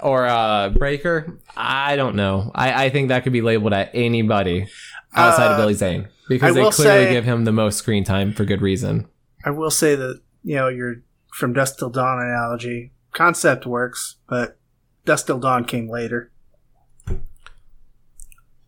or 0.00 0.26
uh, 0.26 0.70
Breaker. 0.70 1.38
I 1.56 1.94
don't 1.96 2.16
know. 2.16 2.50
I 2.54 2.86
I 2.86 2.90
think 2.90 3.08
that 3.08 3.22
could 3.22 3.32
be 3.32 3.42
labeled 3.42 3.72
at 3.72 3.90
anybody 3.94 4.66
outside 5.14 5.46
of 5.52 5.52
Uh, 5.52 5.56
Billy 5.62 5.74
Zane 5.74 6.08
because 6.28 6.54
they 6.54 6.60
clearly 6.70 7.06
say- 7.06 7.12
give 7.12 7.24
him 7.24 7.44
the 7.44 7.52
most 7.52 7.78
screen 7.78 8.02
time 8.04 8.32
for 8.32 8.44
good 8.44 8.60
reason. 8.62 9.06
I 9.44 9.50
will 9.50 9.70
say 9.70 9.94
that 9.94 10.20
you 10.42 10.56
know 10.56 10.68
your 10.68 10.96
from 11.32 11.52
Dust 11.52 11.78
Till 11.78 11.90
Dawn 11.90 12.18
analogy 12.20 12.92
concept 13.16 13.66
works, 13.66 14.16
but 14.28 14.58
Dust 15.04 15.26
Till 15.26 15.38
Dawn 15.40 15.64
came 15.64 15.88
later. 15.88 16.30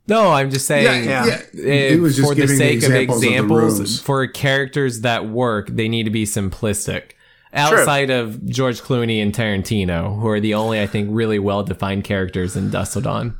No, 0.08 0.30
I'm 0.30 0.50
just 0.50 0.66
saying. 0.66 1.04
yeah, 1.04 1.24
yeah. 1.26 1.42
yeah. 1.52 1.64
Eh, 1.70 1.90
He 1.90 2.00
was 2.00 2.16
just 2.16 2.28
for 2.28 2.34
the 2.34 2.48
sake 2.48 2.80
the 2.80 2.86
of 2.86 2.92
examples, 2.94 3.22
examples, 3.24 3.98
of 3.98 4.04
for 4.06 4.26
characters 4.26 5.02
that 5.02 5.28
work, 5.28 5.68
they 5.68 5.86
need 5.86 6.04
to 6.04 6.10
be 6.10 6.24
simplistic. 6.24 7.10
Outside 7.52 8.10
of 8.10 8.44
George 8.46 8.80
Clooney 8.80 9.22
and 9.22 9.34
Tarantino, 9.34 10.18
who 10.20 10.28
are 10.28 10.40
the 10.40 10.54
only, 10.54 10.80
I 10.80 10.86
think, 10.86 11.08
really 11.12 11.38
well 11.38 11.62
defined 11.62 12.04
characters 12.04 12.56
in 12.56 12.70
Dust 12.70 12.94
Till 12.94 13.02
Dawn. 13.02 13.38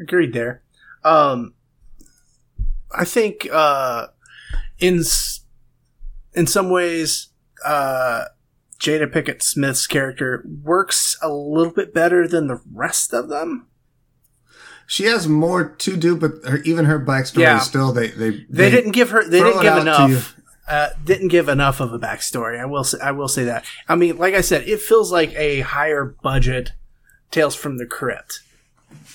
Agreed 0.00 0.32
there. 0.32 0.62
Um, 1.04 1.54
I 2.92 3.04
think 3.04 3.48
uh, 3.52 4.08
in 4.78 5.02
in 6.34 6.46
some 6.46 6.70
ways, 6.70 7.28
uh, 7.64 8.24
Jada 8.80 9.06
Pinkett 9.12 9.42
Smith's 9.42 9.86
character 9.86 10.44
works 10.62 11.16
a 11.22 11.28
little 11.28 11.72
bit 11.72 11.92
better 11.92 12.26
than 12.26 12.46
the 12.46 12.60
rest 12.72 13.12
of 13.12 13.28
them. 13.28 13.66
She 14.86 15.04
has 15.04 15.28
more 15.28 15.68
to 15.68 15.96
do, 15.96 16.16
but 16.16 16.32
her, 16.48 16.58
even 16.62 16.86
her 16.86 16.98
backstory 16.98 17.42
Yeah. 17.42 17.58
is 17.58 17.64
still 17.64 17.92
they 17.92 18.08
they 18.08 18.44
They, 18.50 18.70
didn't 18.70 18.90
give 18.92 19.10
her. 19.10 19.22
They 19.22 19.40
didn't 19.40 19.62
give 19.62 19.76
enough. 19.76 20.36
Uh, 20.66 20.88
didn't 21.04 21.28
give 21.28 21.48
enough 21.48 21.80
of 21.80 21.92
a 21.92 21.98
backstory. 21.98 22.58
I 22.60 22.64
will. 22.66 22.84
Say, 22.84 22.98
I 23.02 23.10
will 23.12 23.28
say 23.28 23.44
that. 23.44 23.64
I 23.88 23.94
mean, 23.96 24.16
like 24.18 24.34
I 24.34 24.40
said, 24.40 24.66
it 24.68 24.80
feels 24.80 25.12
like 25.12 25.32
a 25.34 25.60
higher 25.60 26.04
budget 26.22 26.72
Tales 27.30 27.54
from 27.54 27.76
the 27.78 27.86
Crypt. 27.86 28.40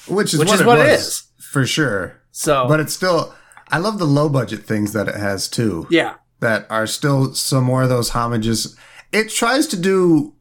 which 0.07 0.33
is 0.33 0.39
which 0.39 0.47
what 0.49 0.55
is 0.55 0.61
it 0.61 0.67
what 0.67 0.79
it 0.79 0.91
was, 0.91 0.99
is. 1.01 1.23
for 1.39 1.65
sure. 1.65 2.21
So, 2.31 2.67
But 2.67 2.79
it's 2.81 2.93
still, 2.93 3.33
I 3.69 3.77
love 3.77 3.97
the 3.99 4.05
low 4.05 4.27
budget 4.27 4.63
things 4.65 4.91
that 4.93 5.07
it 5.07 5.15
has 5.15 5.47
too. 5.47 5.87
yeah, 5.89 6.15
that 6.41 6.65
are 6.69 6.85
still 6.87 7.33
some 7.33 7.63
more 7.63 7.83
of 7.83 7.89
those 7.89 8.09
homages. 8.09 8.75
It 9.15 9.29
tries 9.29 9.67
to 9.67 9.77
do 9.77 10.33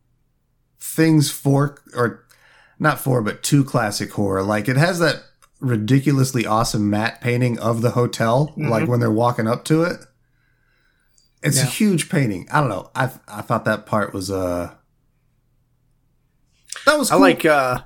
things 0.80 1.30
for, 1.30 1.82
or 1.94 2.26
not 2.78 2.98
for, 2.98 3.22
but 3.22 3.42
to 3.44 3.64
classic 3.64 4.12
horror. 4.12 4.42
Like 4.42 4.68
it 4.68 4.76
has 4.76 4.98
that 4.98 5.22
ridiculously 5.60 6.44
awesome 6.44 6.90
matte 6.90 7.20
painting 7.20 7.58
of 7.58 7.82
the 7.82 7.90
hotel, 7.90 8.52
like 8.56 8.88
when 8.88 9.00
they're 9.00 9.10
walking 9.10 9.46
up 9.46 9.64
to 9.66 9.84
it. 9.84 10.04
It's 11.42 11.60
a 11.62 11.66
huge 11.66 12.08
painting. 12.08 12.48
I 12.50 12.60
don't 12.60 12.70
know. 12.70 12.90
I 12.94 13.10
I 13.28 13.42
thought 13.42 13.66
that 13.66 13.86
part 13.86 14.14
was 14.14 14.30
uh 14.30 14.74
that 16.86 16.98
was 16.98 17.10
I 17.10 17.16
like 17.16 17.44
uh, 17.44 17.82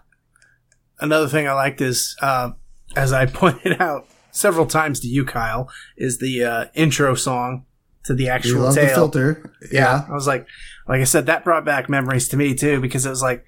another 1.00 1.28
thing 1.28 1.46
I 1.46 1.52
liked 1.52 1.80
is 1.80 2.16
uh, 2.20 2.52
as 2.96 3.12
I 3.12 3.26
pointed 3.42 3.80
out 3.80 4.06
several 4.30 4.66
times 4.66 5.00
to 5.00 5.08
you, 5.08 5.24
Kyle, 5.24 5.70
is 5.96 6.18
the 6.18 6.44
uh, 6.44 6.64
intro 6.74 7.14
song 7.14 7.64
to 8.04 8.14
the 8.14 8.24
you 8.24 8.30
actual 8.30 8.62
love 8.62 8.74
the 8.74 8.80
tale. 8.80 8.94
filter. 8.94 9.54
yeah, 9.70 10.04
I 10.08 10.12
was 10.12 10.26
like, 10.26 10.46
like 10.88 11.00
I 11.00 11.04
said, 11.04 11.26
that 11.26 11.44
brought 11.44 11.64
back 11.64 11.88
memories 11.88 12.28
to 12.28 12.36
me 12.36 12.54
too 12.54 12.80
because 12.80 13.04
it 13.06 13.10
was 13.10 13.22
like 13.22 13.44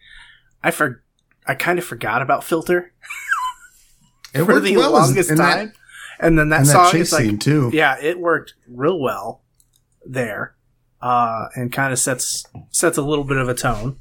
I 0.62 0.70
for 0.70 1.02
I 1.46 1.54
kind 1.54 1.78
of 1.78 1.84
forgot 1.84 2.22
about 2.22 2.44
filter 2.44 2.92
It 4.34 4.44
for 4.44 4.60
the 4.60 4.76
well 4.76 4.96
as- 4.96 5.06
longest 5.08 5.28
that- 5.30 5.36
time, 5.38 5.72
and 6.20 6.38
then 6.38 6.50
that 6.50 6.58
and 6.60 6.66
song 6.68 6.84
that 6.92 6.94
is 6.94 7.12
like 7.12 7.40
too. 7.40 7.70
yeah, 7.72 7.96
it 8.00 8.20
worked 8.20 8.54
real 8.68 9.00
well 9.00 9.42
there, 10.06 10.54
uh, 11.02 11.46
and 11.56 11.72
kind 11.72 11.92
of 11.92 11.98
sets 11.98 12.44
sets 12.70 12.96
a 12.98 13.02
little 13.02 13.24
bit 13.24 13.38
of 13.38 13.48
a 13.48 13.54
tone. 13.54 13.98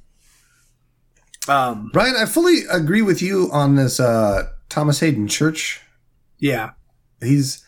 Um, 1.47 1.89
Brian, 1.93 2.15
I 2.15 2.25
fully 2.25 2.59
agree 2.69 3.01
with 3.01 3.21
you 3.21 3.49
on 3.51 3.75
this 3.75 3.99
uh 3.99 4.49
Thomas 4.67 4.99
Haden 4.99 5.27
Church 5.27 5.81
yeah, 6.37 6.71
he's 7.21 7.65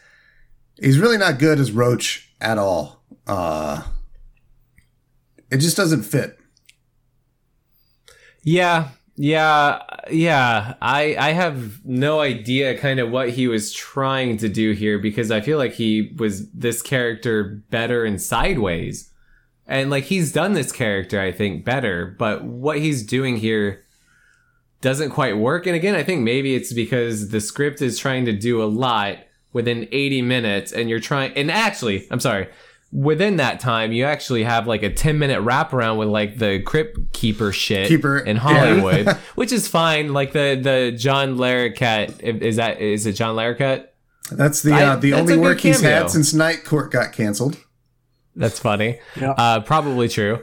he's 0.80 1.00
really 1.00 1.18
not 1.18 1.40
good 1.40 1.60
as 1.60 1.72
Roach 1.72 2.32
at 2.40 2.58
all. 2.58 3.02
uh, 3.28 3.82
it 5.52 5.58
just 5.58 5.78
doesn't 5.78 6.04
fit. 6.04 6.40
Yeah, 8.44 8.90
yeah, 9.16 9.82
yeah. 10.10 10.76
I 10.82 11.16
I 11.20 11.32
have 11.34 11.86
no 11.86 12.22
idea 12.22 12.78
kind 12.80 13.00
of 13.00 13.12
what 13.12 13.30
he 13.30 13.48
was 13.48 13.72
trying 13.72 14.38
to 14.38 14.50
do 14.50 14.72
here 14.72 14.98
because 14.98 15.30
I 15.30 15.42
feel 15.42 15.58
like 15.58 15.74
he 15.74 16.14
was 16.18 16.50
this 16.52 16.82
character 16.82 17.62
better 17.70 18.06
in 18.06 18.18
Sideways. 18.18 19.10
And 19.68 19.90
like 19.90 20.06
he's 20.06 20.34
done 20.34 20.54
this 20.54 20.72
character 20.72 21.22
I 21.22 21.32
think 21.32 21.64
better, 21.64 22.16
but 22.18 22.44
what 22.44 22.80
he's 22.80 23.04
doing 23.06 23.38
here 23.38 23.84
doesn't 24.82 25.12
quite 25.12 25.38
work. 25.38 25.68
And 25.68 25.76
again, 25.76 25.96
I 25.96 26.04
think 26.04 26.22
maybe 26.22 26.56
it's 26.56 26.74
because 26.74 27.30
the 27.30 27.40
script 27.40 27.82
is 27.82 28.00
trying 28.00 28.26
to 28.26 28.34
do 28.34 28.62
a 28.62 28.66
lot 28.66 29.18
within 29.54 29.88
80 29.92 30.24
minutes 30.24 30.72
and 30.72 30.90
you're 30.90 31.00
trying 31.00 31.34
and 31.34 31.52
actually, 31.52 32.08
I'm 32.10 32.20
sorry, 32.20 32.48
within 32.92 33.38
that 33.38 33.60
time 33.62 33.92
you 33.94 34.04
actually 34.04 34.44
have 34.44 34.68
like 34.68 34.84
a 34.84 34.90
10 34.94 35.18
minute 35.18 35.40
wraparound 35.42 35.98
with 35.98 36.10
like 36.10 36.38
the 36.38 36.60
crypt 36.64 37.14
keeper 37.14 37.52
shit 37.54 37.88
Keeper, 37.88 38.18
in 38.20 38.36
yeah. 38.36 38.42
hollywood 38.42 39.08
which 39.36 39.54
is 39.54 39.68
fine 39.68 40.12
like 40.12 40.34
the 40.34 40.60
the 40.62 40.92
john 40.98 41.38
larroquette 41.38 42.20
is 42.22 42.58
that 42.58 42.82
is 42.82 43.06
it 43.06 43.14
john 43.14 43.36
larroquette 43.38 43.88
That's 44.32 44.62
the 44.62 44.74
I- 44.74 44.84
uh, 44.84 44.96
the 44.98 45.12
that's 45.12 45.22
only 45.22 45.34
a 45.34 45.36
good 45.38 45.42
work 45.42 45.60
he's 45.62 45.80
had 45.82 46.10
since 46.12 46.34
Night 46.34 46.66
Court 46.66 46.92
got 46.92 47.14
canceled. 47.14 47.58
that's 48.36 48.60
funny 48.60 49.00
Yeah. 49.16 49.32
uh 49.32 49.62
probably 49.62 50.10
true 50.10 50.40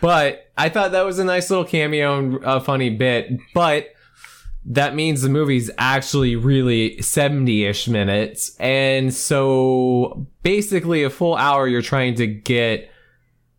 but 0.00 0.50
i 0.58 0.68
thought 0.68 0.90
that 0.92 1.02
was 1.04 1.20
a 1.20 1.24
nice 1.24 1.50
little 1.50 1.64
cameo 1.64 2.18
and 2.18 2.44
a 2.44 2.60
funny 2.60 2.90
bit 2.90 3.30
but 3.54 3.88
that 4.64 4.94
means 4.94 5.22
the 5.22 5.28
movie's 5.28 5.70
actually 5.76 6.36
really 6.36 6.96
70-ish 6.98 7.88
minutes 7.88 8.56
and 8.60 9.12
so 9.12 10.26
basically 10.42 11.02
a 11.02 11.10
full 11.10 11.34
hour 11.36 11.66
you're 11.66 11.82
trying 11.82 12.14
to 12.14 12.26
get 12.26 12.88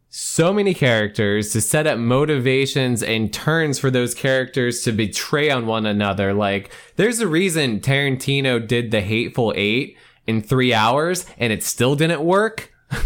so 0.09 0.53
many 0.53 0.73
characters 0.73 1.51
to 1.51 1.59
set 1.59 1.87
up 1.87 1.97
motivations 1.97 3.01
and 3.03 3.33
turns 3.33 3.79
for 3.79 3.89
those 3.89 4.13
characters 4.13 4.81
to 4.83 4.91
betray 4.91 5.49
on 5.49 5.65
one 5.65 5.85
another 5.85 6.33
like 6.33 6.71
there's 6.95 7.19
a 7.19 7.27
reason 7.27 7.79
tarantino 7.79 8.65
did 8.65 8.91
the 8.91 9.01
hateful 9.01 9.51
eight 9.55 9.97
in 10.25 10.41
three 10.41 10.73
hours 10.73 11.25
and 11.37 11.51
it 11.51 11.63
still 11.63 11.95
didn't 11.95 12.21
work 12.23 12.71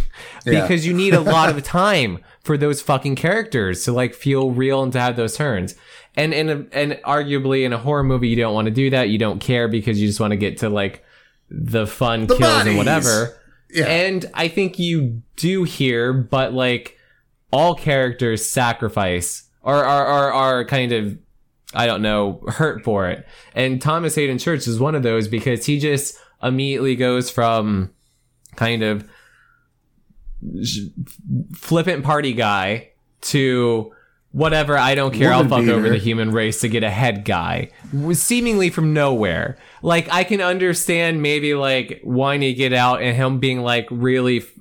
Yeah. 0.45 0.61
because 0.61 0.85
you 0.85 0.93
need 0.93 1.13
a 1.13 1.19
lot 1.19 1.49
of 1.49 1.61
time 1.81 2.19
for 2.41 2.57
those 2.57 2.81
fucking 2.81 3.15
characters 3.15 3.83
to 3.83 3.91
like 3.91 4.13
feel 4.13 4.51
real 4.51 4.81
and 4.81 4.93
to 4.93 4.99
have 5.01 5.17
those 5.17 5.35
turns. 5.35 5.75
And 6.18 6.34
in 6.34 6.49
a, 6.49 6.65
and 6.72 6.93
arguably 7.05 7.63
in 7.63 7.72
a 7.74 7.78
horror 7.78 8.03
movie, 8.03 8.28
you 8.28 8.36
don't 8.36 8.53
want 8.53 8.65
to 8.65 8.72
do 8.74 8.89
that. 8.89 9.09
You 9.09 9.18
don't 9.20 9.39
care 9.39 9.68
because 9.68 10.01
you 10.01 10.07
just 10.07 10.20
want 10.20 10.32
to 10.32 10.38
get 10.38 10.57
to 10.57 10.70
like 10.70 11.03
the 11.49 11.86
fun 11.88 12.28
The 12.28 12.36
kills 12.38 12.39
bodies. 12.51 12.68
and 12.70 12.78
whatever. 12.78 13.39
Yeah. 13.70 13.86
And 13.86 14.26
I 14.34 14.47
think 14.47 14.80
you 14.80 15.22
do 15.36 15.63
here, 15.63 16.11
but 16.13 16.53
like 16.53 16.97
all 17.51 17.76
characters 17.76 18.43
sacrifice 18.45 19.43
or 19.61 19.76
are, 19.76 20.05
are, 20.05 20.32
are 20.34 20.65
kind 20.65 20.91
of, 20.91 21.18
I 21.74 21.86
don't 21.86 22.01
know, 22.01 22.41
hurt 22.47 22.84
for 22.84 23.07
it. 23.09 23.26
And 23.53 23.82
Thomas 23.82 24.15
Haden 24.15 24.39
Church 24.39 24.68
is 24.68 24.80
one 24.80 24.95
of 24.95 25.03
those 25.03 25.28
because 25.28 25.65
he 25.65 25.80
just 25.80 26.18
immediately 26.41 26.95
goes 26.95 27.30
from 27.30 27.91
kind 28.55 28.82
of 28.84 29.07
flippant 31.53 32.03
party 32.03 32.34
guy 32.34 32.89
to 33.22 33.93
whatever 34.32 34.78
I 34.78 34.93
don't 34.95 35.13
care. 35.13 35.32
I'll 35.34 35.43
Woman 35.47 35.65
fuck 35.67 35.75
over 35.75 35.89
the 35.89 35.97
human 35.97 36.32
race 36.32 36.59
to 36.61 36.69
get 36.69 36.84
a 36.84 36.89
head 36.89 37.25
guy 37.25 37.69
seemingly 38.13 38.69
from 38.69 38.93
nowhere. 38.93 39.57
Like 39.82 40.07
I 40.11 40.23
can 40.23 40.41
understand 40.41 41.21
maybe 41.21 41.53
like 41.55 42.01
to 42.41 42.53
get 42.53 42.73
out 42.73 43.01
and 43.01 43.15
him 43.15 43.39
being 43.39 43.61
like 43.61 43.88
really 43.89 44.38
f- 44.39 44.51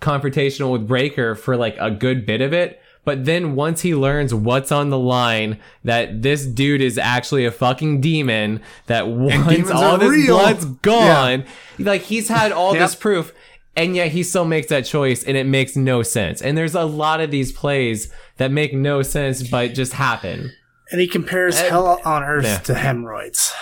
confrontational 0.00 0.72
with 0.72 0.86
Breaker 0.86 1.34
for 1.34 1.56
like 1.56 1.76
a 1.78 1.90
good 1.90 2.26
bit 2.26 2.40
of 2.40 2.52
it. 2.52 2.80
But 3.02 3.24
then 3.24 3.54
once 3.54 3.80
he 3.80 3.94
learns 3.94 4.34
what's 4.34 4.70
on 4.70 4.90
the 4.90 4.98
line 4.98 5.58
that 5.84 6.20
this 6.22 6.44
dude 6.44 6.82
is 6.82 6.98
actually 6.98 7.46
a 7.46 7.50
fucking 7.50 8.00
demon 8.02 8.60
that 8.86 9.08
once 9.08 9.70
all 9.70 9.96
this 9.96 10.10
real. 10.10 10.36
blood's 10.38 10.64
gone 10.66 11.44
like 11.78 12.02
he's 12.02 12.28
had 12.28 12.52
all 12.52 12.74
Yep. 12.74 12.82
this 12.82 12.94
proof 12.94 13.32
and 13.80 13.96
yet 13.96 14.08
he 14.12 14.22
still 14.22 14.44
makes 14.44 14.68
that 14.68 14.84
choice 14.84 15.24
and 15.24 15.36
it 15.36 15.46
makes 15.46 15.74
no 15.76 16.02
sense 16.02 16.40
and 16.42 16.56
there's 16.58 16.74
a 16.74 16.84
lot 16.84 17.20
of 17.20 17.30
these 17.30 17.50
plays 17.52 18.12
that 18.36 18.50
make 18.50 18.72
no 18.74 19.02
sense 19.02 19.48
but 19.48 19.74
just 19.74 19.92
happen 19.94 20.52
And 20.92 21.00
he 21.00 21.06
compares 21.08 21.58
Uh, 21.60 21.68
hell 21.70 22.00
on 22.04 22.22
earth 22.24 22.44
yeah. 22.44 22.58
to 22.58 22.74
hemorrhoids. 22.74 23.52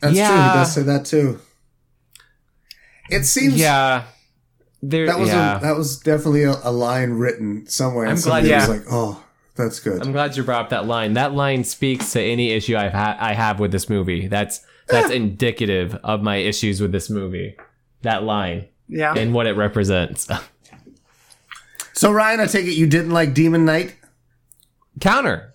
That's 0.00 0.12
true. 0.14 0.20
Yeah. 0.22 0.52
He 0.52 0.58
does 0.58 0.74
say 0.74 0.82
that 0.82 1.04
too. 1.06 1.40
It 3.10 3.24
seems 3.24 3.56
yeah 3.58 4.04
there 4.82 5.06
that 5.06 5.18
was 5.18 5.28
yeah 5.30 5.58
a, 5.58 5.60
that 5.60 5.76
was 5.76 5.98
definitely 5.98 6.42
a, 6.44 6.54
a 6.62 6.70
line 6.72 7.10
written 7.12 7.66
somewhere. 7.66 8.06
I'm 8.06 8.16
glad- 8.16 8.44
somebody 8.44 8.52
was 8.52 8.68
like, 8.68 8.82
"Oh, 8.90 9.24
that's 9.56 9.80
good." 9.80 10.02
i'm 10.02 10.12
glad 10.12 10.36
you 10.36 10.42
brought 10.42 10.64
up 10.64 10.70
that 10.70 10.86
line 10.86 11.14
that 11.14 11.32
line 11.32 11.64
speaks 11.64 12.12
to 12.12 12.20
any 12.20 12.50
issue 12.52 12.76
i've 12.76 12.92
ha- 12.92 13.16
i 13.18 13.32
have 13.32 13.58
with 13.58 13.72
this 13.72 13.88
movie 13.88 14.28
that's 14.28 14.60
that's 14.88 15.10
indicative 15.10 15.94
of 16.04 16.20
my 16.22 16.36
issues 16.36 16.80
with 16.82 16.92
this 16.92 17.08
movie 17.08 17.56
that 18.06 18.22
line 18.24 18.66
Yeah. 18.88 19.14
and 19.14 19.32
what 19.34 19.46
it 19.46 19.56
represents 19.56 20.26
so 21.92 22.12
Ryan, 22.12 22.40
I 22.40 22.46
take 22.46 22.66
it 22.66 22.72
you 22.72 22.86
didn't 22.86 23.10
like 23.12 23.34
Demon 23.34 23.64
Knight? 23.64 23.94
counter 25.00 25.52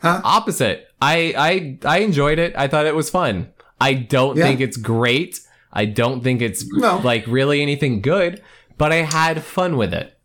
Huh? 0.00 0.20
opposite 0.24 0.86
i 1.02 1.34
i 1.36 1.78
i 1.84 1.98
enjoyed 1.98 2.38
it 2.38 2.54
i 2.56 2.66
thought 2.68 2.86
it 2.86 2.94
was 2.94 3.10
fun 3.10 3.48
i 3.80 3.92
don't 3.94 4.36
Yeah. 4.36 4.44
think 4.46 4.60
it's 4.60 4.76
great 4.76 5.40
i 5.72 5.84
don't 5.84 6.22
think 6.22 6.40
it's 6.40 6.64
No. 6.72 6.98
like 7.04 7.26
really 7.26 7.60
anything 7.62 8.00
good 8.00 8.40
but 8.78 8.90
i 8.92 9.02
had 9.02 9.42
fun 9.42 9.76
with 9.76 9.92
it 9.92 10.16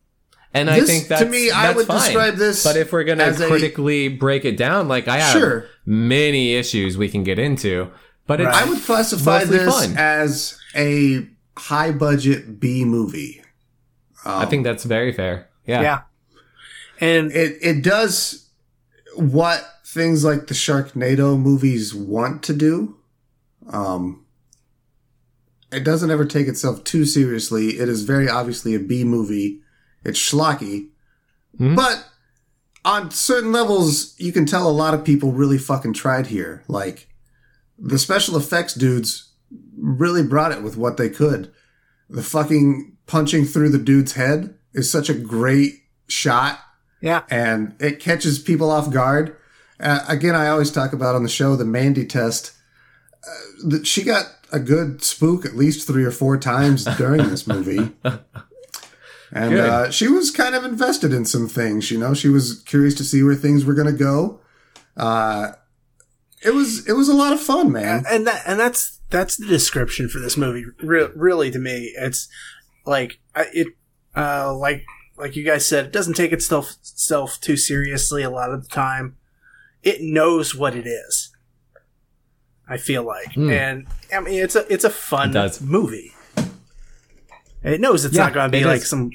and 0.53 0.69
i 0.69 0.79
This, 0.79 0.89
think 0.89 1.03
to 1.05 1.09
that's 1.09 1.51
I 1.53 1.71
would 1.73 1.88
fine. 1.88 1.97
describe 1.99 2.36
this 2.36 2.63
but 2.63 2.77
if 2.77 2.93
we're 2.93 3.03
gonna 3.03 3.23
as 3.23 3.41
a- 3.41 3.47
critically 3.47 4.07
break 4.09 4.45
it 4.45 4.55
down 4.57 4.88
like 4.88 5.07
i 5.07 5.17
have 5.17 5.34
Sure. 5.34 5.65
many 5.86 6.53
issues 6.55 6.95
we 6.97 7.09
can 7.09 7.23
get 7.23 7.39
into 7.39 7.89
but 8.27 8.39
it's 8.39 8.55
I 8.55 8.63
would 8.69 8.81
classify 8.84 9.43
this 9.43 9.67
fun. 9.73 9.97
as 9.97 10.57
a 10.76 11.28
high 11.57 11.91
budget 11.91 12.59
B 12.59 12.84
movie. 12.86 13.41
i 14.26 14.45
think 14.45 14.63
that's 14.63 14.84
very 14.86 15.11
fair 15.11 15.49
yeah 15.65 15.82
yeah. 15.82 16.01
And 17.01 17.32
it 17.32 17.57
it 17.61 17.84
does 17.84 18.49
what 19.15 19.61
things 19.86 20.24
like 20.24 20.47
the 20.47 20.53
Sharknado 20.53 21.38
movies 21.38 21.93
want 21.93 22.43
to 22.43 22.53
do. 22.53 22.95
Um, 23.69 24.24
it 25.71 25.84
doesn't 25.84 26.11
ever 26.11 26.24
take 26.26 26.47
itself 26.47 26.84
too 26.84 27.05
seriously. 27.05 27.80
It 27.80 27.89
is 27.89 28.03
very 28.03 28.30
obviously 28.30 28.74
a 28.76 28.80
B 28.80 29.03
movie. 29.03 29.61
It's 30.05 30.19
schlocky, 30.19 30.89
Mhm. 31.59 31.76
but 31.76 32.05
on 32.86 33.11
certain 33.11 33.51
levels, 33.51 34.13
you 34.17 34.32
can 34.32 34.45
tell 34.45 34.69
a 34.69 34.71
lot 34.71 34.93
of 34.93 35.03
people 35.03 35.32
really 35.32 35.57
fucking 35.57 35.93
tried 35.93 36.28
here. 36.28 36.63
Like 36.67 37.07
the 37.78 37.97
special 37.99 38.38
effects 38.38 38.76
dudes 38.76 39.32
really 39.78 40.24
brought 40.24 40.51
it 40.51 40.63
with 40.63 40.78
what 40.78 40.97
they 40.97 41.09
could. 41.09 41.51
The 42.09 42.24
fucking 42.24 42.97
punching 43.05 43.45
through 43.45 43.69
the 43.69 43.78
dude's 43.78 44.13
head 44.13 44.55
is 44.74 44.91
such 44.91 45.09
a 45.09 45.13
great 45.13 45.84
shot 46.07 46.59
yeah. 47.03 47.24
and 47.30 47.76
it 47.80 47.99
catches 47.99 48.39
people 48.39 48.71
off 48.71 48.89
guard. 48.89 49.36
Uh, 49.80 50.03
again, 50.07 50.36
I 50.36 50.47
always 50.47 50.71
talk 50.71 50.93
about 50.93 51.15
on 51.15 51.24
the 51.24 51.30
show 51.30 51.55
the 51.55 51.65
Mandy 51.65 52.05
test. 52.05 52.53
Uh, 53.26 53.69
that 53.69 53.88
she 53.88 54.03
got 54.03 54.26
a 54.51 54.59
good 54.59 55.03
spook 55.03 55.45
at 55.45 55.55
least 55.55 55.86
three 55.86 56.05
or 56.05 56.11
four 56.11 56.38
times 56.38 56.86
during 56.97 57.30
this 57.30 57.45
movie. 57.45 57.91
And 59.34 59.55
uh, 59.55 59.91
she 59.91 60.07
was 60.07 60.32
kind 60.32 60.55
of 60.55 60.63
invested 60.63 61.11
in 61.11 61.26
some 61.26 61.49
things, 61.49 61.89
you 61.89 61.97
know. 61.97 62.13
She 62.13 62.30
was 62.30 62.61
curious 62.63 62.93
to 62.95 63.03
see 63.03 63.24
where 63.24 63.36
things 63.36 63.65
were 63.65 63.74
going 63.74 63.88
to 63.88 63.93
go. 63.93 64.39
Uh, 64.95 65.53
it 66.41 66.53
was 66.53 66.88
it 66.88 66.93
was 66.93 67.09
a 67.09 67.15
lot 67.15 67.34
of 67.34 67.41
fun, 67.41 67.71
man. 67.71 68.03
and 68.09 68.28
that 68.28 68.43
and 68.45 68.59
that's 68.59 68.99
that's 69.14 69.38
the 69.38 69.45
description 69.47 70.09
for 70.09 70.20
this 70.20 70.36
movie. 70.36 70.66
Re- 70.82 71.09
really, 71.16 71.49
to 71.51 71.59
me, 71.59 71.93
it's 71.97 72.28
like 72.86 73.20
it, 73.36 73.68
uh, 74.16 74.53
like 74.53 74.84
like 75.18 75.36
you 75.38 75.45
guys 75.45 75.66
said, 75.66 75.86
it 75.86 75.91
doesn't 75.93 76.16
take 76.16 76.34
itself 76.34 76.76
self 76.82 77.39
too 77.39 77.55
seriously 77.55 78.24
a 78.24 78.30
lot 78.30 78.51
of 78.51 78.64
the 78.64 78.70
time. 78.70 79.16
It 79.84 80.01
knows 80.01 80.55
what 80.55 80.76
it 80.76 80.88
is. 80.88 81.32
I 82.68 82.78
feel 82.78 83.03
like, 83.03 83.34
Hmm. 83.34 83.49
and 83.51 83.88
I 84.14 84.20
mean, 84.22 84.41
it's 84.41 84.55
a 84.55 84.66
it's 84.74 84.84
a 84.84 84.89
fun 84.89 85.36
It 85.36 85.61
movie. 85.61 86.14
And 86.36 87.74
it 87.74 87.80
knows 87.80 88.03
it's 88.05 88.16
Yeah, 88.16 88.24
not 88.24 88.34
going 88.34 88.51
to 88.51 88.57
be 88.57 88.64
like 88.66 88.82
is. 88.82 88.89
some 88.89 89.11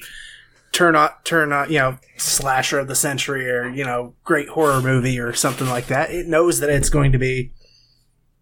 turn 0.71 0.95
on 0.95 1.09
turn 1.23 1.51
on 1.51 1.67
you 1.71 1.79
know 1.79 1.97
slasher 2.17 2.79
of 2.79 2.87
the 2.87 2.95
century 2.95 3.49
or 3.49 3.67
you 3.69 3.83
know 3.83 4.13
great 4.23 4.49
horror 4.49 4.81
movie 4.81 5.19
or 5.19 5.33
something 5.33 5.67
like 5.67 5.87
that. 5.87 6.11
It 6.11 6.27
knows 6.27 6.59
that 6.59 6.69
it's 6.69 6.89
going 6.89 7.11
to 7.11 7.17
be 7.19 7.51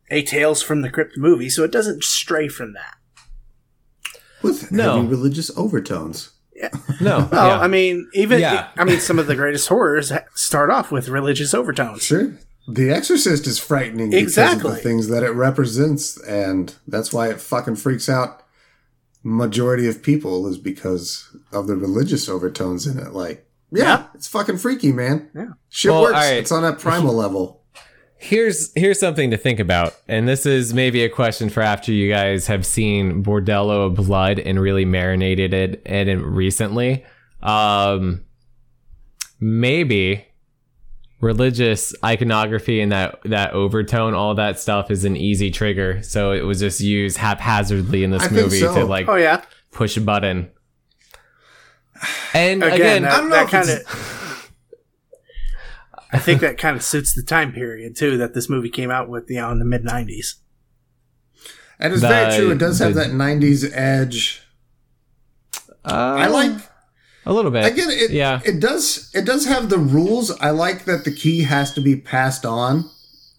a 0.10 0.22
Tales 0.24 0.62
from 0.62 0.82
the 0.82 0.89
Crypt 0.89 1.18
movie, 1.18 1.49
so 1.49 1.64
it 1.64 1.72
doesn't 1.72 2.03
stray 2.03 2.47
from 2.47 2.74
that. 2.74 2.95
With 4.41 4.72
No. 4.72 4.97
heavy 4.97 5.08
religious 5.08 5.55
overtones. 5.58 6.32
no 7.01 7.28
Well, 7.32 7.47
yeah. 7.47 7.60
I 7.60 7.68
mean, 7.68 8.10
even 8.14 8.39
Yeah. 8.39 8.70
I 8.78 8.84
mean, 8.84 8.99
some 8.99 9.20
of 9.20 9.28
the 9.28 9.36
greatest 9.36 9.68
horrors 9.68 10.12
start 10.36 10.70
off 10.70 10.91
with 10.91 11.10
religious 11.10 11.53
overtones. 11.53 12.03
Sure. 12.03 12.34
The 12.68 12.89
Exorcist 12.89 13.47
is 13.47 13.60
frightening 13.60 14.10
because 14.12 14.38
of 14.38 14.62
the 14.62 14.76
things 14.76 15.08
that 15.08 15.24
it 15.24 15.30
represents, 15.32 16.22
and 16.24 16.74
that's 16.88 17.14
why 17.14 17.30
it 17.30 17.39
fucking 17.39 17.78
freaks 17.78 18.10
out 18.10 18.43
majority 19.24 19.88
of 19.88 20.03
people 20.03 20.47
is 20.47 20.58
because 20.58 21.36
of 21.51 21.68
the 21.68 21.76
religious 21.76 22.28
overtones 22.30 22.86
in 22.86 22.97
it. 22.99 23.14
Like, 23.14 23.45
yeah, 23.72 23.84
Yeah. 23.84 24.05
it's 24.14 24.28
fucking 24.28 24.58
freaky, 24.58 24.91
man. 24.91 25.30
Yeah. 25.36 25.45
Shit 25.70 25.91
Well, 25.91 26.01
works. 26.03 26.14
alright. 26.16 26.38
It's 26.38 26.51
on 26.51 26.64
that 26.64 26.80
primal 26.80 27.14
level. 27.24 27.62
Here's 28.20 28.74
here's 28.74 28.99
something 28.99 29.30
to 29.32 29.38
think 29.38 29.59
about, 29.59 29.95
and 30.07 30.28
this 30.28 30.45
is 30.47 30.74
maybe 30.74 31.03
a 31.03 31.09
question 31.09 31.49
for 31.49 31.61
after 31.61 31.91
you 31.91 32.09
guys 32.11 32.47
have 32.47 32.65
seen 32.65 33.24
Bordello 33.24 33.86
of 33.88 33.93
Blood 33.95 34.39
and 34.39 34.59
really 34.59 34.86
marinated 34.86 35.53
it 35.53 35.82
in 35.86 36.09
it 36.09 36.15
recently. 36.15 37.05
Um, 37.43 38.24
maybe 39.39 40.26
religious 41.22 41.93
iconography 42.03 42.82
and 42.82 42.91
that 42.91 43.20
that 43.26 43.53
overtone, 43.53 44.15
all 44.15 44.34
that 44.36 44.59
stuff 44.59 44.89
is 44.89 45.05
an 45.05 45.15
easy 45.15 45.51
trigger, 45.51 46.01
so 46.01 46.32
it 46.32 46.41
was 46.41 46.59
just 46.59 46.82
used 46.82 47.18
haphazardly 47.18 48.03
in 48.03 48.09
this 48.09 48.24
I 48.24 48.30
movie 48.30 48.59
so. 48.59 48.74
to 48.74 48.86
like 48.86 49.07
Oh 49.07 49.15
yeah. 49.15 49.43
push 49.72 49.95
a 49.95 50.01
button. 50.01 50.49
And 52.34 52.63
Again, 52.63 52.76
again, 52.76 53.01
that, 53.03 53.11
I 53.11 53.18
don't 53.18 53.30
know 53.30 53.36
that 53.36 53.45
if 53.45 53.51
kind 53.51 53.70
it's- 53.70 53.93
of. 53.93 54.24
I 56.12 56.20
think 56.20 56.41
that 56.41 56.58
kind 56.58 56.76
of 56.78 56.84
suits 56.84 57.14
the 57.14 57.22
time 57.24 57.51
period 57.51 57.95
too 57.95 58.18
that 58.18 58.34
this 58.34 58.49
movie 58.49 58.70
came 58.70 58.89
out 58.91 59.10
with, 59.10 59.30
you 59.30 59.38
know, 59.38 59.51
in 59.51 59.60
the 59.60 59.66
mid 59.66 59.84
'90s. 59.84 60.36
And 61.80 61.93
it's 61.93 62.01
The- 62.01 62.08
very 62.08 62.36
true. 62.38 62.51
It 62.51 62.58
does 62.58 62.80
have 62.80 62.93
the- 62.95 63.01
that 63.01 63.12
90s 63.12 63.64
edge. 63.74 64.41
uh, 65.86 65.91
I 66.20 66.28
like 66.28 66.51
a 67.26 67.34
little 67.34 67.51
bit. 67.51 67.66
Again, 67.66 67.89
it 67.89 68.12
yeah. 68.12 68.39
it 68.45 68.60
does 68.60 69.10
it 69.14 69.26
does 69.26 69.45
have 69.45 69.70
the 69.70 69.78
rules. 69.78 70.32
I 70.39 70.49
like 70.51 70.86
that 70.86 71.03
the 71.05 71.12
key 71.12 71.43
has 71.43 71.74
to 71.74 71.82
be 71.82 71.95
passed 71.95 72.45
on. 72.45 72.89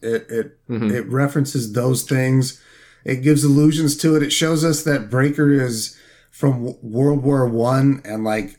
It 0.03 0.27
it 0.31 0.59
Mhm. 0.69 0.93
it 0.93 1.09
references 1.11 1.73
those 1.73 2.03
things. 2.03 2.61
It 3.05 3.23
gives 3.23 3.45
allusions 3.45 3.97
to 3.99 4.17
it. 4.17 4.23
It 4.23 4.33
shows 4.33 4.65
us 4.65 4.83
that 4.83 5.11
Breaker 5.11 5.51
is 5.53 5.97
from 6.31 6.75
World 6.83 7.23
War 7.23 7.49
One 7.49 8.01
and 8.05 8.25
like 8.25 8.57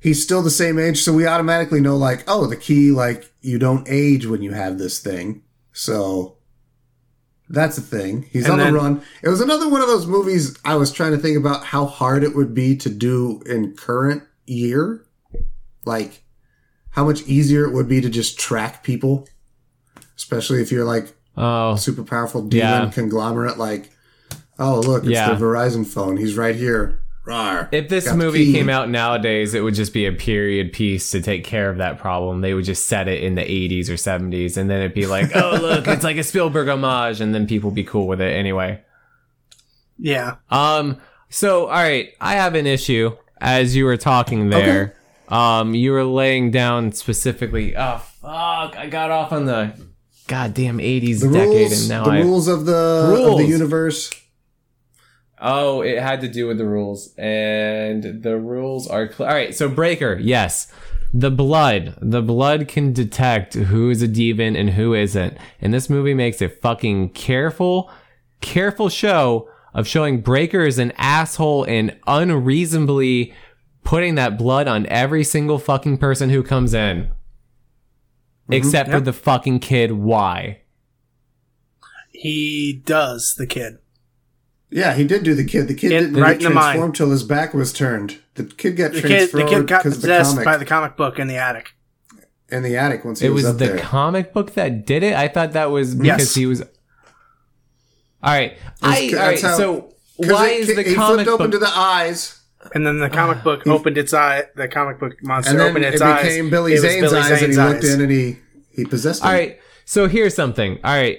he's 0.00 0.22
still 0.22 0.42
the 0.42 0.50
same 0.50 0.78
age, 0.78 1.02
so 1.02 1.12
we 1.12 1.26
automatically 1.26 1.80
know 1.80 1.96
like 1.96 2.24
oh 2.26 2.46
the 2.46 2.56
key 2.56 2.90
like 2.90 3.29
you 3.40 3.58
don't 3.58 3.86
age 3.88 4.26
when 4.26 4.42
you 4.42 4.52
have 4.52 4.78
this 4.78 4.98
thing. 5.00 5.42
So 5.72 6.36
that's 7.48 7.78
a 7.78 7.82
thing. 7.82 8.26
He's 8.30 8.44
And 8.44 8.52
on 8.54 8.58
then- 8.58 8.72
the 8.72 8.78
run. 8.78 9.02
It 9.22 9.28
was 9.28 9.40
another 9.40 9.68
one 9.68 9.80
of 9.80 9.88
those 9.88 10.06
movies 10.06 10.56
I 10.64 10.76
was 10.76 10.92
trying 10.92 11.12
to 11.12 11.18
think 11.18 11.36
about 11.36 11.64
how 11.64 11.86
hard 11.86 12.22
it 12.22 12.34
would 12.36 12.54
be 12.54 12.76
to 12.76 12.88
do 12.88 13.40
in 13.46 13.74
current 13.74 14.22
year. 14.46 15.04
Like 15.84 16.22
how 16.90 17.04
much 17.04 17.22
easier 17.22 17.64
it 17.64 17.72
would 17.72 17.88
be 17.88 18.00
to 18.00 18.08
just 18.10 18.38
track 18.38 18.82
people. 18.84 19.28
Especially 20.16 20.60
if 20.60 20.70
you're 20.70 20.84
like 20.84 21.14
Oh, 21.36 21.72
a 21.72 21.78
super 21.78 22.02
powerful 22.02 22.42
demon 22.42 22.82
Yeah. 22.84 22.90
conglomerate 22.90 23.56
like 23.58 23.90
oh 24.58 24.80
look, 24.80 25.04
it's 25.04 25.12
Yeah. 25.12 25.32
the 25.32 25.42
Verizon 25.42 25.86
phone. 25.86 26.18
He's 26.18 26.36
right 26.36 26.54
here. 26.56 26.99
Rawr. 27.26 27.68
If 27.70 27.88
this 27.88 28.06
Got 28.06 28.16
movie 28.16 28.46
key. 28.46 28.52
came 28.52 28.68
out 28.70 28.88
nowadays, 28.88 29.52
it 29.54 29.60
would 29.62 29.74
just 29.74 29.92
be 29.92 30.06
a 30.06 30.12
period 30.12 30.72
piece 30.72 31.10
to 31.10 31.20
take 31.20 31.44
care 31.44 31.68
of 31.70 31.76
that 31.78 31.98
problem. 31.98 32.40
They 32.40 32.54
would 32.54 32.64
just 32.64 32.86
set 32.86 33.08
it 33.08 33.22
in 33.22 33.34
the 33.34 33.42
80s 33.42 33.88
or 33.90 33.94
70s, 33.94 34.56
and 34.56 34.70
then 34.70 34.80
it'd 34.80 34.94
be 34.94 35.06
like, 35.06 35.30
oh, 35.36 35.58
look, 35.60 35.86
it's 35.86 36.02
like 36.04 36.16
a 36.16 36.24
Spielberg 36.24 36.68
homage, 36.68 37.20
and 37.20 37.34
then 37.34 37.46
people 37.46 37.70
be 37.70 37.84
cool 37.84 38.06
with 38.06 38.20
it 38.20 38.32
anyway. 38.32 38.80
Yeah. 39.98 40.36
Um, 40.50 40.98
so, 41.28 41.66
all 41.66 41.72
right, 41.72 42.14
I 42.20 42.34
have 42.34 42.54
an 42.54 42.66
issue 42.66 43.16
as 43.40 43.76
you 43.76 43.84
were 43.84 43.96
talking 43.98 44.48
there. 44.50 44.96
Um, 45.28 45.74
you 45.74 45.92
were 45.92 46.04
laying 46.04 46.50
down 46.50 46.90
specifically, 46.92 47.76
oh, 47.76 47.98
fuck, 47.98 48.76
I 48.76 48.88
got 48.90 49.10
off 49.10 49.30
on 49.32 49.44
the 49.44 49.74
goddamn 50.26 50.78
80s 50.78 51.20
the 51.20 51.28
decade, 51.32 51.48
rules 51.70 51.80
and 51.82 51.88
now 51.88 52.04
the 52.04 52.10
I. 52.10 52.20
rules 52.22 52.48
of 52.48 52.64
the 52.64 52.72
of 53.30 53.38
the 53.38 53.44
universe. 53.46 54.10
Oh, 55.40 55.80
it 55.80 55.98
had 55.98 56.20
to 56.20 56.28
do 56.28 56.46
with 56.46 56.58
the 56.58 56.66
rules, 56.66 57.14
and 57.16 58.22
the 58.22 58.38
rules 58.38 58.86
are 58.86 59.10
cl- 59.10 59.28
all 59.28 59.34
right. 59.34 59.54
So 59.54 59.68
breaker, 59.70 60.18
yes, 60.20 60.70
the 61.14 61.30
blood, 61.30 61.96
the 62.00 62.20
blood 62.20 62.68
can 62.68 62.92
detect 62.92 63.54
who 63.54 63.88
is 63.88 64.02
a 64.02 64.08
demon 64.08 64.54
and 64.54 64.70
who 64.70 64.92
isn't, 64.92 65.36
and 65.60 65.72
this 65.72 65.88
movie 65.88 66.14
makes 66.14 66.42
a 66.42 66.48
fucking 66.48 67.10
careful, 67.10 67.90
careful 68.40 68.90
show 68.90 69.48
of 69.72 69.86
showing 69.88 70.20
breaker 70.20 70.62
as 70.62 70.78
an 70.78 70.92
asshole 70.98 71.64
and 71.64 71.96
unreasonably 72.06 73.32
putting 73.82 74.14
that 74.16 74.36
blood 74.36 74.68
on 74.68 74.86
every 74.86 75.24
single 75.24 75.58
fucking 75.58 75.98
person 75.98 76.30
who 76.30 76.42
comes 76.42 76.74
in, 76.74 77.04
mm-hmm. 77.04 78.52
except 78.52 78.90
for 78.90 79.00
the 79.00 79.12
fucking 79.12 79.58
kid. 79.58 79.92
Why? 79.92 80.60
He 82.12 82.82
does 82.84 83.34
the 83.36 83.46
kid. 83.46 83.78
Yeah, 84.70 84.94
he 84.94 85.04
did 85.04 85.24
do 85.24 85.34
the 85.34 85.44
kid. 85.44 85.66
The 85.68 85.74
kid 85.74 85.92
In- 85.92 86.02
didn't 86.04 86.20
right 86.22 86.36
in 86.40 86.44
the 86.44 86.50
transform 86.60 86.92
till 86.92 87.10
his 87.10 87.24
back 87.24 87.52
was 87.54 87.72
turned. 87.72 88.18
The 88.34 88.44
kid 88.44 88.76
got 88.76 88.92
The 88.92 89.00
kid, 89.02 89.02
the 89.02 89.08
transformed 89.08 89.48
kid 89.48 89.66
got 89.66 89.82
because 89.82 89.96
the 89.98 90.00
possessed 90.02 90.30
comic 90.32 90.44
by 90.44 90.56
the 90.56 90.64
comic 90.64 90.96
book 90.96 91.18
in 91.18 91.26
the 91.28 91.36
attic. 91.36 91.72
in 92.50 92.62
the 92.62 92.76
attic 92.76 93.04
once 93.04 93.20
he 93.20 93.28
was 93.28 93.30
born. 93.30 93.32
it 93.32 93.34
was, 93.34 93.44
was 93.44 93.52
up 93.52 93.58
the 93.58 93.66
there. 93.76 93.84
comic 93.84 94.32
book 94.32 94.54
that 94.54 94.86
did 94.86 95.02
it. 95.02 95.14
I 95.14 95.28
thought 95.28 95.52
that 95.52 95.70
was 95.70 95.94
because 95.94 96.18
Yes. 96.20 96.34
he 96.34 96.46
was. 96.46 96.62
All 96.62 96.66
right, 98.34 98.56
I, 98.82 99.10
That's 99.10 99.14
all 99.14 99.18
right. 99.26 99.40
how- 99.42 99.56
so 99.56 99.80
'Cause 100.22 100.30
why 100.32 100.48
it- 100.50 100.68
is 100.68 100.76
the 100.76 100.82
he 100.82 100.94
comic 100.94 101.14
flipped 101.26 101.30
open 101.30 101.50
to 101.52 101.58
the 101.58 101.68
eyes, 101.74 102.36
And 102.74 102.86
then 102.86 102.98
the 102.98 103.08
comic 103.08 103.38
uh, 103.38 103.42
book 103.42 103.66
opened 103.66 103.96
its 103.96 104.12
eye. 104.12 104.44
The 104.54 104.68
comic 104.68 105.00
book 105.00 105.14
monster 105.22 105.50
and 105.52 105.58
then 105.60 105.70
opened 105.70 105.84
it 105.86 105.94
its 105.94 106.02
eyes. 106.02 106.22
became 106.26 106.50
Billy 106.50 106.72
It 106.72 106.74
was 106.74 106.82
Zane's 106.82 107.00
Billy 107.10 107.16
eyes, 107.22 107.30
and 107.30 107.38
he 107.40 107.52
Zane's 107.54 107.56
looked 107.72 107.84
in 107.84 108.00
and 108.02 108.10
he 108.12 108.36
he 108.70 108.84
possessed 108.84 109.22
him. 109.22 109.28
all 109.28 109.32
right, 109.34 109.58
so 109.86 110.06
here's 110.08 110.34
something. 110.34 110.78
All 110.84 110.94
right, 110.94 111.18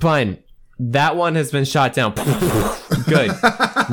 fine. 0.00 0.38
That 0.78 1.16
one 1.16 1.36
has 1.36 1.50
been 1.52 1.64
shot 1.64 1.94
down. 1.94 2.12
Good. 3.04 3.30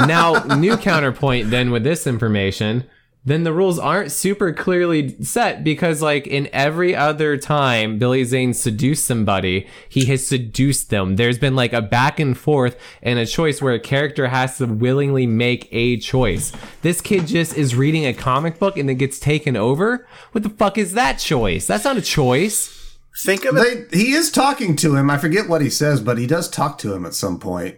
now, 0.07 0.43
new 0.57 0.77
counterpoint. 0.77 1.49
Then 1.49 1.71
with 1.71 1.83
this 1.83 2.07
information, 2.07 2.85
then 3.23 3.43
the 3.43 3.53
rules 3.53 3.77
aren't 3.77 4.11
super 4.11 4.51
clearly 4.51 5.21
set 5.21 5.63
because, 5.63 6.01
like 6.01 6.25
in 6.25 6.49
every 6.51 6.95
other 6.95 7.37
time 7.37 7.99
Billy 7.99 8.23
Zane 8.23 8.53
seduced 8.53 9.05
somebody, 9.05 9.67
he 9.87 10.05
has 10.05 10.25
seduced 10.25 10.89
them. 10.89 11.17
There's 11.17 11.37
been 11.37 11.55
like 11.55 11.71
a 11.71 11.83
back 11.83 12.19
and 12.19 12.35
forth 12.35 12.79
and 13.03 13.19
a 13.19 13.27
choice 13.27 13.61
where 13.61 13.75
a 13.75 13.79
character 13.79 14.29
has 14.29 14.57
to 14.57 14.65
willingly 14.65 15.27
make 15.27 15.67
a 15.71 15.97
choice. 15.97 16.51
This 16.81 16.99
kid 16.99 17.27
just 17.27 17.55
is 17.55 17.75
reading 17.75 18.07
a 18.07 18.13
comic 18.13 18.57
book 18.57 18.75
and 18.75 18.89
then 18.89 18.97
gets 18.97 19.19
taken 19.19 19.55
over. 19.55 20.07
What 20.31 20.43
the 20.43 20.49
fuck 20.49 20.79
is 20.79 20.93
that 20.93 21.19
choice? 21.19 21.67
That's 21.67 21.85
not 21.85 21.97
a 21.97 22.01
choice. 22.01 22.97
Think 23.23 23.45
of 23.45 23.55
it. 23.57 23.91
They, 23.91 23.99
he 23.99 24.11
is 24.13 24.31
talking 24.31 24.75
to 24.77 24.95
him. 24.95 25.11
I 25.11 25.19
forget 25.19 25.47
what 25.47 25.61
he 25.61 25.69
says, 25.69 26.01
but 26.01 26.17
he 26.17 26.25
does 26.25 26.49
talk 26.49 26.79
to 26.79 26.93
him 26.95 27.05
at 27.05 27.13
some 27.13 27.39
point. 27.39 27.77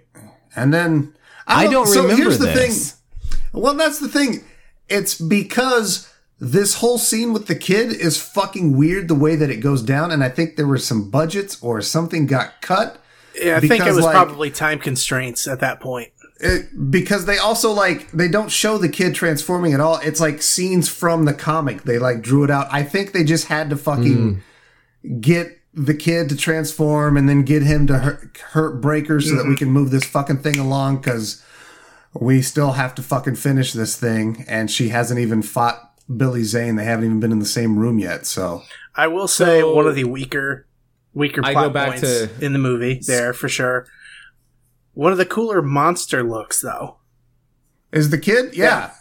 And 0.55 0.73
then 0.73 1.15
I 1.47 1.67
oh, 1.67 1.71
don't 1.71 1.87
so 1.87 2.01
remember 2.03 2.23
here's 2.23 2.39
the 2.39 2.45
this. 2.45 2.91
thing. 2.91 3.41
Well, 3.53 3.73
that's 3.75 3.99
the 3.99 4.07
thing. 4.07 4.43
It's 4.89 5.15
because 5.19 6.11
this 6.39 6.75
whole 6.75 6.97
scene 6.97 7.33
with 7.33 7.47
the 7.47 7.55
kid 7.55 7.93
is 7.93 8.21
fucking 8.21 8.75
weird 8.75 9.07
the 9.07 9.15
way 9.15 9.35
that 9.35 9.49
it 9.49 9.57
goes 9.57 9.81
down, 9.81 10.11
and 10.11 10.23
I 10.23 10.29
think 10.29 10.55
there 10.55 10.67
were 10.67 10.77
some 10.77 11.09
budgets 11.09 11.61
or 11.61 11.81
something 11.81 12.25
got 12.25 12.61
cut. 12.61 12.99
Yeah, 13.35 13.57
I 13.57 13.59
think 13.61 13.85
it 13.85 13.93
was 13.93 14.05
like- 14.05 14.13
probably 14.13 14.51
time 14.51 14.79
constraints 14.79 15.47
at 15.47 15.59
that 15.61 15.79
point. 15.79 16.09
It, 16.39 16.91
because 16.91 17.25
they 17.25 17.37
also 17.37 17.71
like 17.71 18.11
they 18.11 18.27
don't 18.27 18.49
show 18.51 18.77
the 18.77 18.89
kid 18.89 19.15
transforming 19.15 19.73
at 19.73 19.79
all. 19.79 19.99
It's 19.99 20.19
like 20.19 20.41
scenes 20.41 20.89
from 20.89 21.23
the 21.23 21.33
comic. 21.33 21.83
They 21.83 21.99
like 21.99 22.21
drew 22.21 22.43
it 22.43 22.49
out. 22.49 22.67
I 22.69 22.83
think 22.83 23.13
they 23.13 23.23
just 23.23 23.47
had 23.47 23.69
to 23.69 23.77
fucking 23.77 24.41
mm. 25.05 25.21
get 25.21 25.59
the 25.73 25.93
kid 25.93 26.29
to 26.29 26.35
transform 26.35 27.17
and 27.17 27.27
then 27.27 27.43
get 27.43 27.63
him 27.63 27.87
to 27.87 27.99
hurt, 27.99 28.37
hurt 28.51 28.81
Breaker 28.81 29.19
so 29.19 29.35
that 29.35 29.43
we 29.43 29.51
mm-hmm. 29.51 29.55
can 29.55 29.69
move 29.71 29.91
this 29.91 30.03
fucking 30.05 30.39
thing 30.39 30.59
along 30.59 30.97
because 30.97 31.43
we 32.13 32.41
still 32.41 32.73
have 32.73 32.93
to 32.95 33.01
fucking 33.01 33.35
finish 33.35 33.73
this 33.73 33.97
thing. 33.99 34.45
And 34.47 34.69
she 34.69 34.89
hasn't 34.89 35.19
even 35.19 35.41
fought 35.41 35.91
Billy 36.15 36.43
Zane. 36.43 36.75
They 36.75 36.83
haven't 36.83 37.05
even 37.05 37.19
been 37.19 37.31
in 37.31 37.39
the 37.39 37.45
same 37.45 37.79
room 37.79 37.97
yet. 37.97 38.25
So 38.25 38.61
I 38.95 39.07
will 39.07 39.27
say 39.27 39.61
So- 39.61 39.73
one 39.73 39.87
of 39.87 39.95
the 39.95 40.03
weaker, 40.03 40.67
weaker 41.13 41.41
I 41.43 41.53
plot 41.53 41.65
go 41.65 41.69
back 41.71 41.89
points 41.89 42.01
to- 42.01 42.29
in 42.39 42.53
the 42.53 42.59
movie 42.59 43.01
there 43.05 43.33
for 43.33 43.49
sure. 43.49 43.87
One 44.93 45.11
of 45.11 45.17
the 45.17 45.25
cooler 45.25 45.61
monster 45.61 46.23
looks 46.23 46.61
though. 46.61 46.97
is 47.91 48.09
the 48.11 48.17
kid? 48.19 48.55
Yeah. 48.55 48.91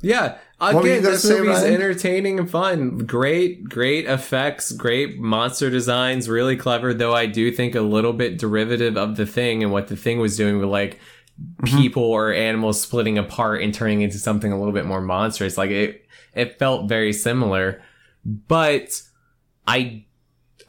Yeah. 0.00 0.18
were 0.18 0.32
you 0.32 0.45
Again, 0.60 1.02
this 1.02 1.24
movie's 1.28 1.48
Ryan? 1.48 1.74
entertaining 1.74 2.38
and 2.38 2.50
fun. 2.50 2.98
Great, 2.98 3.64
great 3.64 4.06
effects, 4.06 4.72
great 4.72 5.18
monster 5.18 5.68
designs, 5.68 6.28
really 6.28 6.56
clever, 6.56 6.94
though 6.94 7.14
I 7.14 7.26
do 7.26 7.52
think 7.52 7.74
a 7.74 7.82
little 7.82 8.14
bit 8.14 8.38
derivative 8.38 8.96
of 8.96 9.16
the 9.16 9.26
thing 9.26 9.62
and 9.62 9.70
what 9.70 9.88
the 9.88 9.96
thing 9.96 10.18
was 10.18 10.36
doing 10.36 10.58
with 10.58 10.68
like 10.68 10.98
Mm-hmm. 11.38 11.76
people 11.76 12.02
or 12.02 12.32
animals 12.32 12.80
splitting 12.80 13.18
apart 13.18 13.60
and 13.60 13.74
turning 13.74 14.00
into 14.00 14.16
something 14.18 14.50
a 14.50 14.58
little 14.58 14.72
bit 14.72 14.86
more 14.86 15.02
monstrous. 15.02 15.58
Like 15.58 15.70
it 15.70 16.06
it 16.32 16.58
felt 16.58 16.88
very 16.88 17.12
similar. 17.12 17.82
But 18.24 19.02
I 19.66 20.06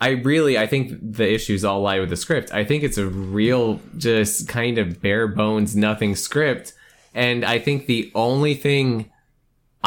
I 0.02 0.10
really 0.10 0.58
I 0.58 0.68
think 0.68 0.92
the 1.02 1.32
issues 1.34 1.64
all 1.64 1.80
lie 1.80 2.02
with 2.02 2.10
the 2.10 2.18
script. 2.18 2.52
I 2.54 2.66
think 2.66 2.84
it's 2.84 2.98
a 2.98 3.08
real 3.08 3.80
just 3.96 4.50
kind 4.50 4.78
of 4.78 5.02
bare 5.02 5.30
bones 5.30 5.74
nothing 5.74 6.18
script. 6.18 6.74
And 7.14 7.46
I 7.46 7.60
think 7.60 7.86
the 7.86 8.12
only 8.14 8.54
thing 8.54 9.10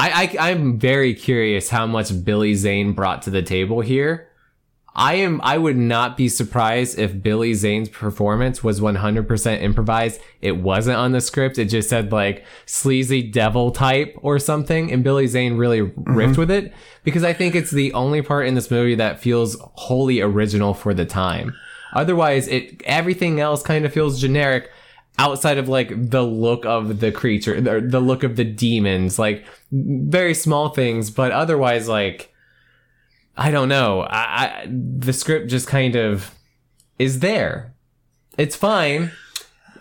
I, 0.01 0.37
I 0.39 0.51
I'm 0.51 0.79
very 0.79 1.13
curious 1.13 1.69
how 1.69 1.87
much 1.87 2.25
Billy 2.25 2.55
Zane 2.55 2.93
brought 2.95 3.21
to 3.23 3.31
the 3.31 3.43
table 3.43 3.83
here. 3.83 4.29
I 4.95 5.15
am 5.15 5.41
I 5.45 5.59
would 5.59 5.77
not 5.77 6.17
be 6.17 6.29
surprised 6.29 6.99
if 6.99 7.23
Billy 7.23 7.53
Zane's 7.53 7.91
performance 7.91 8.65
was 8.65 8.81
100% 8.81 9.63
improvised. 9.63 10.21
It 10.41 10.57
wasn't 10.57 10.97
on 10.97 11.13
the 11.13 11.21
script. 11.21 11.59
It 11.59 11.67
just 11.67 11.91
said 11.91 12.13
like 12.13 12.47
sleazy 12.65 13.23
devil 13.23 13.71
type 13.73 14.17
or 14.23 14.39
something 14.39 14.91
and 14.91 15.05
Billy 15.05 15.27
Zane 15.27 15.59
really 15.59 15.83
mm-hmm. 15.83 16.17
riffed 16.17 16.39
with 16.39 16.51
it 16.51 16.73
because 17.05 17.23
I 17.23 17.35
think 17.35 17.55
it's 17.55 17.71
the 17.71 17.93
only 17.93 18.23
part 18.23 18.47
in 18.47 18.55
this 18.55 18.71
movie 18.71 18.95
that 18.95 19.21
feels 19.21 19.57
wholly 19.61 20.23
original 20.23 20.73
for 20.73 20.95
the 20.95 21.07
time. 21.07 21.55
Otherwise, 21.93 22.49
it 22.49 22.83
everything 22.85 23.39
else 23.39 23.63
kind 23.63 23.85
of 23.85 23.93
feels 23.93 24.19
generic 24.21 24.71
outside 25.19 25.59
of 25.59 25.69
like 25.69 25.91
the 26.11 26.23
look 26.23 26.65
of 26.65 27.01
the 27.01 27.13
creature, 27.13 27.61
the, 27.61 27.81
the 27.81 28.01
look 28.01 28.23
of 28.23 28.37
the 28.37 28.45
demons, 28.45 29.19
like 29.19 29.45
very 29.73 30.35
small 30.35 30.71
things, 30.71 31.11
but 31.11 31.33
otherwise 31.33 31.89
like 31.89 32.33
I 33.37 33.51
don't 33.51 33.69
know. 33.69 34.03
I, 34.03 34.63
I 34.63 34.69
the 34.71 35.13
script 35.13 35.49
just 35.51 35.67
kind 35.67 35.97
of 35.97 36.35
is 36.99 37.21
there. 37.21 37.75
It's 38.37 38.57
fine. 38.57 39.13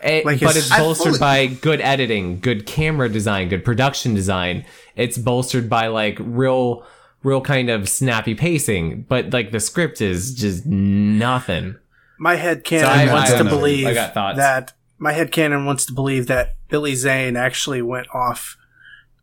It- 0.04 0.26
Like, 0.26 0.40
but 0.40 0.52
it's- 0.56 0.68
it's 0.70 0.78
bolstered 0.78 1.08
fully- 1.16 1.20
by 1.20 1.46
good 1.48 1.82
editing, 1.82 2.40
good 2.40 2.66
camera 2.66 3.10
design, 3.10 3.50
good 3.50 3.66
production 3.66 4.14
design. 4.14 4.66
It's 4.96 5.18
bolstered 5.18 5.70
by 5.70 5.88
like 5.88 6.18
real, 6.22 6.86
real 7.24 7.42
kind 7.42 7.70
of 7.70 7.90
snappy 7.90 8.34
pacing. 8.36 9.04
But 9.10 9.32
like 9.34 9.52
the 9.52 9.60
script 9.60 10.00
is 10.02 10.34
just 10.36 10.66
nothing. 10.66 11.76
My 12.18 12.36
head 12.36 12.66
So 12.68 12.78
I- 12.78 12.80
canon 12.82 13.10
I 13.10 13.14
wants 13.14 13.32
to 13.34 13.44
know. 13.44 13.50
believe 13.50 13.88
I 13.88 13.94
got 13.94 14.14
thoughts. 14.14 14.38
that 14.38 14.74
my 15.00 15.14
head 15.14 15.32
canon 15.32 15.66
wants 15.66 15.86
to 15.86 15.94
believe 15.94 16.28
that 16.28 16.56
Billy 16.68 16.94
Zane 16.96 17.36
actually 17.36 17.82
went 17.82 18.08
off 18.14 18.58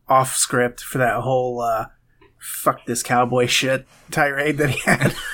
off 0.08 0.34
script 0.36 0.80
for 0.80 0.98
that 0.98 1.20
whole 1.20 1.60
uh, 1.60 1.86
fuck 2.38 2.84
this 2.86 3.02
cowboy 3.02 3.46
shit 3.46 3.86
tirade 4.10 4.56
that 4.58 4.70
he 4.70 4.80
had. 4.80 5.14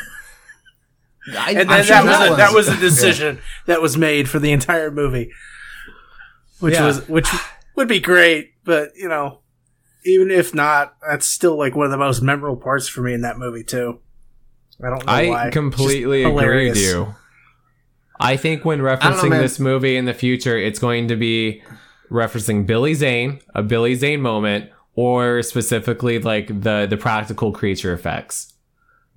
I, 1.39 1.53
and 1.53 1.71
then 1.71 1.85
sure 1.85 1.95
that 2.03 2.05
was, 2.05 2.31
a, 2.31 2.37
that 2.37 2.53
was- 2.53 2.69
a 2.69 2.77
decision 2.81 3.39
that 3.67 3.81
was 3.81 3.97
made 3.97 4.29
for 4.29 4.39
the 4.41 4.51
entire 4.51 4.91
movie, 4.91 5.31
which 6.59 6.75
Yeah. 6.75 6.87
was 6.87 7.09
which 7.09 7.29
would 7.77 7.87
be 7.89 8.01
great, 8.01 8.53
but 8.65 8.91
you 8.97 9.09
know, 9.09 9.41
even 10.05 10.31
if 10.33 10.53
not, 10.53 10.97
that's 11.09 11.27
still 11.27 11.57
like 11.57 11.77
one 11.77 11.85
of 11.87 11.93
the 11.93 11.99
most 11.99 12.23
memorable 12.23 12.61
parts 12.61 12.89
for 12.89 13.03
me 13.03 13.13
in 13.15 13.21
that 13.23 13.39
movie 13.39 13.63
too. 13.63 14.01
I 14.85 14.89
don't 14.91 15.07
know 15.07 15.13
why. 15.31 15.47
I 15.47 15.51
completely 15.51 16.25
agree 16.25 16.69
with 16.71 16.79
you. 16.79 17.15
I 18.21 18.37
think 18.37 18.65
when 18.65 18.79
don't 18.79 18.87
know, 18.89 18.97
referencing 18.97 19.31
this 19.41 19.59
movie 19.59 19.97
in 19.97 20.05
the 20.05 20.15
future, 20.15 20.57
it's 20.57 20.79
going 20.79 21.09
to 21.09 21.17
be 21.17 21.63
referencing 22.11 22.67
Billy 22.67 22.95
Zane, 22.95 23.41
a 23.55 23.63
Billy 23.63 23.95
Zane 23.95 24.21
moment, 24.21 24.71
or 24.95 25.43
specifically 25.43 26.19
like 26.19 26.49
the 26.49 26.87
the 26.89 26.97
practical 26.97 27.53
creature 27.53 27.93
effects. 27.93 28.49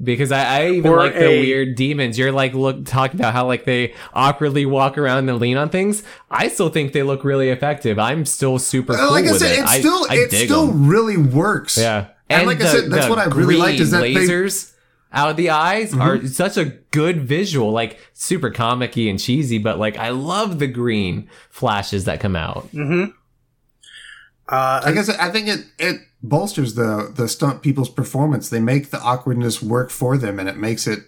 Because 0.04 0.30
I, 0.34 0.44
I 0.64 0.70
even 0.72 0.92
Or 0.92 0.98
like 0.98 1.14
the 1.14 1.28
weird 1.40 1.76
demons. 1.76 2.18
You're 2.18 2.34
like 2.34 2.54
look 2.54 2.86
talking 2.86 3.18
about 3.18 3.34
how 3.34 3.48
like 3.48 3.64
they 3.64 3.94
awkwardly 4.14 4.66
walk 4.66 4.98
around 4.98 5.30
and 5.30 5.40
lean 5.40 5.56
on 5.56 5.70
things. 5.70 6.04
I 6.30 6.50
still 6.50 6.68
think 6.68 6.92
they 6.92 7.02
look 7.04 7.24
really 7.24 7.50
effective. 7.50 7.98
I'm 7.98 8.26
still 8.26 8.60
super 8.60 8.92
Uh, 8.94 8.98
cool 8.98 9.12
like 9.12 9.26
I 9.26 9.32
with 9.32 9.40
said, 9.42 9.52
it. 9.54 9.60
it 9.60 9.66
I, 9.66 9.80
still 9.80 10.06
I 10.10 10.16
it 10.16 10.28
still 10.34 10.46
still 10.46 10.70
'em. 10.70 10.88
really 10.88 11.16
works. 11.16 11.78
Yeah. 11.78 12.08
And 12.30 12.46
like 12.46 12.60
I 12.62 12.66
said, 12.68 12.92
that's 12.92 13.08
what 13.08 13.20
I 13.20 13.26
really 13.26 13.56
liked 13.56 13.80
is 13.80 13.92
that 13.92 14.02
they- 14.02 14.14
lasers 14.16 14.74
out 15.16 15.30
of 15.32 15.38
the 15.38 15.50
eyes 15.50 15.92
Mm-hmm. 15.92 16.02
are 16.02 16.28
such 16.28 16.58
a 16.58 16.66
good 16.92 17.22
visual, 17.22 17.72
like 17.72 17.98
super 18.14 18.52
comic-y 18.52 19.04
and 19.04 19.20
cheesy, 19.20 19.58
but 19.58 19.80
like 19.80 19.98
I 19.98 20.10
love 20.10 20.60
the 20.60 20.68
green 20.68 21.28
flashes 21.50 22.06
that 22.06 22.20
come 22.20 22.36
out. 22.36 22.68
Mm-hmm. 22.74 23.12
Uh, 24.48 24.82
I 24.86 24.92
guess 24.92 25.10
I 25.10 25.30
think 25.32 25.48
it 25.48 25.66
it 25.80 26.02
bolsters 26.22 26.76
the 26.76 27.12
the 27.16 27.28
stunt 27.28 27.64
people's 27.64 27.90
performance. 27.90 28.50
They 28.50 28.60
make 28.60 28.92
the 28.92 29.00
awkwardness 29.02 29.62
work 29.62 29.90
for 29.90 30.18
them, 30.18 30.40
and 30.40 30.48
it 30.48 30.58
makes 30.58 30.86
it 30.86 31.00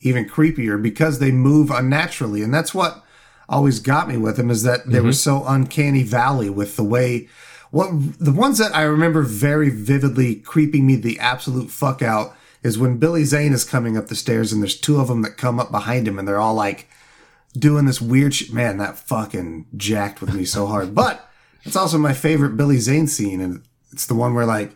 even 0.00 0.28
creepier 0.28 0.80
because 0.82 1.18
they 1.18 1.30
move 1.32 1.70
unnaturally. 1.70 2.42
And 2.42 2.52
that's 2.52 2.74
what 2.74 3.02
always 3.48 3.78
got 3.80 4.08
me 4.08 4.16
with 4.18 4.36
them 4.36 4.50
is 4.50 4.62
that 4.64 4.80
they 4.86 5.00
were 5.00 5.12
so 5.12 5.44
uncanny 5.46 6.02
valley 6.02 6.50
with 6.50 6.76
the 6.76 6.84
way. 6.84 7.28
What 7.70 7.88
the 8.20 8.32
ones 8.32 8.58
that 8.58 8.74
I 8.74 8.82
remember 8.82 9.22
very 9.22 9.70
vividly 9.70 10.36
creeping 10.36 10.86
me 10.86 10.96
the 10.96 11.18
absolute 11.18 11.70
fuck 11.70 12.02
out 12.02 12.36
is 12.64 12.76
when 12.78 12.96
Billy 12.98 13.24
Zane 13.24 13.52
is 13.52 13.62
coming 13.62 13.96
up 13.96 14.08
the 14.08 14.16
stairs 14.16 14.52
and 14.52 14.60
there's 14.60 14.80
two 14.80 14.98
of 14.98 15.06
them 15.06 15.22
that 15.22 15.36
come 15.36 15.60
up 15.60 15.70
behind 15.70 16.08
him 16.08 16.18
and 16.18 16.26
they're 16.26 16.40
all 16.40 16.54
like 16.54 16.88
doing 17.56 17.84
this 17.84 18.00
weird 18.00 18.34
shit. 18.34 18.52
Man, 18.52 18.78
that 18.78 18.98
fucking 18.98 19.66
jacked 19.76 20.20
with 20.20 20.34
me 20.34 20.44
so 20.44 20.66
hard. 20.66 20.94
But 20.94 21.28
it's 21.62 21.76
also 21.76 21.98
my 21.98 22.12
favorite 22.14 22.56
Billy 22.56 22.78
Zane 22.78 23.06
scene, 23.06 23.40
and 23.40 23.62
it's 23.92 24.06
the 24.06 24.14
one 24.14 24.34
where 24.34 24.46
like 24.46 24.72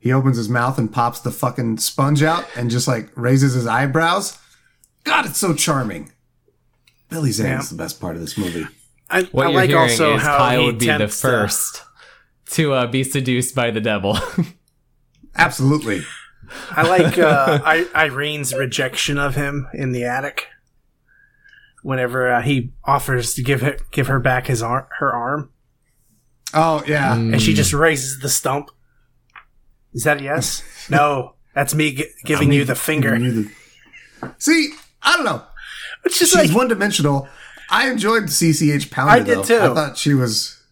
he 0.00 0.12
opens 0.12 0.36
his 0.36 0.48
mouth 0.48 0.78
and 0.78 0.90
pops 0.92 1.20
the 1.20 1.30
fucking 1.30 1.78
sponge 1.78 2.22
out 2.22 2.46
and 2.56 2.70
just 2.70 2.88
like 2.88 3.10
raises 3.16 3.54
his 3.54 3.66
eyebrows. 3.66 4.38
God, 5.04 5.26
it's 5.26 5.38
so 5.38 5.52
charming. 5.54 6.12
Billy 7.10 7.32
Zane's 7.32 7.66
Yeah. 7.66 7.76
the 7.76 7.82
best 7.82 8.00
part 8.00 8.14
of 8.16 8.22
this 8.22 8.38
movie. 8.38 8.66
I, 9.10 9.24
What 9.24 9.46
I 9.46 9.50
you're 9.50 9.60
like 9.60 9.68
hearing 9.70 9.82
also 9.90 10.14
is 10.16 10.22
how 10.22 10.38
Kyle 10.38 10.60
he 10.60 10.66
would 10.66 10.78
be 10.78 10.86
the 10.86 10.94
attempts 10.94 11.20
to- 11.20 11.26
first 11.28 11.82
to 12.50 12.72
uh, 12.72 12.86
be 12.86 13.04
seduced 13.04 13.54
by 13.54 13.70
the 13.70 13.80
devil. 13.80 14.16
Absolutely. 15.36 16.02
I 16.70 16.88
like 16.88 17.18
uh, 17.18 17.60
I, 17.64 17.86
Irene's 17.94 18.54
rejection 18.54 19.18
of 19.18 19.34
him 19.34 19.68
in 19.74 19.92
the 19.92 20.04
attic. 20.04 20.46
Whenever 21.82 22.32
uh, 22.32 22.42
he 22.42 22.72
offers 22.84 23.34
to 23.34 23.42
give 23.42 23.60
her 23.60 23.76
give 23.90 24.06
her 24.06 24.20
back 24.20 24.46
his 24.46 24.62
arm, 24.62 24.86
her 25.00 25.12
arm, 25.12 25.50
Oh 26.54 26.84
yeah. 26.86 27.14
and 27.14 27.42
she 27.42 27.54
just 27.54 27.72
raises 27.72 28.20
the 28.20 28.28
stump. 28.28 28.70
Is 29.92 30.04
that 30.04 30.20
a 30.20 30.22
yes? 30.22 30.62
no, 30.90 31.34
that's 31.54 31.74
me 31.74 31.92
gi- 31.96 32.06
giving 32.24 32.52
you 32.52 32.64
the 32.64 32.76
finger. 32.76 33.10
Giving 33.18 33.24
you 33.24 33.50
the- 34.22 34.34
See, 34.38 34.72
I 35.02 35.16
don't 35.16 35.24
know. 35.24 35.42
It's 36.04 36.18
just 36.20 36.32
She's 36.32 36.48
like 36.50 36.56
one 36.56 36.68
dimensional. 36.68 37.28
I 37.68 37.90
enjoyed 37.90 38.24
CCH 38.24 38.90
Pounder. 38.92 39.10
I 39.12 39.18
did 39.20 39.38
though. 39.38 39.42
too. 39.42 39.58
I 39.58 39.74
thought 39.74 39.98
she 39.98 40.14
was 40.14 40.62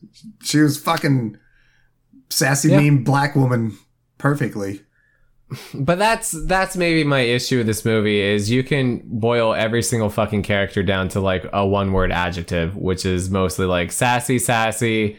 she 0.44 0.60
was 0.60 0.78
fucking 0.80 1.36
sassy, 2.28 2.68
Yeah. 2.70 2.78
mean 2.78 3.02
black 3.02 3.34
woman 3.34 3.76
perfectly. 4.16 4.82
But 5.74 5.98
that's 5.98 6.30
that's 6.46 6.76
maybe 6.76 7.02
my 7.04 7.20
issue 7.20 7.58
with 7.58 7.66
this 7.66 7.84
movie 7.84 8.20
is 8.20 8.50
you 8.50 8.62
can 8.62 9.02
boil 9.04 9.52
every 9.54 9.82
single 9.82 10.08
fucking 10.08 10.42
character 10.42 10.82
down 10.82 11.08
to 11.10 11.20
like 11.20 11.44
a 11.52 11.66
one 11.66 11.92
word 11.92 12.12
adjective, 12.12 12.76
which 12.76 13.04
is 13.04 13.30
mostly 13.30 13.66
like 13.66 13.90
sassy, 13.90 14.38
sassy, 14.38 15.18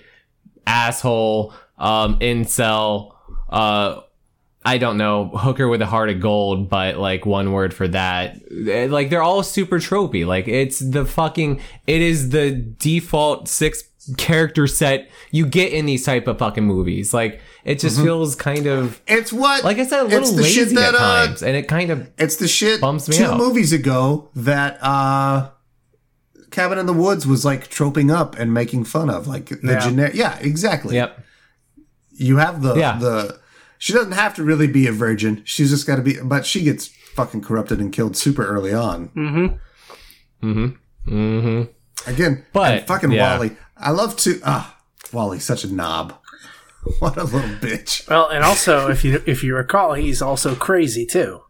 asshole, 0.65 1.53
um, 1.77 2.17
incel, 2.19 3.15
uh, 3.49 4.01
I 4.63 4.77
don't 4.77 4.97
know, 4.97 5.29
hooker 5.29 5.67
with 5.67 5.81
a 5.81 5.87
heart 5.87 6.09
of 6.09 6.19
gold, 6.19 6.69
but 6.69 6.97
like 6.97 7.25
one 7.25 7.51
word 7.51 7.73
for 7.73 7.87
that. 7.87 8.37
Eh, 8.67 8.87
Like 8.89 9.09
they're 9.09 9.23
all 9.23 9.43
super 9.43 9.79
tropey. 9.79 10.25
Like 10.25 10.47
it's 10.47 10.79
the 10.79 11.03
fucking, 11.05 11.59
it 11.87 12.01
is 12.01 12.29
the 12.29 12.51
default 12.51 13.47
six 13.47 13.83
character 14.17 14.65
set 14.67 15.09
you 15.31 15.45
get 15.45 15.73
in 15.73 15.85
these 15.85 16.05
type 16.05 16.27
of 16.27 16.37
fucking 16.39 16.65
movies. 16.65 17.13
Like 17.13 17.41
it 17.63 17.79
just 17.79 17.99
feels 18.01 18.35
kind 18.35 18.65
of, 18.67 19.01
It's 19.07 19.31
what 19.31 19.63
like 19.63 19.77
I 19.77 19.85
said, 19.85 20.03
a 20.03 20.05
it's 20.05 20.13
little 20.31 20.35
the 20.35 20.43
shit 20.43 20.63
lazy 20.63 20.75
that, 20.75 20.95
at 20.95 20.95
uh, 20.95 21.25
times, 21.27 21.43
and 21.43 21.55
it 21.55 21.67
kind 21.67 21.89
of 21.91 22.09
It's 22.17 22.37
the 22.37 22.47
shit 22.47 22.81
bumps 22.81 23.07
me 23.09 23.17
two 23.17 23.25
out. 23.25 23.37
movies 23.37 23.71
ago 23.73 24.29
that 24.35 24.77
uh 24.81 25.51
Cabin 26.49 26.77
in 26.77 26.85
the 26.85 26.93
Woods 26.93 27.25
was 27.25 27.45
like 27.45 27.67
troping 27.69 28.11
up 28.11 28.37
and 28.37 28.53
making 28.53 28.83
fun 28.83 29.09
of. 29.09 29.27
Like 29.27 29.45
the 29.49 29.59
Yeah. 29.73 29.79
generic 29.79 30.13
Yeah, 30.15 30.37
exactly. 30.39 30.95
yep. 30.95 31.23
You 32.13 32.37
have 32.37 32.61
the 32.61 32.75
Yeah. 32.75 32.97
the 32.99 33.39
she 33.77 33.93
doesn't 33.93 34.11
have 34.11 34.35
to 34.35 34.43
really 34.43 34.67
be 34.67 34.85
a 34.87 34.91
virgin. 34.91 35.41
She's 35.45 35.69
just 35.69 35.87
gotta 35.87 36.01
be 36.01 36.17
but 36.21 36.45
she 36.45 36.63
gets 36.63 36.87
fucking 37.15 37.41
corrupted 37.41 37.79
and 37.79 37.91
killed 37.93 38.15
super 38.17 38.45
early 38.45 38.73
on. 38.73 39.09
Mm-hmm. 39.09 40.47
Mm-hmm. 40.49 41.13
Mm-hmm. 41.13 42.09
Again, 42.09 42.45
But, 42.53 42.73
and 42.79 42.87
fucking 42.87 43.11
yeah. 43.11 43.35
Wally. 43.35 43.55
I 43.77 43.91
love 43.91 44.15
to 44.17 44.39
ah 44.43 44.77
Wally, 45.13 45.39
such 45.39 45.63
a 45.63 45.71
knob. 45.73 46.13
What 46.99 47.17
a 47.17 47.23
little 47.23 47.49
bitch. 47.59 48.09
well, 48.09 48.27
and 48.29 48.43
also 48.43 48.89
if 48.89 49.03
you 49.03 49.21
if 49.25 49.43
you 49.43 49.55
recall, 49.55 49.93
he's 49.93 50.21
also 50.21 50.55
crazy 50.55 51.05
too. 51.05 51.41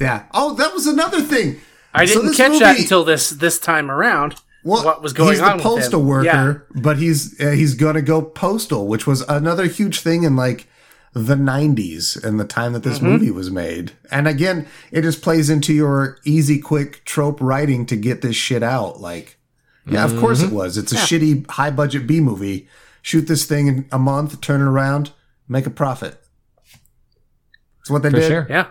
Yeah. 0.00 0.24
Oh, 0.32 0.54
that 0.54 0.72
was 0.74 0.86
another 0.86 1.20
thing. 1.20 1.60
I 1.94 2.04
So 2.06 2.20
didn't 2.22 2.36
catch 2.36 2.58
that 2.60 2.78
until 2.78 3.04
this 3.04 3.30
this 3.30 3.58
time 3.58 3.90
around. 3.90 4.36
Well, 4.64 4.84
what 4.84 5.02
was 5.02 5.12
going 5.12 5.30
he's 5.32 5.40
on 5.40 5.50
the 5.50 5.54
with 5.56 5.62
postal 5.62 6.02
worker, 6.02 6.66
but 6.74 6.96
he's 6.98 7.40
uh, 7.40 7.50
he's 7.50 7.74
gonna 7.74 8.02
go 8.02 8.20
postal, 8.22 8.86
which 8.88 9.06
was 9.06 9.22
another 9.28 9.66
huge 9.66 10.00
thing 10.00 10.24
in 10.24 10.36
like 10.36 10.66
the 11.12 11.34
'90s 11.36 12.22
and 12.22 12.38
the 12.40 12.44
time 12.44 12.72
that 12.72 12.82
this 12.82 12.98
Mm-hmm. 12.98 13.06
movie 13.06 13.30
was 13.30 13.50
made. 13.50 13.92
And 14.10 14.26
again, 14.26 14.66
it 14.90 15.02
just 15.02 15.22
plays 15.22 15.48
into 15.48 15.72
your 15.72 16.18
easy, 16.24 16.58
quick 16.58 17.04
trope 17.04 17.40
writing 17.40 17.86
to 17.86 17.96
get 17.96 18.22
this 18.22 18.36
shit 18.36 18.62
out. 18.62 19.00
Like, 19.00 19.38
yeah, 19.86 20.04
of 20.04 20.18
course 20.18 20.40
Mm-hmm. 20.42 20.52
it 20.54 20.56
was. 20.56 20.76
It's 20.76 20.92
a 20.92 20.96
shitty, 20.96 21.48
high 21.50 21.70
budget 21.70 22.06
B 22.06 22.20
movie. 22.20 22.68
Shoot 23.06 23.28
this 23.28 23.44
thing 23.44 23.68
in 23.68 23.88
a 23.92 24.00
month, 24.00 24.40
turn 24.40 24.60
it 24.60 24.64
around, 24.64 25.12
make 25.46 25.64
a 25.64 25.70
profit. 25.70 26.20
That's 27.78 27.88
what 27.88 28.02
they 28.02 28.10
For 28.10 28.16
did. 28.16 28.26
sure. 28.26 28.46
Yeah, 28.50 28.66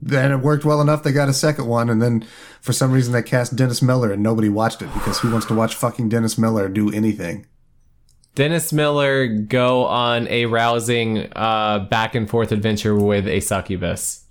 Then 0.00 0.32
it 0.32 0.38
worked 0.38 0.64
well 0.64 0.80
enough. 0.80 1.02
They 1.02 1.12
got 1.12 1.28
a 1.28 1.34
second 1.34 1.66
one, 1.66 1.90
and 1.90 2.00
then 2.00 2.24
for 2.62 2.72
some 2.72 2.90
reason 2.90 3.12
they 3.12 3.22
cast 3.22 3.54
Dennis 3.54 3.82
Miller, 3.82 4.10
and 4.12 4.22
nobody 4.22 4.48
watched 4.48 4.80
it 4.80 4.90
because 4.94 5.18
who 5.18 5.30
wants 5.30 5.46
to 5.48 5.54
watch 5.54 5.74
fucking 5.74 6.08
Dennis 6.08 6.38
Miller 6.38 6.70
do 6.70 6.90
anything? 6.90 7.44
Dennis 8.34 8.72
Miller 8.72 9.26
go 9.26 9.84
on 9.84 10.26
a 10.28 10.46
rousing 10.46 11.30
uh, 11.36 11.80
back 11.80 12.14
and 12.14 12.30
forth 12.30 12.50
adventure 12.50 12.96
with 12.96 13.28
a 13.28 13.40
succubus. 13.40 14.24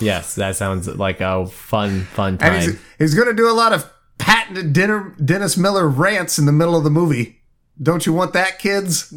Yes, 0.00 0.34
that 0.34 0.56
sounds 0.56 0.88
like 0.88 1.20
a 1.20 1.46
fun, 1.46 2.00
fun 2.06 2.30
And 2.32 2.40
time. 2.40 2.60
he's, 2.60 2.80
he's 2.98 3.14
going 3.14 3.28
to 3.28 3.34
do 3.34 3.48
a 3.48 3.54
lot 3.54 3.72
of 3.72 3.88
patented 4.18 4.72
dinner, 4.72 5.14
Dennis 5.24 5.56
Miller 5.56 5.88
rants 5.88 6.40
in 6.40 6.46
the 6.46 6.52
middle 6.52 6.76
of 6.76 6.82
the 6.82 6.90
movie. 6.90 7.36
Don't 7.82 8.04
you 8.06 8.12
want 8.12 8.32
that, 8.32 8.58
kids? 8.58 9.12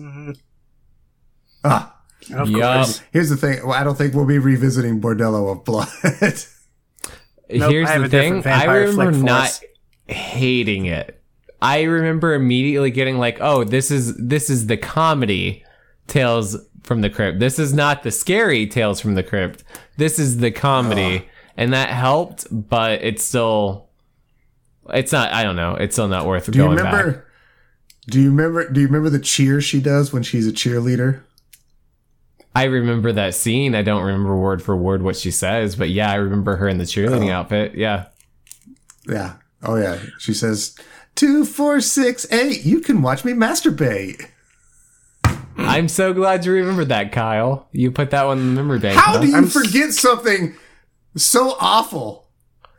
Ah, 1.64 1.95
Of 2.34 2.49
Yup. 2.49 2.76
course. 2.86 3.01
here's 3.12 3.30
the 3.30 3.38
thing. 3.38 3.59
Well, 3.66 3.74
I 3.74 3.84
don't 3.84 3.97
think 3.97 4.14
we'll 4.14 4.26
be 4.26 4.39
revisiting 4.39 4.99
Bordello 5.01 5.51
of 5.51 5.64
Blood. 5.66 5.89
Nope, 7.53 7.70
Here's 7.72 7.89
the 7.89 8.07
thing. 8.07 8.47
I 8.47 8.64
remember 8.64 9.12
not 9.12 9.59
hating 10.07 10.86
it. 10.86 11.22
I 11.62 11.82
remember 11.82 12.34
immediately 12.34 12.91
getting 12.91 13.18
like, 13.18 13.39
"Oh, 13.41 13.66
this 13.66 13.91
is 13.91 14.16
this 14.16 14.49
is 14.49 14.68
the 14.68 14.78
comedy 14.78 15.66
Tales 16.07 16.55
from 16.84 17.01
the 17.01 17.09
Crypt. 17.09 17.39
This 17.39 17.59
is 17.59 17.74
not 17.74 18.03
the 18.03 18.12
scary 18.12 18.68
Tales 18.68 19.01
from 19.01 19.16
the 19.16 19.24
Crypt. 19.24 19.66
This 19.97 20.18
is 20.18 20.38
the 20.38 20.49
comedy." 20.51 21.28
And 21.57 21.74
that 21.74 21.89
helped, 21.89 22.47
but 22.49 23.03
it's 23.03 23.22
still 23.22 23.89
it's 24.93 25.12
not 25.12 25.34
I 25.34 25.43
don't 25.43 25.57
know. 25.57 25.76
It's 25.76 25.93
still 25.95 26.07
not 26.07 26.26
worth 26.26 26.49
do 26.49 26.57
you 26.57 26.64
going 26.64 26.78
remember? 26.78 27.12
back. 27.12 27.26
Do 28.08 28.20
you 28.20 28.30
remember? 28.30 28.70
Do 28.70 28.82
you 28.82 28.88
remember 28.88 29.10
the 29.10 29.20
cheer 29.20 29.62
she 29.62 29.80
does 29.80 30.12
when 30.12 30.24
she's 30.24 30.47
a 30.47 30.52
cheerleader? 30.52 31.22
I 32.54 32.64
remember 32.66 33.12
that 33.14 33.34
scene. 33.36 33.76
I 33.76 33.82
don't 33.82 34.04
remember 34.04 34.36
word 34.36 34.62
for 34.62 34.76
word 34.76 35.02
what 35.04 35.16
she 35.16 35.32
says, 35.32 35.76
but 35.76 35.89
yeah, 35.89 36.12
I 36.12 36.16
remember 36.16 36.58
her 36.58 36.68
in 36.68 36.78
the 36.80 36.84
cheerleading 36.84 37.30
Oh. 37.30 37.34
outfit. 37.34 37.76
Yeah. 37.76 38.08
Yeah. 39.08 39.36
Oh 39.64 39.76
yeah. 39.76 39.99
She 40.20 40.34
says 40.34 40.76
two, 41.16 41.45
four, 41.45 41.80
six, 41.82 42.30
eight. 42.32 42.66
You 42.66 42.82
can 42.82 43.02
watch 43.02 43.24
me 43.24 43.34
masturbate. 43.34 44.28
I'm 45.58 45.88
so 45.88 46.12
glad 46.14 46.43
you 46.45 46.52
remembered 46.54 46.89
that, 46.89 47.12
Kyle. 47.12 47.68
You 47.72 47.91
put 47.91 48.10
that 48.12 48.26
one 48.26 48.39
in 48.39 48.47
the 48.56 48.62
memory 48.62 48.80
bank. 48.80 48.97
How 48.99 49.14
huh? 49.14 49.22
do 49.22 49.28
you 49.28 49.36
I'm 49.38 49.47
forget 49.47 49.91
something 49.91 50.56
so 51.16 51.56
awful? 51.60 52.28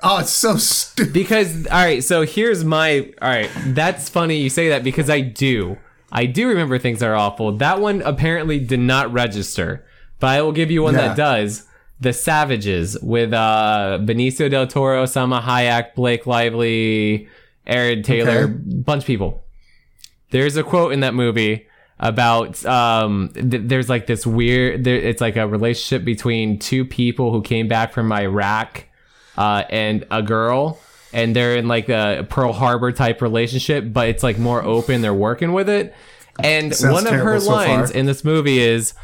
Oh, 0.02 0.18
it's 0.18 0.30
so 0.30 0.56
stupid. 0.56 1.12
Because 1.12 1.66
all 1.68 1.82
right, 1.84 2.02
so 2.02 2.22
here's 2.22 2.64
my 2.64 3.12
all 3.22 3.28
right. 3.28 3.50
That's 3.66 4.08
funny 4.08 4.36
you 4.38 4.50
say 4.50 4.68
that 4.70 4.82
because 4.84 5.08
I 5.08 5.20
do. 5.20 5.78
I 6.10 6.26
do 6.26 6.48
remember 6.48 6.78
things 6.78 7.00
that 7.00 7.08
are 7.08 7.14
awful. 7.14 7.52
That 7.56 7.80
one 7.80 8.02
apparently 8.02 8.58
did 8.58 8.80
not 8.80 9.12
register, 9.12 9.84
but 10.18 10.26
I 10.28 10.42
will 10.42 10.52
give 10.52 10.70
you 10.70 10.82
one 10.82 10.94
Yeah. 10.94 11.08
that 11.08 11.16
does. 11.16 11.66
The 12.00 12.12
Savages 12.12 12.98
with 13.00 13.32
uh 13.32 13.98
Benicio 14.02 14.50
del 14.50 14.66
Toro, 14.66 15.04
Salma 15.04 15.40
Hayek, 15.40 15.94
Blake 15.94 16.26
Lively, 16.26 17.28
Aaron 17.66 18.02
Taylor, 18.02 18.44
Okay. 18.44 18.52
bunch 18.54 19.02
of 19.04 19.06
people. 19.06 19.44
There's 20.30 20.56
a 20.56 20.62
quote 20.64 20.92
in 20.92 21.00
that 21.00 21.14
movie 21.14 21.66
about 22.00 22.64
um 22.66 23.30
th- 23.34 23.62
there's 23.66 23.88
like 23.88 24.06
this 24.08 24.26
weird 24.26 24.82
there, 24.82 24.96
it's 24.96 25.20
like 25.20 25.36
a 25.36 25.46
relationship 25.46 26.04
between 26.04 26.58
two 26.58 26.84
people 26.84 27.30
who 27.30 27.40
came 27.40 27.68
back 27.68 27.92
from 27.92 28.10
Iraq 28.12 28.84
uh 29.36 29.64
and 29.70 30.06
a 30.10 30.22
girl 30.22 30.78
and 31.12 31.36
they're 31.36 31.56
in 31.56 31.68
like 31.68 31.88
a 31.88 32.26
Pearl 32.28 32.52
Harbor 32.52 32.92
type 32.92 33.20
relationship 33.22 33.84
but 33.92 34.08
it's 34.08 34.22
like 34.22 34.38
more 34.38 34.62
open 34.62 35.00
they're 35.02 35.14
working 35.14 35.52
with 35.52 35.68
it 35.68 35.94
and 36.42 36.74
Sounds 36.74 36.92
one 36.94 37.06
of 37.06 37.12
her 37.20 37.38
so 37.40 37.50
lines 37.50 37.90
far. 37.90 37.98
in 37.98 38.06
this 38.06 38.24
movie 38.24 38.58
is 38.60 38.94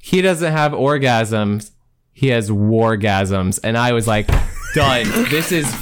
he 0.00 0.22
doesn't 0.22 0.52
have 0.52 0.72
orgasms 0.72 1.70
he 2.12 2.28
has 2.28 2.50
wargasms 2.50 3.60
and 3.62 3.76
I 3.76 3.92
was 3.92 4.06
like 4.06 4.28
done 4.74 5.04
this 5.30 5.52
is 5.52 5.72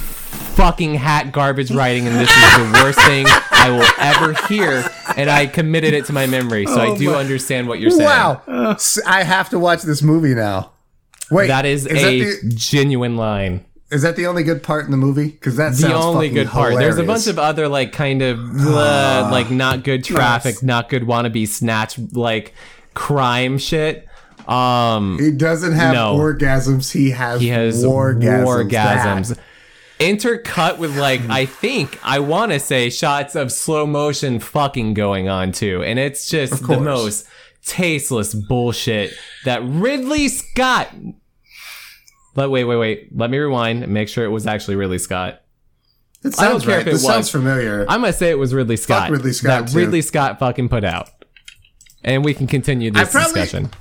fucking 0.55 0.95
hat 0.95 1.31
garbage 1.31 1.69
writing 1.71 2.07
and 2.07 2.15
this 2.15 2.29
is 2.31 2.57
the 2.57 2.79
worst 2.83 2.99
thing 3.01 3.27
I 3.51 3.69
will 3.69 3.85
ever 3.99 4.33
hear 4.47 4.83
and 5.15 5.29
I 5.29 5.45
committed 5.45 5.93
it 5.93 6.05
to 6.05 6.13
my 6.13 6.25
memory 6.25 6.65
so 6.65 6.79
I 6.79 6.97
do 6.97 7.13
understand 7.13 7.67
what 7.67 7.79
you're 7.79 7.91
saying. 7.91 8.03
Wow. 8.05 8.41
I 9.05 9.23
have 9.23 9.49
to 9.49 9.59
watch 9.59 9.83
this 9.83 10.01
movie 10.01 10.33
now. 10.33 10.71
Wait, 11.29 11.47
That 11.47 11.65
is, 11.65 11.85
is 11.85 12.01
a 12.03 12.19
that 12.21 12.41
the, 12.43 12.55
genuine 12.55 13.17
line. 13.17 13.65
Is 13.89 14.01
that 14.01 14.15
the 14.15 14.25
only 14.27 14.43
good 14.43 14.63
part 14.63 14.85
in 14.85 14.91
the 14.91 14.97
movie? 14.97 15.29
Because 15.29 15.55
that's 15.55 15.77
The 15.81 15.89
sounds 15.89 16.05
only 16.05 16.29
good 16.29 16.47
part. 16.47 16.75
There's 16.75 16.97
a 16.97 17.03
bunch 17.03 17.27
of 17.27 17.39
other 17.39 17.67
like 17.67 17.93
kind 17.93 18.21
of 18.21 18.39
uh, 18.67 19.29
like 19.31 19.49
not 19.49 19.83
good 19.83 20.03
traffic, 20.03 20.55
Nice. 20.55 20.63
not 20.63 20.89
good 20.89 21.03
wannabe 21.03 21.47
snatch 21.47 21.97
like 22.13 22.53
crime 22.93 23.57
shit. 23.57 24.07
Um 24.47 25.17
He 25.19 25.31
doesn't 25.31 25.73
have 25.73 25.93
No. 25.93 26.17
orgasms. 26.17 26.91
He 26.91 27.11
has 27.11 27.41
he 27.41 27.47
has 27.49 27.83
wargasms. 27.83 28.45
wargasms. 28.45 29.27
That- 29.29 29.39
Intercut 29.99 30.77
with 30.77 30.95
like 30.95 31.21
I 31.29 31.45
think 31.47 31.99
I 32.03 32.19
want 32.19 32.51
to 32.51 32.59
say 32.59 32.89
shots 32.91 33.35
of 33.35 33.51
slow 33.51 33.87
motion 33.87 34.39
fucking 34.39 34.93
going 34.93 35.27
on 35.27 35.51
too, 35.51 35.81
and 35.83 35.97
it's 35.97 36.29
just 36.29 36.67
the 36.67 36.79
most 36.79 37.25
tasteless 37.65 38.35
bullshit 38.35 39.11
that 39.45 39.61
Ridley 39.63 40.27
Scott. 40.27 40.89
But 42.37 42.51
wait, 42.51 42.65
wait, 42.65 42.75
wait. 42.75 43.17
Let 43.17 43.31
me 43.31 43.39
rewind 43.39 43.81
and 43.83 43.91
make 43.91 44.07
sure 44.09 44.23
it 44.23 44.27
was 44.29 44.45
actually 44.45 44.75
Ridley 44.75 44.99
Scott. 44.99 45.41
It 46.23 46.39
I 46.39 46.43
don't 46.49 46.61
sounds 46.61 46.65
care 46.65 46.73
right. 46.77 46.81
if 46.81 46.87
it 46.87 46.91
This 46.91 47.03
sounds 47.03 47.31
familiar. 47.31 47.83
I'm 47.89 48.01
gonna 48.01 48.13
say 48.13 48.29
it 48.29 48.37
was 48.37 48.53
Ridley 48.53 48.77
Scott. 48.77 49.09
Ridley 49.09 49.33
Scott, 49.33 49.65
That 49.65 49.71
too. 49.71 49.79
Ridley 49.79 50.03
Scott 50.03 50.37
fucking 50.37 50.69
put 50.69 50.83
out, 50.83 51.09
and 52.03 52.23
we 52.23 52.35
can 52.35 52.45
continue 52.45 52.91
this 52.91 53.11
probably- 53.11 53.41
discussion. 53.41 53.71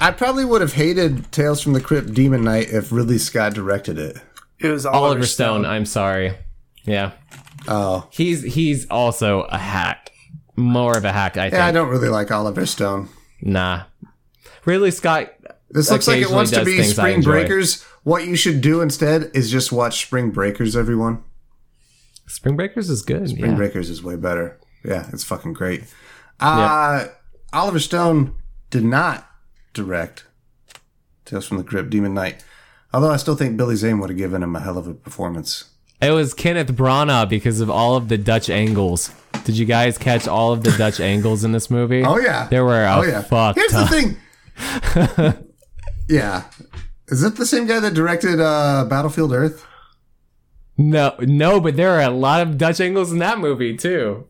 I 0.00 0.12
probably 0.12 0.46
would 0.46 0.62
have 0.62 0.72
hated 0.72 1.30
Tales 1.30 1.60
from 1.60 1.74
the 1.74 1.80
Crypt 1.82 2.14
Demon 2.14 2.42
Knight 2.42 2.70
if 2.70 2.90
Ridley 2.90 3.18
Scott 3.18 3.52
directed 3.52 3.98
it. 3.98 4.16
It 4.60 4.68
was 4.68 4.86
Oliver, 4.86 5.04
Oliver 5.06 5.26
Stone. 5.26 5.66
I'm 5.66 5.84
sorry. 5.84 6.36
Yeah, 6.84 7.10
Oh. 7.68 8.06
he's 8.10 8.42
he's 8.54 8.86
also 8.88 9.42
a 9.42 9.58
hack. 9.58 10.10
More 10.56 10.96
of 10.96 11.04
a 11.04 11.12
hack, 11.12 11.36
I 11.36 11.50
think. 11.50 11.60
Yeah, 11.60 11.66
I 11.66 11.72
don't 11.72 11.90
really 11.90 12.08
like 12.08 12.30
Oliver 12.30 12.64
Stone. 12.64 13.10
Nah. 13.42 13.82
Ridley 14.64 14.90
Scott. 14.90 15.34
This 15.70 15.90
looks 15.90 16.08
like 16.08 16.22
it 16.22 16.30
wants 16.30 16.50
to 16.52 16.64
be 16.64 16.82
Spring. 16.82 17.22
Breakers. 17.22 17.82
What 18.02 18.26
you 18.26 18.36
should 18.36 18.60
do 18.60 18.80
instead 18.80 19.30
is 19.34 19.50
just 19.50 19.70
watch 19.70 20.06
Spring 20.06 20.30
Breakers, 20.30 20.76
everyone. 20.76 21.22
Spring 22.26 22.56
Breakers 22.56 22.88
is 22.88 23.02
good. 23.02 23.28
Spring 23.28 23.52
yeah. 23.52 23.56
Breakers 23.56 23.90
is 23.90 24.02
way 24.02 24.16
better. 24.16 24.58
Yeah, 24.84 25.08
it's 25.12 25.24
fucking 25.24 25.52
great. 25.52 25.84
Uh, 26.40 27.06
Oliver 27.52 27.80
Stone 27.80 28.34
did 28.70 28.84
not 28.84 29.28
direct 29.72 30.24
Tales 31.24 31.46
from 31.46 31.58
the 31.58 31.64
Crypt 31.64 31.90
Demon 31.90 32.14
Knight. 32.14 32.44
Although 32.92 33.10
I 33.10 33.16
still 33.16 33.36
think 33.36 33.56
Billy 33.56 33.76
Zane 33.76 33.98
would 33.98 34.08
have 34.08 34.16
given 34.16 34.42
him 34.42 34.56
a 34.56 34.60
hell 34.60 34.78
of 34.78 34.86
a 34.86 34.94
performance. 34.94 35.64
It 36.00 36.10
was 36.12 36.32
Kenneth 36.32 36.72
Branagh 36.72 37.28
because 37.28 37.60
of 37.60 37.68
all 37.68 37.96
of 37.96 38.08
the 38.08 38.16
Dutch 38.16 38.48
angles. 38.48 39.10
Did 39.44 39.58
you 39.58 39.66
guys 39.66 39.98
catch 39.98 40.28
all 40.28 40.52
of 40.52 40.62
the 40.62 40.70
Dutch 40.72 41.00
angles 41.00 41.44
in 41.44 41.52
this 41.52 41.70
movie? 41.70 42.04
Oh 42.04 42.18
yeah. 42.18 42.46
There 42.48 42.64
were 42.64 42.84
a 42.84 42.96
oh 42.96 43.02
yeah. 43.02 43.22
fuck 43.22 43.56
Here's 43.56 43.72
ton. 43.72 44.16
the 44.56 45.32
thing. 45.32 45.44
yeah. 46.08 46.44
Is 47.08 47.22
it 47.22 47.36
the 47.36 47.46
same 47.46 47.66
guy 47.66 47.80
that 47.80 47.94
directed 47.94 48.40
uh, 48.40 48.84
Battlefield 48.88 49.32
Earth? 49.32 49.64
No, 50.76 51.16
no, 51.20 51.60
but 51.60 51.76
there 51.76 51.92
are 51.92 52.02
a 52.02 52.10
lot 52.10 52.40
of 52.40 52.56
Dutch 52.56 52.80
angles 52.80 53.10
in 53.10 53.18
that 53.18 53.38
movie 53.38 53.76
too. 53.76 54.26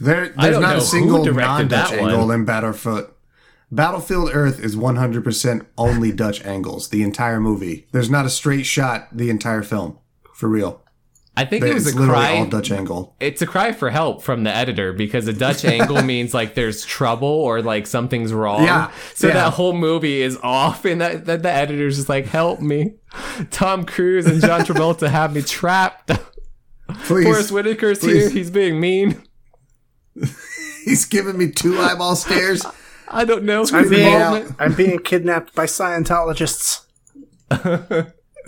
There, 0.00 0.28
there's 0.30 0.58
don't 0.58 0.64
a 0.64 0.80
single 0.80 1.24
non-Dutch 1.24 1.92
angle 1.92 2.30
in 2.30 2.44
Battlefield. 2.44 3.12
Battlefield 3.70 4.30
Earth 4.34 4.60
is 4.60 4.76
100% 4.76 5.66
only 5.78 6.12
Dutch 6.12 6.44
angles. 6.44 6.90
The 6.90 7.02
entire 7.02 7.40
movie. 7.40 7.86
There's 7.92 8.10
not 8.10 8.26
a 8.26 8.30
straight 8.30 8.66
shot. 8.66 9.08
The 9.16 9.30
entire 9.30 9.62
film, 9.62 9.98
for 10.34 10.48
real. 10.48 10.82
I 11.34 11.46
think 11.46 11.64
it 11.64 11.72
was 11.72 11.86
a 11.86 11.96
literally 11.98 12.08
cry. 12.10 12.36
all 12.38 12.46
Dutch 12.46 12.70
angle. 12.70 13.16
It's 13.18 13.40
a 13.40 13.46
cry 13.46 13.72
for 13.72 13.88
help 13.88 14.22
from 14.22 14.44
the 14.44 14.54
editor 14.54 14.92
because 14.92 15.26
a 15.28 15.32
Dutch 15.32 15.64
angle 15.76 16.02
means 16.02 16.34
like 16.34 16.54
there's 16.54 16.84
trouble 16.84 17.26
or 17.28 17.62
like 17.62 17.86
something's 17.86 18.34
wrong. 18.34 18.64
Yeah, 18.64 18.90
So 19.14 19.28
yeah. 19.28 19.34
that 19.34 19.54
whole 19.54 19.72
movie 19.72 20.20
is 20.20 20.36
off, 20.42 20.84
and 20.84 21.00
that, 21.00 21.24
that 21.24 21.42
the 21.42 21.50
editor's 21.50 21.96
just 21.96 22.08
like, 22.10 22.26
"Help 22.26 22.60
me!" 22.60 22.96
Tom 23.50 23.86
Cruise 23.86 24.26
and 24.26 24.42
John 24.42 24.60
Travolta 24.66 25.08
have 25.08 25.34
me 25.34 25.40
trapped. 25.40 26.10
Please, 27.04 27.24
Forest 27.24 27.50
Whitaker's 27.50 28.00
please. 28.00 28.24
here. 28.24 28.30
He's 28.30 28.50
being 28.50 28.78
mean. 28.78 29.22
he's 30.84 31.06
giving 31.06 31.38
me 31.38 31.50
two 31.50 31.78
eyeball 31.80 32.14
stares. 32.16 32.66
I 33.08 33.24
don't 33.24 33.44
know. 33.44 33.64
I'm 33.72 33.88
being, 33.88 34.54
I'm 34.58 34.74
being 34.74 34.98
kidnapped 34.98 35.54
by 35.54 35.64
Scientologists. 35.64 36.80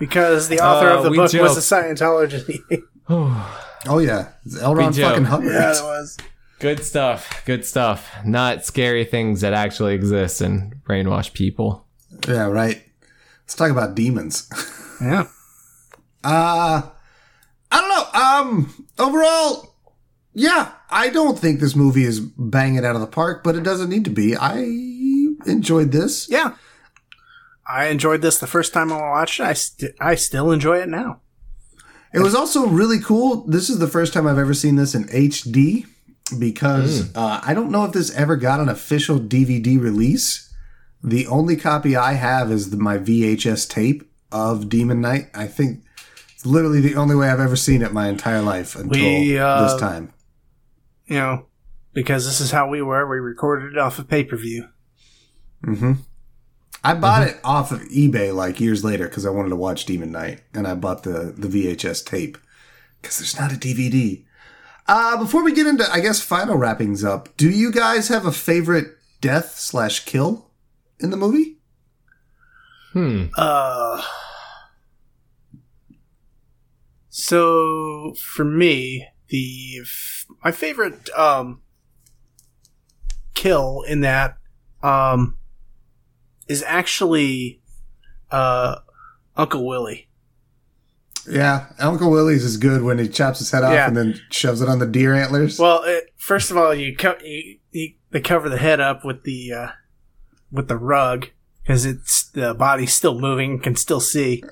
Because 0.08 0.48
the 0.48 0.60
author 0.60 0.88
Uh, 0.90 0.98
of 0.98 1.04
the 1.04 1.10
book 1.10 1.30
joke. 1.30 1.42
was 1.42 1.56
a 1.56 1.74
Scientologist. 1.74 2.48
Oh 3.86 3.98
yeah, 3.98 4.28
it's 4.46 4.58
L. 4.62 4.74
Ron 4.74 4.92
We 4.92 4.96
joke. 4.96 5.10
fucking 5.10 5.24
Hubbard. 5.26 5.52
yeah, 5.52 5.72
it 5.78 5.82
was. 5.82 6.16
Good 6.58 6.82
stuff. 6.82 7.42
Good 7.44 7.66
stuff. 7.66 8.10
Not 8.24 8.64
scary 8.64 9.04
things 9.04 9.42
that 9.42 9.52
actually 9.52 9.92
exist 9.94 10.40
and 10.40 10.74
brainwash 10.88 11.34
people. 11.34 11.86
Yeah, 12.26 12.46
right. 12.46 12.82
Let's 13.42 13.54
talk 13.54 13.70
about 13.70 13.94
demons. 13.94 14.48
Yeah. 15.02 15.26
Uh 16.22 16.82
I 17.70 17.80
don't 17.80 17.88
know. 17.90 18.20
Um 18.20 18.86
overall, 18.98 19.74
yeah, 20.32 20.70
I 20.90 21.10
don't 21.10 21.38
think 21.38 21.60
this 21.60 21.74
movie 21.76 22.04
is 22.04 22.20
banging 22.20 22.86
out 22.86 22.94
of 22.94 23.02
the 23.02 23.06
park, 23.08 23.42
but 23.44 23.54
it 23.56 23.64
doesn't 23.64 23.90
need 23.90 24.04
to 24.04 24.10
be. 24.10 24.34
I 24.36 24.60
enjoyed 25.46 25.92
this. 25.92 26.26
Yeah. 26.30 26.54
I 27.66 27.86
enjoyed 27.86 28.22
this 28.22 28.38
the 28.38 28.46
first 28.46 28.72
time 28.72 28.92
I 28.92 28.98
watched 29.00 29.40
it. 29.40 29.44
I, 29.44 29.52
st- 29.54 29.92
I 30.00 30.14
still 30.14 30.52
enjoy 30.52 30.78
it 30.80 30.88
now. 30.88 31.20
It 32.12 32.20
was 32.20 32.34
also 32.34 32.66
really 32.66 33.00
cool. 33.00 33.44
This 33.46 33.68
is 33.68 33.78
the 33.78 33.88
first 33.88 34.12
time 34.12 34.26
I've 34.26 34.38
ever 34.38 34.54
seen 34.54 34.76
this 34.76 34.94
in 34.94 35.04
HD 35.04 35.86
because 36.38 37.14
uh, 37.16 37.40
I 37.44 37.54
don't 37.54 37.70
know 37.70 37.84
if 37.84 37.92
this 37.92 38.14
ever 38.14 38.36
got 38.36 38.60
an 38.60 38.68
official 38.68 39.18
DVD 39.18 39.80
release. 39.80 40.52
The 41.02 41.26
only 41.26 41.56
copy 41.56 41.96
I 41.96 42.12
have 42.12 42.50
is 42.52 42.70
the, 42.70 42.76
my 42.76 42.98
VHS 42.98 43.68
tape 43.68 44.08
of 44.30 44.68
Demon 44.68 45.00
Knight. 45.00 45.28
I 45.34 45.46
think 45.46 45.84
it's 46.34 46.46
literally 46.46 46.80
the 46.80 46.94
only 46.94 47.16
way 47.16 47.28
I've 47.28 47.40
ever 47.40 47.56
seen 47.56 47.82
it 47.82 47.92
my 47.92 48.08
entire 48.08 48.42
life 48.42 48.76
until 48.76 49.02
We, 49.20 49.38
uh, 49.38 49.62
this 49.62 49.80
time. 49.80 50.12
You 51.06 51.16
know, 51.16 51.46
because 51.92 52.24
this 52.24 52.40
is 52.40 52.52
how 52.52 52.68
we 52.68 52.80
were. 52.80 53.06
We 53.08 53.18
recorded 53.18 53.72
it 53.72 53.78
off 53.78 53.98
of 53.98 54.08
pay 54.08 54.24
per 54.24 54.36
view. 54.36 54.68
hmm 55.64 55.94
I 56.84 56.92
bought 56.94 57.22
Mm-hmm. 57.26 57.38
it 57.38 57.40
off 57.44 57.72
of 57.72 57.80
eBay 57.88 58.34
like 58.34 58.60
years 58.60 58.84
later 58.84 59.08
because 59.08 59.24
I 59.24 59.30
wanted 59.30 59.48
to 59.48 59.56
watch 59.56 59.86
Demon 59.86 60.12
Knight, 60.12 60.42
and 60.52 60.66
I 60.68 60.74
bought 60.74 61.02
the 61.02 61.34
the 61.36 61.48
VHS 61.48 62.04
tape 62.04 62.36
because 63.00 63.18
there's 63.18 63.38
not 63.40 63.52
a 63.52 63.56
DVD. 63.56 64.24
Uh, 64.86 65.16
before 65.16 65.42
we 65.42 65.54
get 65.54 65.66
into, 65.66 65.90
I 65.90 66.00
guess, 66.00 66.20
final 66.20 66.56
wrappings 66.56 67.02
up, 67.02 67.34
do 67.38 67.48
you 67.48 67.72
guys 67.72 68.08
have 68.08 68.26
a 68.26 68.32
favorite 68.32 68.88
death 69.22 69.58
slash 69.58 70.04
kill 70.04 70.50
in 71.00 71.08
the 71.10 71.16
movie? 71.16 71.56
Hmm. 72.92 73.26
Uh, 73.36 74.02
so 77.08 78.14
for 78.14 78.44
me, 78.44 79.06
the 79.28 79.78
f- 79.82 80.26
my 80.44 80.50
favorite 80.50 81.08
um 81.16 81.62
kill 83.34 83.82
in 83.88 84.00
that 84.02 84.36
um 84.82 85.38
is 86.48 86.62
actually 86.66 87.60
uh 88.30 88.76
Uncle 89.36 89.66
Willie. 89.66 90.08
Yeah, 91.28 91.66
Uncle 91.78 92.10
Willie's 92.10 92.44
is 92.44 92.58
good 92.58 92.82
when 92.82 92.98
he 92.98 93.08
chops 93.08 93.38
his 93.38 93.50
head 93.50 93.64
off 93.64 93.72
Yeah. 93.72 93.88
and 93.88 93.96
then 93.96 94.20
shoves 94.30 94.60
it 94.60 94.68
on 94.68 94.78
the 94.78 94.86
deer 94.86 95.14
antlers. 95.14 95.58
Well, 95.58 95.82
it, 95.84 96.12
first 96.16 96.50
of 96.50 96.58
all, 96.58 96.74
you, 96.74 96.94
co- 96.94 97.16
you, 97.24 97.58
you 97.72 97.94
they 98.10 98.20
cover 98.20 98.48
the 98.50 98.58
head 98.58 98.78
up 98.78 99.04
with 99.06 99.24
the 99.24 99.52
uh, 99.52 99.68
with 100.52 100.68
the 100.68 100.76
rug 100.76 101.28
because 101.62 101.86
it's 101.86 102.28
the 102.30 102.52
body's 102.54 102.92
still 102.92 103.18
moving, 103.18 103.58
can 103.58 103.74
still 103.74 104.00
see, 104.00 104.42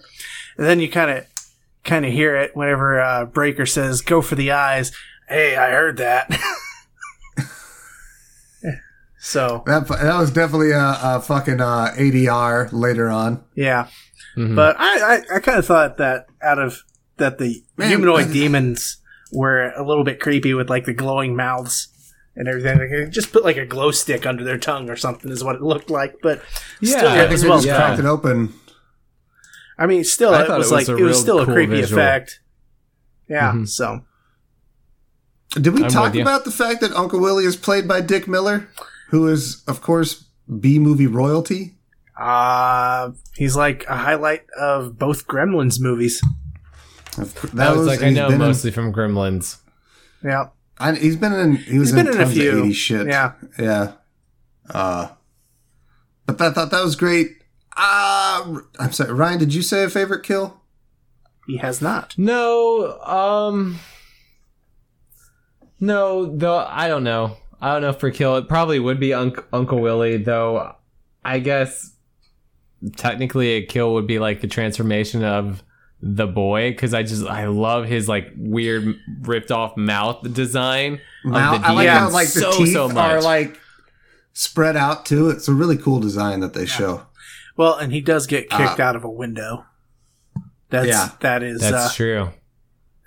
and 0.57 0.67
then 0.67 0.81
you 0.81 0.89
kind 0.91 1.11
of 1.11 1.27
kind 1.85 2.07
of 2.07 2.13
hear 2.13 2.37
it 2.37 2.57
whenever 2.57 2.99
uh, 3.01 3.27
Breaker 3.27 3.67
says, 3.67 4.01
"Go 4.01 4.23
for 4.23 4.35
the 4.35 4.51
eyes." 4.51 4.93
Hey, 5.29 5.57
I 5.57 5.71
heard 5.71 5.99
that. 5.99 6.31
so 9.25 9.63
that 9.67 9.87
that 9.89 10.19
was 10.19 10.33
definitely 10.33 10.73
a, 10.73 10.99
a 11.01 11.21
fucking 11.21 11.61
uh, 11.61 11.93
ADR 11.97 12.69
later 12.73 13.09
on. 13.09 13.45
yeah, 13.55 13.87
Mhm. 14.37 14.57
but 14.57 14.75
I 14.81 15.17
I, 15.17 15.37
I 15.37 15.39
kind 15.41 15.59
of 15.59 15.67
thought 15.67 15.97
that 15.99 16.27
out 16.43 16.59
of 16.59 16.83
that 17.19 17.39
the 17.39 17.63
Man, 17.77 17.89
humanoid 17.89 18.29
I- 18.29 18.33
demons 18.33 18.97
were 19.33 19.73
a 19.77 19.87
little 19.87 20.05
bit 20.05 20.19
creepy 20.21 20.55
with 20.55 20.69
like 20.69 20.85
the 20.87 20.93
glowing 20.95 21.37
mouths. 21.37 21.89
And 22.35 22.49
everything, 22.49 22.79
Like, 22.79 23.11
just 23.11 23.31
put 23.31 23.45
like 23.45 23.59
a 23.59 23.67
glow 23.67 23.91
stick 23.91 24.25
under 24.25 24.43
their 24.43 24.57
tongue 24.57 24.89
or 24.89 24.97
something 24.97 25.31
is 25.31 25.45
what 25.45 25.55
it 25.55 25.61
looked 25.61 25.91
like. 25.91 26.15
But 26.23 26.41
Yeah, 26.81 26.97
still, 26.97 27.09
I 27.11 27.15
I 27.15 27.19
think 27.19 27.31
was 27.33 27.43
they 27.43 27.49
well 27.51 27.59
just 27.59 27.67
yeah. 27.67 27.77
cracked 27.77 27.99
it 28.01 28.07
open. 28.07 28.55
I 29.79 29.85
mean, 29.87 30.03
still, 30.03 30.35
I 30.35 30.45
it 30.45 30.49
was, 30.49 30.55
it 30.55 30.59
was 30.59 30.73
like 30.73 30.89
it 30.89 30.95
was 30.95 31.03
real 31.03 31.15
still 31.15 31.39
a 31.41 31.45
creepy 31.45 31.73
visual. 31.83 32.01
effect. 32.01 32.41
Yeah. 33.29 33.53
Mhm. 33.53 33.69
So 33.69 34.01
Did 35.61 35.75
we 35.75 35.85
I'm 35.85 35.91
talk 35.91 36.15
about 36.15 36.45
the 36.47 36.51
fact 36.51 36.81
that 36.81 36.93
Uncle 36.93 37.21
Willie 37.21 37.45
is 37.45 37.57
played 37.57 37.87
by 37.87 38.01
Dick 38.01 38.27
Miller, 38.27 38.67
who 39.13 39.29
is, 39.29 39.63
of 39.69 39.81
course, 39.83 40.25
B 40.61 40.79
movie 40.81 41.07
royalty? 41.07 41.77
uh 42.21 43.11
he's 43.37 43.57
like 43.57 43.85
a 43.89 43.97
highlight 43.97 44.43
of 44.61 44.99
both 44.99 45.27
Gremlins 45.27 45.81
movies. 45.81 46.21
Of 47.19 47.35
course, 47.35 47.55
I 47.55 47.71
was 47.73 47.79
those- 47.79 47.87
like, 47.87 48.03
I 48.03 48.11
know 48.11 48.27
been 48.29 48.35
in- 48.41 48.49
mostly 48.49 48.71
from 48.71 48.93
Gremlins. 48.93 49.59
Yeah. 50.25 50.49
I, 50.79 50.95
he's 50.95 51.17
been 51.17 51.33
in. 51.33 51.57
He 51.57 51.79
was 51.79 51.89
He's 51.91 51.95
been 51.97 52.09
in, 52.09 52.15
in 52.15 52.21
a 52.21 52.27
few. 52.27 52.51
of 52.59 52.65
80s 52.67 52.75
shit. 52.75 53.07
Yeah. 53.07 53.33
yeah. 53.59 53.93
Uh, 54.71 55.09
but 56.27 56.41
I 56.41 56.51
thought 56.51 56.71
that 56.71 56.83
was 56.83 56.97
great. 56.97 57.29
Uh, 57.77 58.59
I'm 58.81 58.93
sorry, 58.93 59.13
Ryan. 59.13 59.39
Did 59.39 59.55
you 59.55 59.63
say 59.63 59.85
a 59.85 59.89
favorite 59.91 60.23
kill? 60.23 60.61
He 61.47 61.59
has 61.59 61.81
not. 61.83 62.15
No, 62.19 62.99
um, 63.03 63.79
no, 65.81 66.27
though 66.37 66.59
I 66.59 66.89
don't 66.89 67.05
know. 67.05 67.37
I 67.63 67.73
don't 67.73 67.83
know 67.83 67.91
if 67.91 68.01
for 68.01 68.11
kill. 68.11 68.37
It 68.37 68.49
probably 68.49 68.79
would 68.81 68.99
be 69.01 69.15
Unc- 69.15 69.47
Uncle 69.53 69.81
Willie, 69.81 70.17
though. 70.19 70.75
I 71.25 71.39
guess 71.39 71.93
technically 72.97 73.51
a 73.53 73.67
kill 73.67 73.95
would 73.95 74.07
be 74.07 74.19
like 74.19 74.41
the 74.41 74.49
transformation 74.49 75.23
of 75.25 75.63
the 76.01 76.27
boy 76.27 76.71
because 76.73 76.93
I 76.93 77.05
just 77.05 77.25
I 77.25 77.47
love 77.47 77.85
his 77.87 78.09
like 78.09 78.33
weird 78.37 78.97
ripped 79.21 79.53
off 79.53 79.77
mouth 79.77 80.33
design. 80.35 81.01
Now, 81.25 81.57
the 81.59 81.67
I 81.69 81.71
like 81.73 81.89
how 81.89 82.11
like 82.11 82.27
the 82.33 82.41
so, 82.41 82.59
teeth 82.59 82.73
so 82.73 82.87
are 82.91 82.93
much. 82.93 83.23
like 83.25 83.61
spread 84.33 84.77
out 84.77 85.07
too. 85.07 85.31
It's 85.31 85.47
a 85.47 85.53
really 85.55 85.79
cool 85.79 86.01
design 86.01 86.41
that 86.41 86.55
they 86.55 86.67
show. 86.67 87.07
Well, 87.57 87.77
and 87.77 87.93
he 87.93 88.01
does 88.01 88.27
get 88.27 88.51
kicked 88.51 88.81
Uh, 88.81 88.83
out 88.83 88.97
of 88.97 89.05
a 89.05 89.11
window. 89.11 89.65
That's 90.71 90.89
Yeah. 90.89 91.11
that 91.21 91.45
is 91.45 91.61
That's 91.61 91.93
uh, 91.93 91.95
true. 91.95 92.31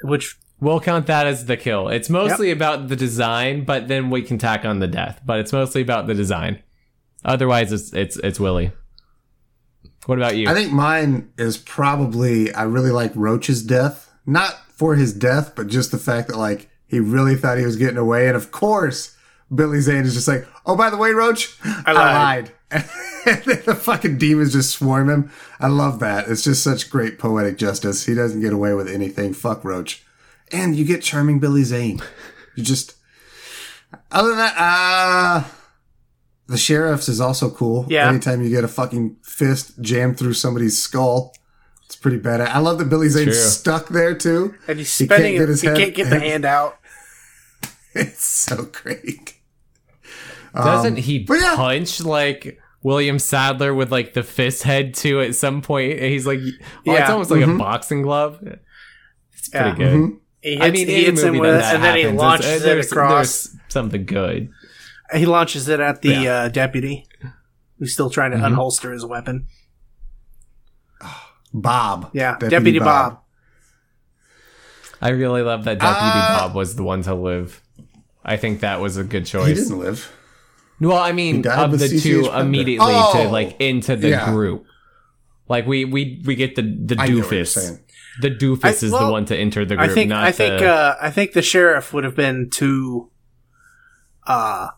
which 0.04 0.38
We'll 0.66 0.80
count 0.80 1.06
that 1.06 1.28
as 1.28 1.46
the 1.46 1.58
kill. 1.58 1.90
It's 1.90 2.10
mostly 2.10 2.50
about 2.50 2.88
the 2.88 2.96
design, 2.96 3.66
but 3.66 3.88
then 3.88 4.10
we 4.10 4.24
can 4.24 4.40
tack 4.40 4.66
on 4.66 4.80
the 4.80 4.88
death. 4.88 5.22
But 5.24 5.40
it's 5.40 5.54
mostly 5.54 5.84
about 5.84 6.08
the 6.08 6.16
design. 6.16 6.64
Otherwise, 7.24 7.72
it's 7.72 7.94
it's 7.94 8.18
it's 8.18 8.40
Willie. 8.40 8.72
What 10.08 10.18
about 10.18 10.38
you? 10.38 10.50
I 10.50 10.56
think 10.56 10.72
mine 10.72 11.32
is 11.38 11.56
probably 11.56 12.52
I 12.52 12.64
really 12.64 12.90
like 12.90 13.12
Roach's 13.14 13.62
death. 13.62 14.12
Not 14.26 14.58
for 14.72 14.96
his 14.96 15.14
death, 15.14 15.54
but 15.56 15.68
just 15.68 15.92
the 15.92 16.00
fact 16.00 16.30
that 16.30 16.38
like 16.38 16.68
he 16.88 17.00
really 17.00 17.36
thought 17.36 17.60
he 17.60 17.66
was 17.66 17.76
getting 17.76 17.98
away, 17.98 18.28
and 18.28 18.36
of 18.36 18.50
course 18.52 19.16
Billy 19.54 19.82
Zane 19.82 20.06
is 20.06 20.16
just 20.16 20.28
like, 20.28 20.48
"Oh, 20.66 20.76
by 20.76 20.90
the 20.90 20.98
way, 20.98 21.12
Roach, 21.12 21.60
I 21.64 21.92
lied." 21.94 22.52
lied." 22.72 22.86
and 23.28 23.44
then 23.44 23.62
the 23.66 23.76
fucking 23.76 24.18
demons 24.18 24.54
just 24.54 24.72
swarm 24.72 25.12
him. 25.12 25.32
I 25.60 25.68
love 25.68 26.00
that. 26.00 26.28
It's 26.28 26.44
just 26.44 26.64
such 26.64 26.90
great 26.90 27.20
poetic 27.20 27.60
justice. 27.60 28.08
He 28.08 28.16
doesn't 28.16 28.42
get 28.42 28.52
away 28.52 28.74
with 28.74 28.88
anything. 28.88 29.34
Fuck 29.34 29.64
Roach, 29.64 30.05
and 30.52 30.76
you 30.76 30.86
get 30.86 31.02
charming 31.02 31.40
Billy 31.40 31.64
Zane. 31.64 32.02
You 32.56 32.64
just 32.64 32.96
other 34.12 34.30
than 34.30 34.38
that, 34.38 34.56
uh 34.58 35.44
the 36.48 36.58
sheriff's 36.58 37.10
is 37.10 37.20
also 37.20 37.50
cool. 37.50 37.86
Yeah. 37.90 38.08
Anytime 38.08 38.42
you 38.44 38.50
get 38.50 38.64
a 38.64 38.68
fucking 38.68 39.18
fist 39.24 39.82
jammed 39.82 40.20
through 40.20 40.34
somebody's 40.34 40.78
skull, 40.78 41.34
it's 41.86 41.96
pretty 41.96 42.18
bad. 42.20 42.40
I 42.42 42.60
love 42.60 42.78
that 42.80 42.86
Billy 42.90 43.10
Zane's 43.10 43.26
True. 43.28 43.34
stuck 43.36 43.88
there 43.90 44.14
too. 44.16 44.54
and 44.68 44.78
he's 44.78 44.96
He 44.98 45.08
can't 45.08 45.22
get 45.24 45.42
it. 45.42 45.50
his 45.50 45.62
He 45.62 45.68
head- 45.68 45.78
can't 45.78 45.96
get 45.96 46.10
the 46.10 46.20
hand 46.20 46.46
out. 46.46 46.78
It's 47.98 48.26
so 48.26 48.64
great. 48.72 49.36
Doesn't 50.54 50.94
Um, 50.98 51.02
he 51.02 51.20
but 51.20 51.40
yeah. 51.40 51.56
punch 51.56 52.02
like 52.02 52.60
William 52.84 53.20
Sadler 53.20 53.74
with 53.74 53.90
like 53.92 54.14
the 54.14 54.22
fist 54.24 54.64
head 54.64 54.94
too 54.94 55.22
at 55.22 55.34
some 55.36 55.62
point? 55.62 55.94
And 55.94 56.12
He's 56.12 56.28
like, 56.28 56.40
oh, 56.88 56.94
it's 56.94 57.10
almost 57.10 57.32
like 57.32 57.40
Mhm. 57.42 57.56
a 57.56 57.58
boxing 57.58 58.02
glove. 58.02 58.40
It's 59.34 59.48
pretty 59.50 59.70
Yeah. 59.70 59.76
good. 59.76 59.94
Mhm. 59.94 60.18
He 60.46 60.52
hits, 60.52 60.62
I 60.64 60.70
mean, 60.70 60.88
he 60.88 61.06
hits 61.06 61.22
him 61.24 61.28
movie 61.30 61.40
with 61.40 61.60
that, 61.60 61.72
it, 61.72 61.76
and 61.76 61.84
then 61.84 61.96
he 61.96 62.02
happens, 62.04 62.20
launches 62.22 62.46
it's- 62.46 62.62
it 62.62 62.66
there's, 62.66 62.92
across. 62.92 63.44
There's 63.48 63.58
something 63.70 64.06
good. 64.06 64.50
He 65.16 65.26
launches 65.26 65.68
it 65.70 65.80
at 65.80 66.02
the 66.04 66.10
Yeah. 66.14 66.34
uh, 66.34 66.48
deputy, 66.50 67.08
who's 67.80 67.94
still 67.94 68.10
trying 68.12 68.30
to 68.32 68.38
Mhm. 68.38 68.56
unholster 68.56 68.94
his 68.94 69.04
weapon. 69.06 69.48
Bob. 71.54 72.10
Yeah, 72.14 72.38
Deputy, 72.38 72.80
Bob. 72.80 73.20
I 75.02 75.10
really 75.10 75.42
love 75.42 75.64
that 75.66 75.80
Deputy 75.80 76.00
Uh, 76.02 76.40
Bob 76.40 76.56
was 76.56 76.76
the 76.76 76.84
one 76.84 77.02
to 77.04 77.16
live. 77.16 77.62
I 78.24 78.38
think 78.38 78.60
that 78.62 78.82
was 78.82 78.98
a 78.98 79.04
good 79.04 79.26
choice. 79.26 79.48
He 79.48 79.54
choice. 79.56 79.64
didn't 79.68 79.80
live. 79.80 80.12
Well, 80.82 80.98
I 80.98 81.12
mean, 81.12 81.46
of 81.48 81.72
the 81.72 81.88
CCH 81.88 82.04
two 82.04 82.24
Pounder. 82.24 82.42
immediately 82.46 82.92
to 82.94 83.28
Oh! 83.28 83.30
like 83.32 83.56
into 83.60 83.96
the 83.96 84.10
Yeah. 84.10 84.32
group. 84.32 84.66
Like 85.48 85.66
we 85.68 85.86
we 85.86 86.22
we 86.26 86.36
get 86.36 86.56
the 86.56 86.64
the 86.64 86.96
I 87.00 87.08
get 87.08 87.16
what 87.16 87.32
you're 87.32 87.44
doofus. 87.44 87.80
Saying. 88.22 88.38
The 88.40 88.46
doofus 88.46 88.66
I- 88.66 88.70
is 88.70 88.92
the 88.92 89.10
one 89.12 89.26
to 89.26 89.36
enter 89.38 89.66
the 89.66 89.76
group. 89.76 89.90
I 89.90 89.94
think 89.94 90.10
not 90.10 90.24
I 90.24 90.32
think 90.32 90.60
the, 90.60 90.68
uh, 90.70 90.96
I 91.02 91.12
think 91.12 91.34
the 91.34 91.42
sheriff 91.42 91.94
would 91.94 92.04
have 92.04 92.16
been 92.16 92.50
too. 92.50 93.12
Uh, 94.26 94.70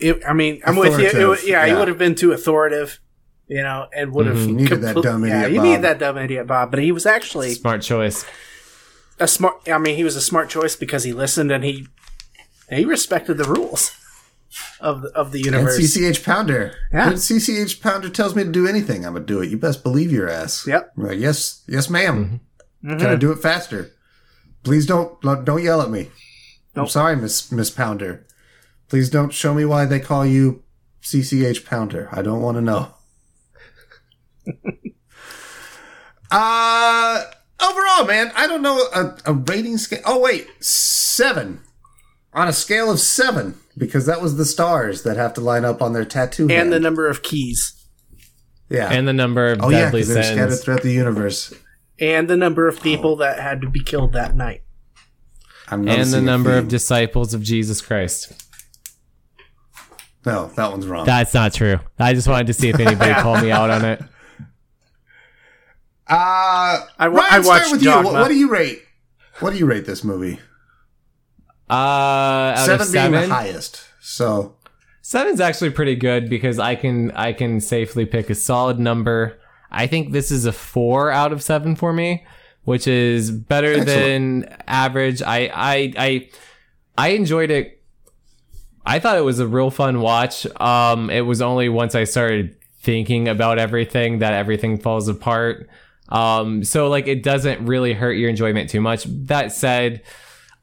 it, 0.00 0.20
I 0.28 0.32
mean, 0.32 0.60
I'm 0.64 0.76
with 0.76 0.98
you. 0.98 1.06
It, 1.06 1.14
would- 1.14 1.38
Authoritative, 1.38 1.48
yeah, 1.48 1.66
he 1.66 1.74
would 1.74 1.88
have 1.88 1.98
been 1.98 2.14
too 2.14 2.32
authoritative, 2.32 3.00
you 3.48 3.62
know, 3.62 3.86
and 3.94 4.12
would 4.12 4.26
have 4.26 4.36
Mhm. 4.36 4.46
You 4.48 4.54
needed 4.54 4.80
that 4.82 4.96
dumb 5.02 5.24
Yeah, 5.24 5.38
idiot 5.38 5.52
you 5.52 5.58
Bob. 5.58 5.64
needed 5.66 5.82
that 5.82 5.98
dumb 5.98 6.18
idiot 6.18 6.46
Bob, 6.46 6.70
but 6.70 6.80
he 6.80 6.92
was 6.92 7.04
actually 7.06 7.54
smart 7.54 7.82
choice. 7.82 8.24
a 9.18 9.26
smart. 9.26 9.68
I 9.68 9.78
mean, 9.78 9.96
he 9.96 10.04
was 10.04 10.14
a 10.14 10.20
smart 10.20 10.48
choice 10.48 10.76
because 10.76 11.02
he 11.04 11.12
listened 11.12 11.50
and 11.50 11.64
he 11.64 11.88
he 12.70 12.84
respected 12.84 13.38
the 13.38 13.44
rules 13.44 13.90
of 14.80 15.02
the, 15.02 15.08
of 15.10 15.32
the 15.32 15.38
And 15.40 15.46
universe. 15.46 15.78
CCH 15.78 16.24
Pounder. 16.24 16.74
Yeah. 16.92 17.08
When 17.08 17.16
CCH 17.16 17.80
Pounder 17.82 18.08
tells 18.08 18.34
me 18.34 18.44
to 18.44 18.50
do 18.50 18.66
anything, 18.66 19.04
I'm 19.06 19.12
gonna 19.14 19.24
do 19.24 19.40
it. 19.40 19.50
You 19.50 19.58
best 19.58 19.82
believe 19.82 20.10
your 20.12 20.28
ass. 20.28 20.66
Yep. 20.66 20.92
Like, 20.96 21.18
yes, 21.18 21.62
yes, 21.68 21.88
madam 21.90 22.40
Mhm. 22.84 22.98
Can 23.00 23.06
I 23.08 23.16
do 23.16 23.32
it 23.32 23.40
faster? 23.40 23.90
Please 24.62 24.86
don't 24.86 25.20
don't 25.20 25.62
yell 25.62 25.82
at 25.82 25.90
me. 25.90 26.10
I'm 26.76 26.86
sorry, 26.86 27.16
Miss 27.16 27.50
Miss 27.50 27.70
Pounder. 27.70 28.24
Please 28.88 29.10
don't 29.10 29.32
show 29.32 29.52
me 29.52 29.64
why 29.64 29.84
they 29.84 29.98
call 30.00 30.24
you 30.24 30.62
CCH 31.02 31.64
Pounder. 31.64 32.08
I 32.12 32.22
don't 32.22 32.40
want 32.40 32.56
to 32.56 32.60
know. 32.60 32.94
uh 36.30 37.24
overall, 37.60 38.04
man, 38.06 38.30
I 38.36 38.46
don't 38.46 38.62
know 38.62 38.78
a, 38.94 39.18
a 39.26 39.32
rating 39.32 39.78
scale. 39.78 40.02
Oh 40.04 40.20
wait, 40.20 40.46
seven 40.62 41.60
on 42.32 42.46
a 42.48 42.52
scale 42.52 42.90
of 42.90 43.00
seven 43.00 43.58
because 43.78 44.06
that 44.06 44.20
was 44.20 44.36
the 44.36 44.44
stars 44.44 45.04
that 45.04 45.16
have 45.16 45.32
to 45.34 45.40
line 45.40 45.64
up 45.64 45.80
on 45.80 45.92
their 45.92 46.04
tattoo. 46.04 46.42
and 46.42 46.50
hand. 46.50 46.72
the 46.72 46.80
number 46.80 47.08
of 47.08 47.22
keys. 47.22 47.74
Yeah. 48.68 48.90
and 48.92 49.08
the 49.08 49.14
number 49.14 49.46
of 49.46 49.62
oh 49.62 49.70
yeah, 49.70 49.84
deadly 49.84 50.02
because 50.02 50.14
they're 50.14 50.22
scattered 50.24 50.56
throughout 50.56 50.82
the 50.82 50.92
universe. 50.92 51.54
And 51.98 52.28
the 52.28 52.36
number 52.36 52.68
of 52.68 52.82
people 52.82 53.16
that 53.16 53.40
had 53.40 53.62
to 53.62 53.70
be 53.70 53.82
killed 53.82 54.12
that 54.12 54.36
night. 54.36 54.62
I'm 55.68 55.88
And 55.88 56.12
the 56.12 56.20
number 56.20 56.56
of 56.56 56.68
disciples 56.68 57.34
of 57.34 57.42
Jesus 57.42 57.80
Christ. 57.80 58.32
no, 60.26 60.48
that 60.56 60.70
one's 60.70 60.86
wrong. 60.86 61.06
That's 61.06 61.34
not 61.34 61.54
true. 61.54 61.80
I 61.98 62.14
just 62.14 62.28
wanted 62.28 62.48
to 62.48 62.54
see 62.54 62.68
if 62.68 62.78
anybody 62.80 63.14
called 63.14 63.42
me 63.42 63.50
out 63.50 63.70
on 63.70 63.84
it. 63.84 64.02
Uh, 66.10 66.86
I 66.98 67.06
Ryan, 67.06 67.18
I 67.18 67.40
start 67.42 67.46
watched 67.46 67.72
with 67.72 67.82
you. 67.82 67.90
What, 67.90 68.04
what 68.04 68.28
do 68.28 68.34
you 68.34 68.50
rate? 68.50 68.82
What 69.40 69.52
do 69.52 69.58
you 69.58 69.66
rate 69.66 69.84
this 69.84 70.02
movie? 70.02 70.40
Uh, 71.68 72.56
seven 72.56 72.86
of 72.86 72.92
being 72.92 73.12
the 73.12 73.34
highest. 73.34 73.84
So 74.00 74.56
seven's 75.02 75.40
actually 75.40 75.70
pretty 75.70 75.96
good 75.96 76.28
because 76.28 76.58
I 76.58 76.74
can 76.74 77.10
I 77.12 77.32
can 77.32 77.60
safely 77.60 78.06
pick 78.06 78.30
a 78.30 78.34
solid 78.34 78.78
number. 78.78 79.38
I 79.70 79.86
think 79.86 80.12
this 80.12 80.30
is 80.30 80.46
a 80.46 80.52
four 80.52 81.10
out 81.10 81.32
of 81.32 81.42
seven 81.42 81.76
for 81.76 81.92
me, 81.92 82.24
which 82.64 82.86
is 82.86 83.30
better 83.30 83.74
Excellent. 83.74 83.86
than 83.86 84.56
average. 84.66 85.22
I 85.22 85.50
I 85.54 85.92
I 85.96 86.28
I 86.96 87.08
enjoyed 87.10 87.50
it. 87.50 87.82
I 88.84 88.98
thought 88.98 89.18
it 89.18 89.24
was 89.24 89.38
a 89.38 89.46
real 89.46 89.70
fun 89.70 90.00
watch. 90.00 90.46
Um, 90.60 91.10
it 91.10 91.20
was 91.20 91.42
only 91.42 91.68
once 91.68 91.94
I 91.94 92.04
started 92.04 92.56
thinking 92.80 93.28
about 93.28 93.58
everything 93.58 94.20
that 94.20 94.32
everything 94.32 94.78
falls 94.78 95.08
apart. 95.08 95.68
Um, 96.08 96.64
so 96.64 96.88
like 96.88 97.06
it 97.06 97.22
doesn't 97.22 97.66
really 97.66 97.92
hurt 97.92 98.12
your 98.12 98.30
enjoyment 98.30 98.70
too 98.70 98.80
much. 98.80 99.04
That 99.04 99.52
said, 99.52 100.02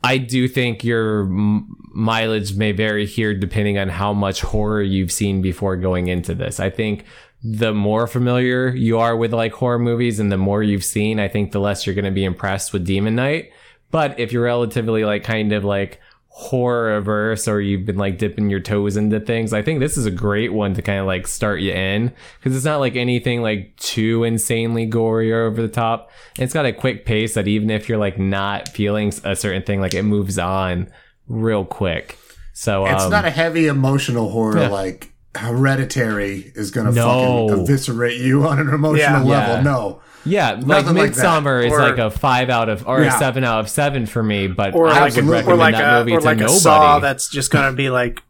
I 0.06 0.20
do 0.20 0.48
think 0.48 0.84
your 0.84 1.22
m- 1.22 1.76
mileage 1.92 2.56
may 2.56 2.74
vary 2.74 3.08
here 3.08 3.34
depending 3.34 3.80
on 3.80 3.90
how 3.90 4.14
much 4.14 4.42
horror 4.42 4.84
you've 4.84 5.12
seen 5.12 5.42
before 5.42 5.76
going 5.76 6.08
into 6.08 6.36
this. 6.36 6.60
I 6.60 6.70
think 6.70 7.06
the 7.44 7.74
more 7.74 8.06
familiar 8.06 8.70
you 8.70 9.00
are 9.00 9.18
with 9.18 9.34
like 9.34 9.54
horror 9.54 9.80
movies 9.80 10.20
and 10.20 10.32
the 10.32 10.38
more 10.38 10.62
you've 10.62 10.84
seen, 10.84 11.20
I 11.20 11.28
think 11.28 11.52
the 11.52 11.60
less 11.60 11.86
you're 11.86 11.96
going 11.96 12.06
to 12.06 12.12
be 12.12 12.24
impressed 12.24 12.72
with 12.72 12.86
Demon 12.86 13.16
Knight. 13.16 13.52
But 13.90 14.20
if 14.20 14.32
you're 14.32 14.44
relatively 14.44 15.06
like 15.06 15.24
kind 15.24 15.52
of 15.54 15.64
like 15.64 16.00
horror 16.38 16.98
averse 16.98 17.48
or 17.48 17.62
you've 17.62 17.86
been 17.86 17.96
like 17.96 18.18
dipping 18.18 18.50
your 18.50 18.60
toes 18.60 18.98
into 18.98 19.22
things, 19.22 19.54
I 19.54 19.62
think 19.62 19.80
this 19.80 19.96
is 19.96 20.06
a 20.06 20.12
great 20.12 20.52
one 20.52 20.74
to 20.74 20.82
kind 20.82 21.00
of 21.00 21.06
like 21.06 21.28
start 21.28 21.62
you 21.62 21.72
in 21.72 22.12
because 22.38 22.54
it's 22.54 22.66
not 22.66 22.82
like 22.82 22.98
anything 22.98 23.42
like 23.42 23.74
too 23.78 24.26
insanely 24.26 24.86
gory 24.86 25.32
or 25.32 25.44
over 25.46 25.62
the 25.62 25.70
top. 25.70 26.12
It's 26.38 26.54
got 26.54 26.66
a 26.66 26.74
quick 26.74 27.06
pace 27.06 27.36
that 27.36 27.48
even 27.48 27.70
if 27.70 27.88
you're 27.88 27.98
like 27.98 28.20
not 28.20 28.68
feeling 28.68 29.14
a 29.24 29.34
certain 29.34 29.64
thing, 29.64 29.80
like 29.80 29.94
it 29.94 30.04
moves 30.04 30.38
on 30.38 30.92
real 31.30 31.64
quick. 31.64 32.18
So 32.52 32.86
it's 32.86 33.04
um, 33.04 33.12
not 33.12 33.24
a 33.24 33.30
heavy 33.32 33.68
emotional 33.68 34.30
horror 34.30 34.60
yeah. 34.60 34.68
like 34.68 35.14
Hereditary 35.38 36.52
is 36.56 36.70
gonna 36.72 36.92
No. 36.92 37.48
fucking 37.48 37.64
eviscerate 37.64 38.20
you 38.20 38.46
on 38.46 38.60
an 38.60 38.68
emotional 38.70 38.98
Yeah. 38.98 39.22
level. 39.24 39.56
Yeah. 39.56 39.62
No. 39.62 40.02
Yeah, 40.26 40.54
like 40.54 40.66
Nothing 40.86 40.96
like. 40.96 41.12
Midsommar 41.12 41.66
is 41.66 41.72
Or- 41.72 41.80
like 41.80 41.98
a 42.00 42.10
five 42.10 42.50
out 42.50 42.68
of 42.70 42.88
or 42.88 43.02
Yeah. 43.02 43.16
a 43.16 43.20
seven 43.20 43.44
out 43.44 43.60
of 43.60 43.70
seven 43.70 44.06
for 44.06 44.24
me, 44.24 44.48
but 44.48 44.74
Or 44.74 44.88
I 44.88 44.90
like, 44.90 45.00
would 45.02 45.06
absolutely. 45.08 45.32
a, 45.32 45.32
or 45.32 45.38
recommend 45.38 45.60
like 45.60 45.76
that 45.76 45.94
a, 45.96 46.00
movie 46.00 46.12
or 46.14 46.20
to 46.20 46.26
like 46.26 46.38
a 46.38 46.40
nobody. 46.42 46.60
saw 46.60 47.00
that's 47.00 47.30
just 47.30 47.52
going 47.52 47.70
to 47.72 47.76
be 47.76 47.90
like, 47.90 48.22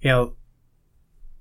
you 0.00 0.10
know, 0.10 0.32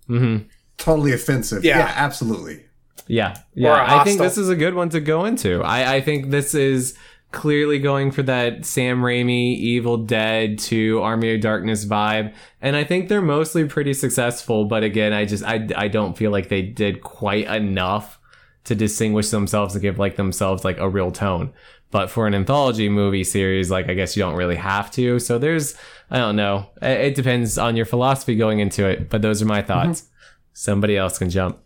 hmm 0.07 0.37
Totally 0.77 1.13
offensive. 1.13 1.63
Yeah. 1.63 1.79
Yeah, 1.79 1.93
absolutely. 1.95 2.63
Yeah, 3.07 3.31
Or 3.31 3.35
yeah. 3.55 3.69
a 3.97 3.99
I 4.01 4.03
think 4.03 4.19
Hostel. 4.19 4.25
this 4.25 4.37
is 4.37 4.49
a 4.49 4.55
good 4.55 4.73
one 4.73 4.89
to 4.89 4.99
go 4.99 5.25
into. 5.25 5.61
I, 5.61 5.95
I 5.95 6.01
think 6.01 6.29
this 6.31 6.53
is 6.55 6.97
clearly 7.31 7.79
going 7.79 8.11
for 8.11 8.23
that 8.23 8.65
Sam 8.65 9.01
Raimi 9.01 9.55
Evil 9.57 9.97
Dead 9.97 10.57
to 10.59 11.01
Army 11.01 11.35
of 11.35 11.41
Darkness 11.41 11.85
vibe, 11.85 12.33
and 12.61 12.75
I 12.75 12.83
think 12.85 13.09
they're 13.09 13.21
mostly 13.21 13.65
pretty 13.65 13.93
successful. 13.93 14.65
But 14.65 14.83
again, 14.83 15.11
I 15.13 15.25
just 15.25 15.43
I 15.43 15.67
I 15.75 15.87
don't 15.89 16.17
feel 16.17 16.31
like 16.31 16.47
they 16.49 16.61
did 16.61 17.01
quite 17.01 17.45
enough 17.47 18.19
to 18.65 18.75
distinguish 18.75 19.29
themselves 19.29 19.75
and 19.75 19.81
give 19.81 19.99
like 19.99 20.15
themselves 20.15 20.63
like 20.63 20.77
a 20.77 20.89
real 20.89 21.11
tone. 21.11 21.53
But 21.91 22.09
for 22.09 22.25
an 22.25 22.33
anthology 22.33 22.89
movie 22.89 23.23
series, 23.23 23.69
like 23.69 23.89
I 23.89 23.93
guess 23.93 24.15
you 24.15 24.23
don't 24.23 24.35
really 24.35 24.55
have 24.55 24.89
to. 24.91 25.19
So 25.19 25.37
there's 25.37 25.75
I 26.09 26.17
don't 26.17 26.35
know. 26.35 26.69
It, 26.81 26.99
it 27.01 27.15
depends 27.15 27.57
on 27.57 27.75
your 27.75 27.85
philosophy 27.85 28.35
going 28.35 28.59
into 28.59 28.87
it. 28.87 29.09
But 29.09 29.21
those 29.21 29.41
are 29.41 29.45
my 29.45 29.61
thoughts. 29.61 30.09
Somebody 30.53 30.97
else 30.97 31.17
can 31.17 31.29
jump. 31.29 31.59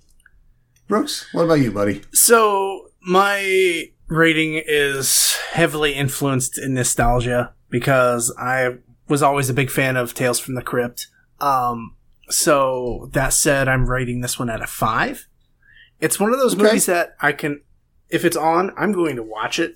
Brooks, 0.88 1.28
what 1.34 1.44
about 1.44 1.56
you, 1.56 1.72
buddy? 1.72 2.02
So 2.14 2.92
my 3.02 3.90
rating 4.08 4.62
is 4.66 5.36
heavily 5.52 5.94
influenced 5.94 6.58
in 6.58 6.74
nostalgia 6.74 7.54
because 7.70 8.34
I 8.40 8.78
was 9.08 9.22
always 9.22 9.50
a 9.50 9.54
big 9.54 9.70
fan 9.70 9.98
of 9.98 10.14
Tales 10.14 10.40
from 10.40 10.56
the 10.56 10.62
Crypt. 10.62 11.08
Um, 11.40 11.96
so 12.30 13.10
that 13.14 13.34
said, 13.34 13.68
I'm 13.68 13.90
rating 13.90 14.22
this 14.22 14.40
one 14.40 14.50
at 14.50 14.62
a 14.62 14.68
five. 14.68 15.28
It's 16.00 16.20
one 16.20 16.32
of 16.34 16.40
those 16.40 16.54
Okay. 16.54 16.64
movies 16.64 16.86
that 16.86 17.16
I 17.22 17.32
can, 17.32 17.62
if 18.10 18.24
it's 18.24 18.38
on, 18.38 18.72
I'm 18.78 18.92
going 18.92 19.16
to 19.16 19.24
watch 19.24 19.60
it 19.60 19.76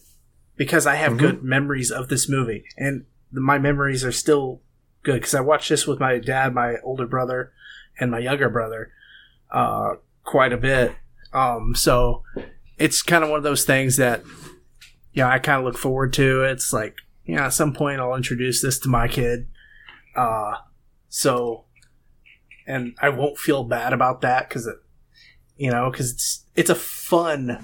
because 0.56 0.86
I 0.86 0.96
have 0.96 1.14
Mhm. 1.14 1.20
good 1.20 1.44
memories 1.44 1.92
of 1.92 2.08
this 2.10 2.30
movie, 2.30 2.64
and 2.78 3.06
my 3.32 3.58
memories 3.58 4.04
are 4.06 4.12
still 4.12 4.62
good 5.04 5.16
because 5.16 5.34
I 5.34 5.42
watched 5.42 5.70
this 5.70 5.88
with 5.88 6.00
my 6.00 6.20
dad, 6.20 6.54
my 6.54 6.76
older 6.84 7.08
brother, 7.08 7.52
and 8.00 8.12
my 8.12 8.20
younger 8.20 8.50
brother 8.50 8.92
uh, 9.52 9.96
quite 10.24 10.54
a 10.54 10.58
bit. 10.58 10.96
Um, 11.34 11.74
so 11.76 12.24
it's 12.78 13.02
kind 13.02 13.24
of 13.24 13.30
one 13.30 13.38
of 13.38 13.44
those 13.44 13.66
things 13.66 13.98
that, 13.98 14.24
yeah, 15.14 15.28
I 15.28 15.40
kind 15.40 15.60
of 15.60 15.66
look 15.66 15.78
forward 15.78 16.14
to. 16.14 16.44
It's 16.44 16.72
like, 16.72 16.96
yeah, 17.26 17.48
at 17.48 17.54
some 17.54 17.74
point 17.74 18.00
I'll 18.00 18.16
introduce 18.16 18.62
this 18.62 18.80
to 18.80 18.90
my 18.90 19.08
kid. 19.10 19.48
Uh, 20.16 20.54
so, 21.10 21.66
and 22.66 22.96
I 23.02 23.10
won't 23.10 23.38
feel 23.38 23.64
bad 23.66 23.92
about 23.92 24.22
that 24.22 24.48
because 24.48 24.68
it, 24.68 24.78
you 25.62 25.70
know, 25.70 25.92
because 25.92 26.12
it's 26.12 26.44
it's 26.56 26.70
a 26.70 26.76
fun 26.76 27.64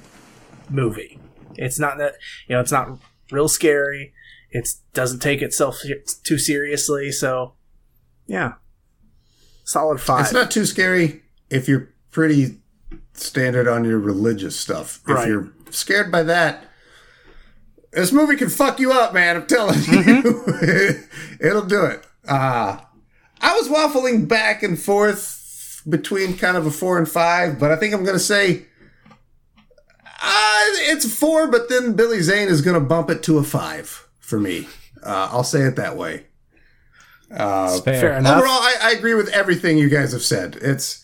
movie. 0.70 1.20
It's 1.56 1.80
not 1.80 1.98
that 1.98 2.14
you 2.48 2.56
know, 2.56 2.62
it's 2.62 2.72
not 2.72 3.00
real 3.32 3.48
scary. 3.48 4.14
It 4.52 4.70
doesn't 4.93 5.20
take 5.20 5.41
itself 5.41 5.82
too 6.24 6.38
seriously. 6.38 7.12
So, 7.12 7.54
yeah, 8.28 8.54
solid 9.64 10.00
five. 10.00 10.22
It's 10.26 10.34
not 10.34 10.52
too 10.52 10.66
scary 10.66 11.22
if 11.50 11.68
you're 11.68 11.89
pretty 12.12 12.60
standard 13.14 13.68
on 13.68 13.84
your 13.84 14.00
religious 14.00 14.56
stuff. 14.58 15.00
If 15.08 15.16
Right. 15.16 15.28
you're 15.28 15.52
scared 15.72 16.12
by 16.12 16.24
that, 16.24 16.64
this 17.91 18.12
movie 18.12 18.36
can 18.36 18.50
fuck 18.50 18.80
you 18.80 18.91
up, 18.91 19.14
man. 19.14 19.36
I'm 19.38 19.48
telling 19.48 19.76
Mm-hmm. 19.80 20.68
you. 20.68 21.04
It'll 21.50 21.66
do 21.66 21.84
it. 21.86 22.06
Uh, 22.28 22.80
I 23.41 23.54
was 23.56 23.68
waffling 23.68 24.28
back 24.28 24.64
and 24.64 24.80
forth 24.80 25.37
between 25.82 26.38
kind 26.38 26.57
of 26.57 26.65
a 26.65 26.71
four 26.71 26.97
and 26.97 27.09
five, 27.09 27.59
but 27.59 27.71
I 27.71 27.75
think 27.75 27.93
I'm 27.93 28.03
going 28.03 28.17
to 28.17 28.19
say 28.19 28.65
uh, 30.05 30.63
it's 30.89 31.11
four, 31.11 31.47
but 31.47 31.69
then 31.69 31.93
Billy 31.93 32.21
Zane 32.21 32.47
is 32.47 32.61
going 32.61 32.73
to 32.73 32.86
bump 32.86 33.09
it 33.09 33.23
to 33.23 33.38
a 33.38 33.43
five 33.43 34.07
for 34.19 34.39
me. 34.39 34.67
Uh, 35.03 35.30
I'll 35.32 35.43
say 35.43 35.61
it 35.61 35.75
that 35.75 35.95
way. 35.95 36.25
Uh, 37.32 37.80
Fair. 37.82 38.01
Fair 38.01 38.17
enough. 38.17 38.38
Overall, 38.38 38.59
I, 38.59 38.75
I 38.82 38.91
agree 38.91 39.13
with 39.13 39.30
everything 39.30 39.78
you 39.78 39.89
guys 39.89 40.13
have 40.13 40.23
said. 40.23 40.57
It's 40.61 41.03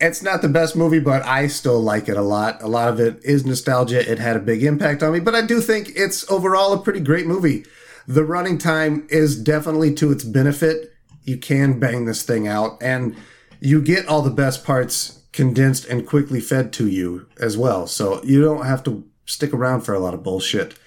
it's 0.00 0.22
not 0.22 0.42
the 0.42 0.48
best 0.48 0.76
movie, 0.76 0.98
but 0.98 1.24
I 1.24 1.46
still 1.46 1.80
like 1.80 2.08
it 2.08 2.16
a 2.16 2.22
lot. 2.22 2.62
A 2.62 2.68
lot 2.68 2.88
of 2.88 3.00
it 3.00 3.18
is 3.24 3.46
nostalgia. 3.46 4.10
It 4.10 4.18
had 4.18 4.36
a 4.36 4.40
big 4.40 4.62
impact 4.62 5.02
on 5.02 5.12
me, 5.12 5.20
but 5.20 5.34
I 5.34 5.42
do 5.42 5.60
think 5.60 5.92
it's 5.94 6.30
overall 6.30 6.72
a 6.72 6.82
pretty 6.82 7.00
great 7.00 7.26
movie. 7.26 7.64
The 8.06 8.24
running 8.24 8.58
time 8.58 9.06
is 9.10 9.42
definitely 9.42 9.94
to 9.94 10.12
its 10.12 10.22
benefit. 10.22 10.92
You 11.24 11.38
can 11.38 11.80
bang 11.80 12.04
this 12.04 12.22
thing 12.22 12.46
out, 12.46 12.78
and 12.82 13.16
you 13.60 13.80
get 13.82 14.06
all 14.06 14.22
the 14.22 14.30
best 14.30 14.64
parts 14.64 15.22
condensed 15.32 15.84
and 15.86 16.06
quickly 16.06 16.40
fed 16.40 16.72
to 16.74 16.86
you 16.88 17.26
as 17.38 17.56
well. 17.58 17.86
So 17.86 18.22
you 18.24 18.42
don't 18.42 18.64
have 18.66 18.82
to 18.84 19.04
stick 19.26 19.52
around 19.52 19.82
for 19.82 19.92
a 19.94 19.98
lot 19.98 20.14
of 20.14 20.22
bullshit. 20.22 20.78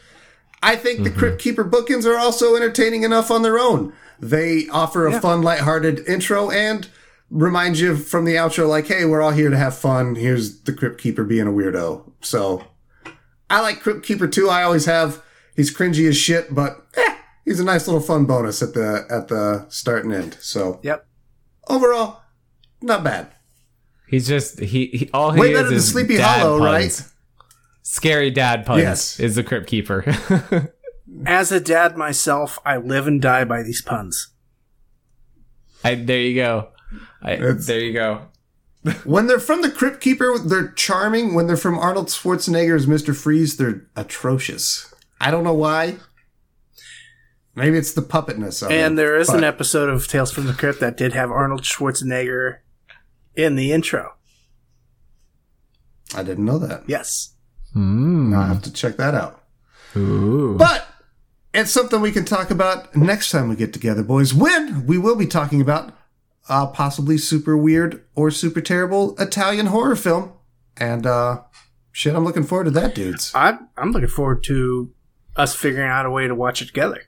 I 0.62 0.76
think 0.76 1.04
the 1.04 1.12
Crypt 1.12 1.40
Keeper 1.42 1.64
bookends 1.64 2.06
are 2.06 2.18
also 2.18 2.56
entertaining 2.56 3.04
enough 3.04 3.32
on 3.32 3.44
their 3.44 3.58
own. 3.58 3.94
They 4.20 4.68
offer 4.70 5.08
a 5.08 5.22
fun, 5.22 5.42
lighthearted 5.42 6.08
intro 6.08 6.52
and 6.52 6.90
remind 7.30 7.78
you 7.80 7.96
from 7.96 8.26
the 8.26 8.36
outro, 8.36 8.68
like, 8.68 8.88
hey, 8.88 9.06
we're 9.06 9.22
all 9.22 9.32
here 9.32 9.50
to 9.50 9.58
have 9.58 9.78
fun. 9.78 10.16
Here's 10.16 10.62
the 10.62 10.74
Crypt 10.74 11.00
Keeper 11.00 11.24
being 11.24 11.48
a 11.48 11.52
weirdo. 11.52 12.12
So 12.22 12.66
I 13.50 13.62
like 13.62 13.80
Crypt 13.82 14.04
Keeper 14.04 14.28
too. 14.28 14.50
I 14.50 14.64
always 14.64 14.86
have. 14.86 15.24
He's 15.56 15.76
cringy 15.76 16.08
as 16.08 16.18
shit, 16.18 16.54
but 16.56 16.88
eh, 16.96 17.16
he's 17.46 17.60
a 17.60 17.66
nice 17.66 17.86
little 17.88 18.02
fun 18.02 18.26
bonus 18.26 18.62
at 18.62 18.74
the 18.74 19.06
at 19.10 19.28
the 19.28 19.66
start 19.70 20.06
and 20.06 20.14
end. 20.14 20.38
So 20.42 20.80
Yep. 20.84 21.06
overall, 21.68 22.22
not 22.82 23.04
bad. 23.04 23.28
He's 24.08 24.28
just 24.28 24.60
he, 24.60 24.88
he 24.88 25.10
all 25.14 25.32
he 25.32 25.40
Way 25.42 25.52
is 25.52 25.54
better 25.58 25.68
than 25.70 25.78
is 25.78 25.90
Sleepy 25.92 26.18
dad 26.18 26.40
Hollow, 26.42 26.60
puns. 26.60 27.02
right? 27.02 27.10
Scary 27.84 28.32
dad 28.32 28.66
puns 28.66 28.82
Yes. 28.82 29.20
is 29.20 29.36
the 29.36 29.44
crypt 29.44 29.68
keeper. 29.68 30.04
As 31.26 31.52
a 31.52 31.60
dad 31.60 31.98
myself, 31.98 32.60
I 32.66 32.78
live 32.78 33.08
and 33.08 33.22
die 33.22 33.44
by 33.46 33.64
these 33.64 33.82
puns. 33.82 34.30
I, 35.84 35.96
there 35.96 36.20
you 36.20 36.36
go. 36.36 36.70
I, 37.22 37.34
It's- 37.34 37.66
there 37.68 37.80
you 37.80 37.94
go. 37.94 38.22
When 39.04 39.28
they're 39.28 39.40
from 39.40 39.62
the 39.62 39.70
Crypt 39.70 40.00
Keeper, 40.00 40.38
they're 40.40 40.72
charming. 40.72 41.34
When 41.34 41.48
they're 41.48 41.58
from 41.58 41.78
Arnold 41.78 42.08
Schwarzenegger's 42.08 42.86
Mr. 42.86 43.14
Freeze, 43.14 43.58
they're 43.58 43.86
atrocious. 43.98 44.94
I 45.20 45.32
don't 45.32 45.44
know 45.44 45.54
why. 45.54 45.98
Maybe 47.56 47.78
it's 47.78 47.92
the 47.94 48.02
puppetness 48.02 48.64
of 48.64 48.72
it. 48.72 48.76
And 48.76 48.94
it, 48.94 48.96
there 48.96 49.18
is 49.18 49.28
an 49.30 49.42
but- 49.42 49.44
episode 49.48 49.90
of 49.90 50.08
Tales 50.08 50.32
from 50.32 50.46
the 50.46 50.54
Crypt 50.54 50.80
that 50.80 50.96
did 50.96 51.12
have 51.14 51.30
Arnold 51.30 51.64
Schwarzenegger 51.64 52.60
in 53.44 53.56
the 53.56 53.72
intro. 53.72 54.14
I 56.16 56.24
didn't 56.24 56.46
know 56.46 56.58
that. 56.60 56.84
Yes. 56.88 57.34
Mm. 57.76 58.30
Now 58.30 58.42
I 58.42 58.48
have 58.48 58.62
to 58.64 58.74
check 58.74 58.98
that 58.98 59.16
out. 59.16 59.44
Ooh. 59.96 60.56
But 60.58 60.88
it's 61.54 61.72
something 61.72 62.02
we 62.02 62.12
can 62.12 62.26
talk 62.26 62.52
about 62.52 62.96
next 62.96 63.32
time 63.32 63.50
we 63.50 63.56
get 63.56 63.74
together, 63.74 64.04
boys. 64.04 64.34
When 64.34 64.86
we 64.86 64.98
will 64.98 65.16
be 65.16 65.28
talking 65.28 65.62
about 65.62 65.94
a 66.48 66.68
possibly 66.68 67.18
super 67.18 67.56
weird 67.56 68.04
or 68.16 68.32
super 68.32 68.62
terrible 68.62 69.16
Italian 69.20 69.68
horror 69.68 69.96
film. 69.96 70.34
And 70.78 71.06
uh 71.06 71.42
shit, 71.92 72.16
I'm 72.16 72.26
looking 72.26 72.44
forward 72.44 72.66
to 72.66 72.72
that, 72.72 72.96
dudes. 72.96 73.32
I'm 73.36 73.70
I'm 73.78 73.92
looking 73.92 74.10
forward 74.10 74.44
to 74.46 74.92
us 75.36 75.56
figuring 75.56 75.90
out 75.90 76.06
a 76.06 76.12
way 76.12 76.28
to 76.28 76.36
watch 76.36 76.62
it 76.62 76.66
together. 76.66 77.04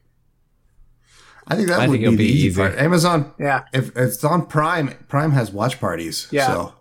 I 1.48 1.56
think 1.56 1.68
that 1.70 1.80
I 1.80 1.88
would 1.88 1.94
think 2.00 2.02
be 2.02 2.06
it'll 2.06 2.12
the 2.12 2.18
be 2.18 2.24
easy 2.26 2.48
easy. 2.48 2.62
part. 2.62 2.78
Amazon, 2.78 3.34
Yeah. 3.40 3.62
if, 3.74 3.90
if 3.90 3.98
it's 3.98 4.24
on 4.24 4.46
Prime, 4.46 4.94
Prime 5.08 5.32
has 5.32 5.52
watch 5.52 5.80
parties. 5.80 6.28
Yeah. 6.32 6.48
So 6.48 6.74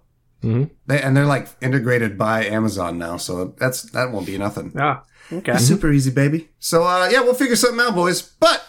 Mhm. 0.44 0.70
they 0.86 1.00
and 1.02 1.16
they're 1.16 1.26
like 1.26 1.48
integrated 1.61 2.16
by 2.16 2.44
Amazon 2.46 2.98
now, 2.98 3.16
so 3.18 3.54
that's 3.58 3.82
that 3.92 4.11
won't 4.12 4.26
be 4.26 4.38
nothing. 4.38 4.72
Ah. 4.78 5.02
Okay. 5.32 5.56
Super 5.58 5.92
easy, 5.92 6.11
baby. 6.11 6.48
So 6.58 6.84
uh 6.84 7.08
yeah, 7.12 7.20
we'll 7.20 7.34
figure 7.34 7.56
something 7.56 7.80
out, 7.80 7.94
boys. 7.94 8.22
But 8.22 8.64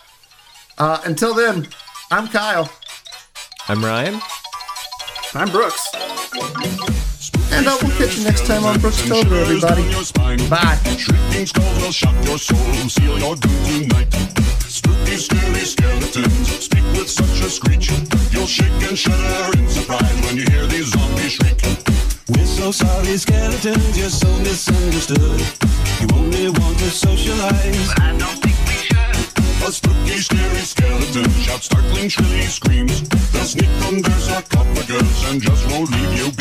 uh 0.77 0.99
until 1.05 1.33
then, 1.33 1.67
I'm 2.11 2.27
Kyle. 2.27 2.69
I'm 3.67 3.83
Ryan. 3.83 4.19
I'm 5.33 5.49
Brooks. 5.49 5.87
And 7.53 7.67
uh, 7.67 7.77
we'll 7.81 7.91
catch 7.97 8.17
you 8.17 8.23
next 8.23 8.45
time 8.45 8.63
on 8.65 8.79
Brooks 8.79 9.01
Tober, 9.07 9.35
everybody. 9.35 9.83
Bye. 10.49 10.77
Shrieking 14.83 15.17
skulls 15.17 15.51
will 15.51 15.61
shock 15.61 16.41
your 16.41 16.41
soul, 16.41 16.41
seal 16.41 16.41
your 16.41 16.41
doom 16.41 16.41
tonight. 16.41 16.41
Spooky, 16.41 16.41
scary 16.41 16.41
skeletons 16.41 16.63
speak 16.63 16.83
with 16.97 17.09
such 17.09 17.41
a 17.41 17.49
screech. 17.49 17.91
You'll 18.31 18.47
shake 18.47 18.89
and 18.89 18.97
shudder 18.97 19.57
in 19.57 19.67
surprise 19.69 20.21
when 20.21 20.37
you 20.37 20.45
hear 20.49 20.65
these 20.67 20.87
zombies 20.87 21.31
shriek. 21.31 21.61
We're 22.29 22.45
so 22.45 22.71
sorry, 22.71 23.17
skeletons, 23.17 23.97
you're 23.97 24.09
so 24.09 24.29
misunderstood. 24.39 25.41
You 26.01 26.07
only 26.15 26.49
want 26.49 26.77
to 26.79 26.89
socialize. 26.89 27.87
But 27.87 28.01
I 28.01 28.17
don't 28.17 28.39
think 28.41 28.57
we 28.67 28.77
should. 28.87 29.67
A 29.67 29.71
spooky, 29.71 30.17
scary 30.17 30.65
skeleton 30.65 31.29
shouts 31.41 31.65
startling, 31.65 32.09
shrilly 32.09 32.47
screams. 32.47 33.01
They'll 33.31 33.43
sneak 33.43 33.69
under 33.85 34.09
sarcophagus 34.11 35.29
and 35.29 35.41
just 35.41 35.69
won't 35.71 35.91
leave 35.91 36.13
you 36.17 36.31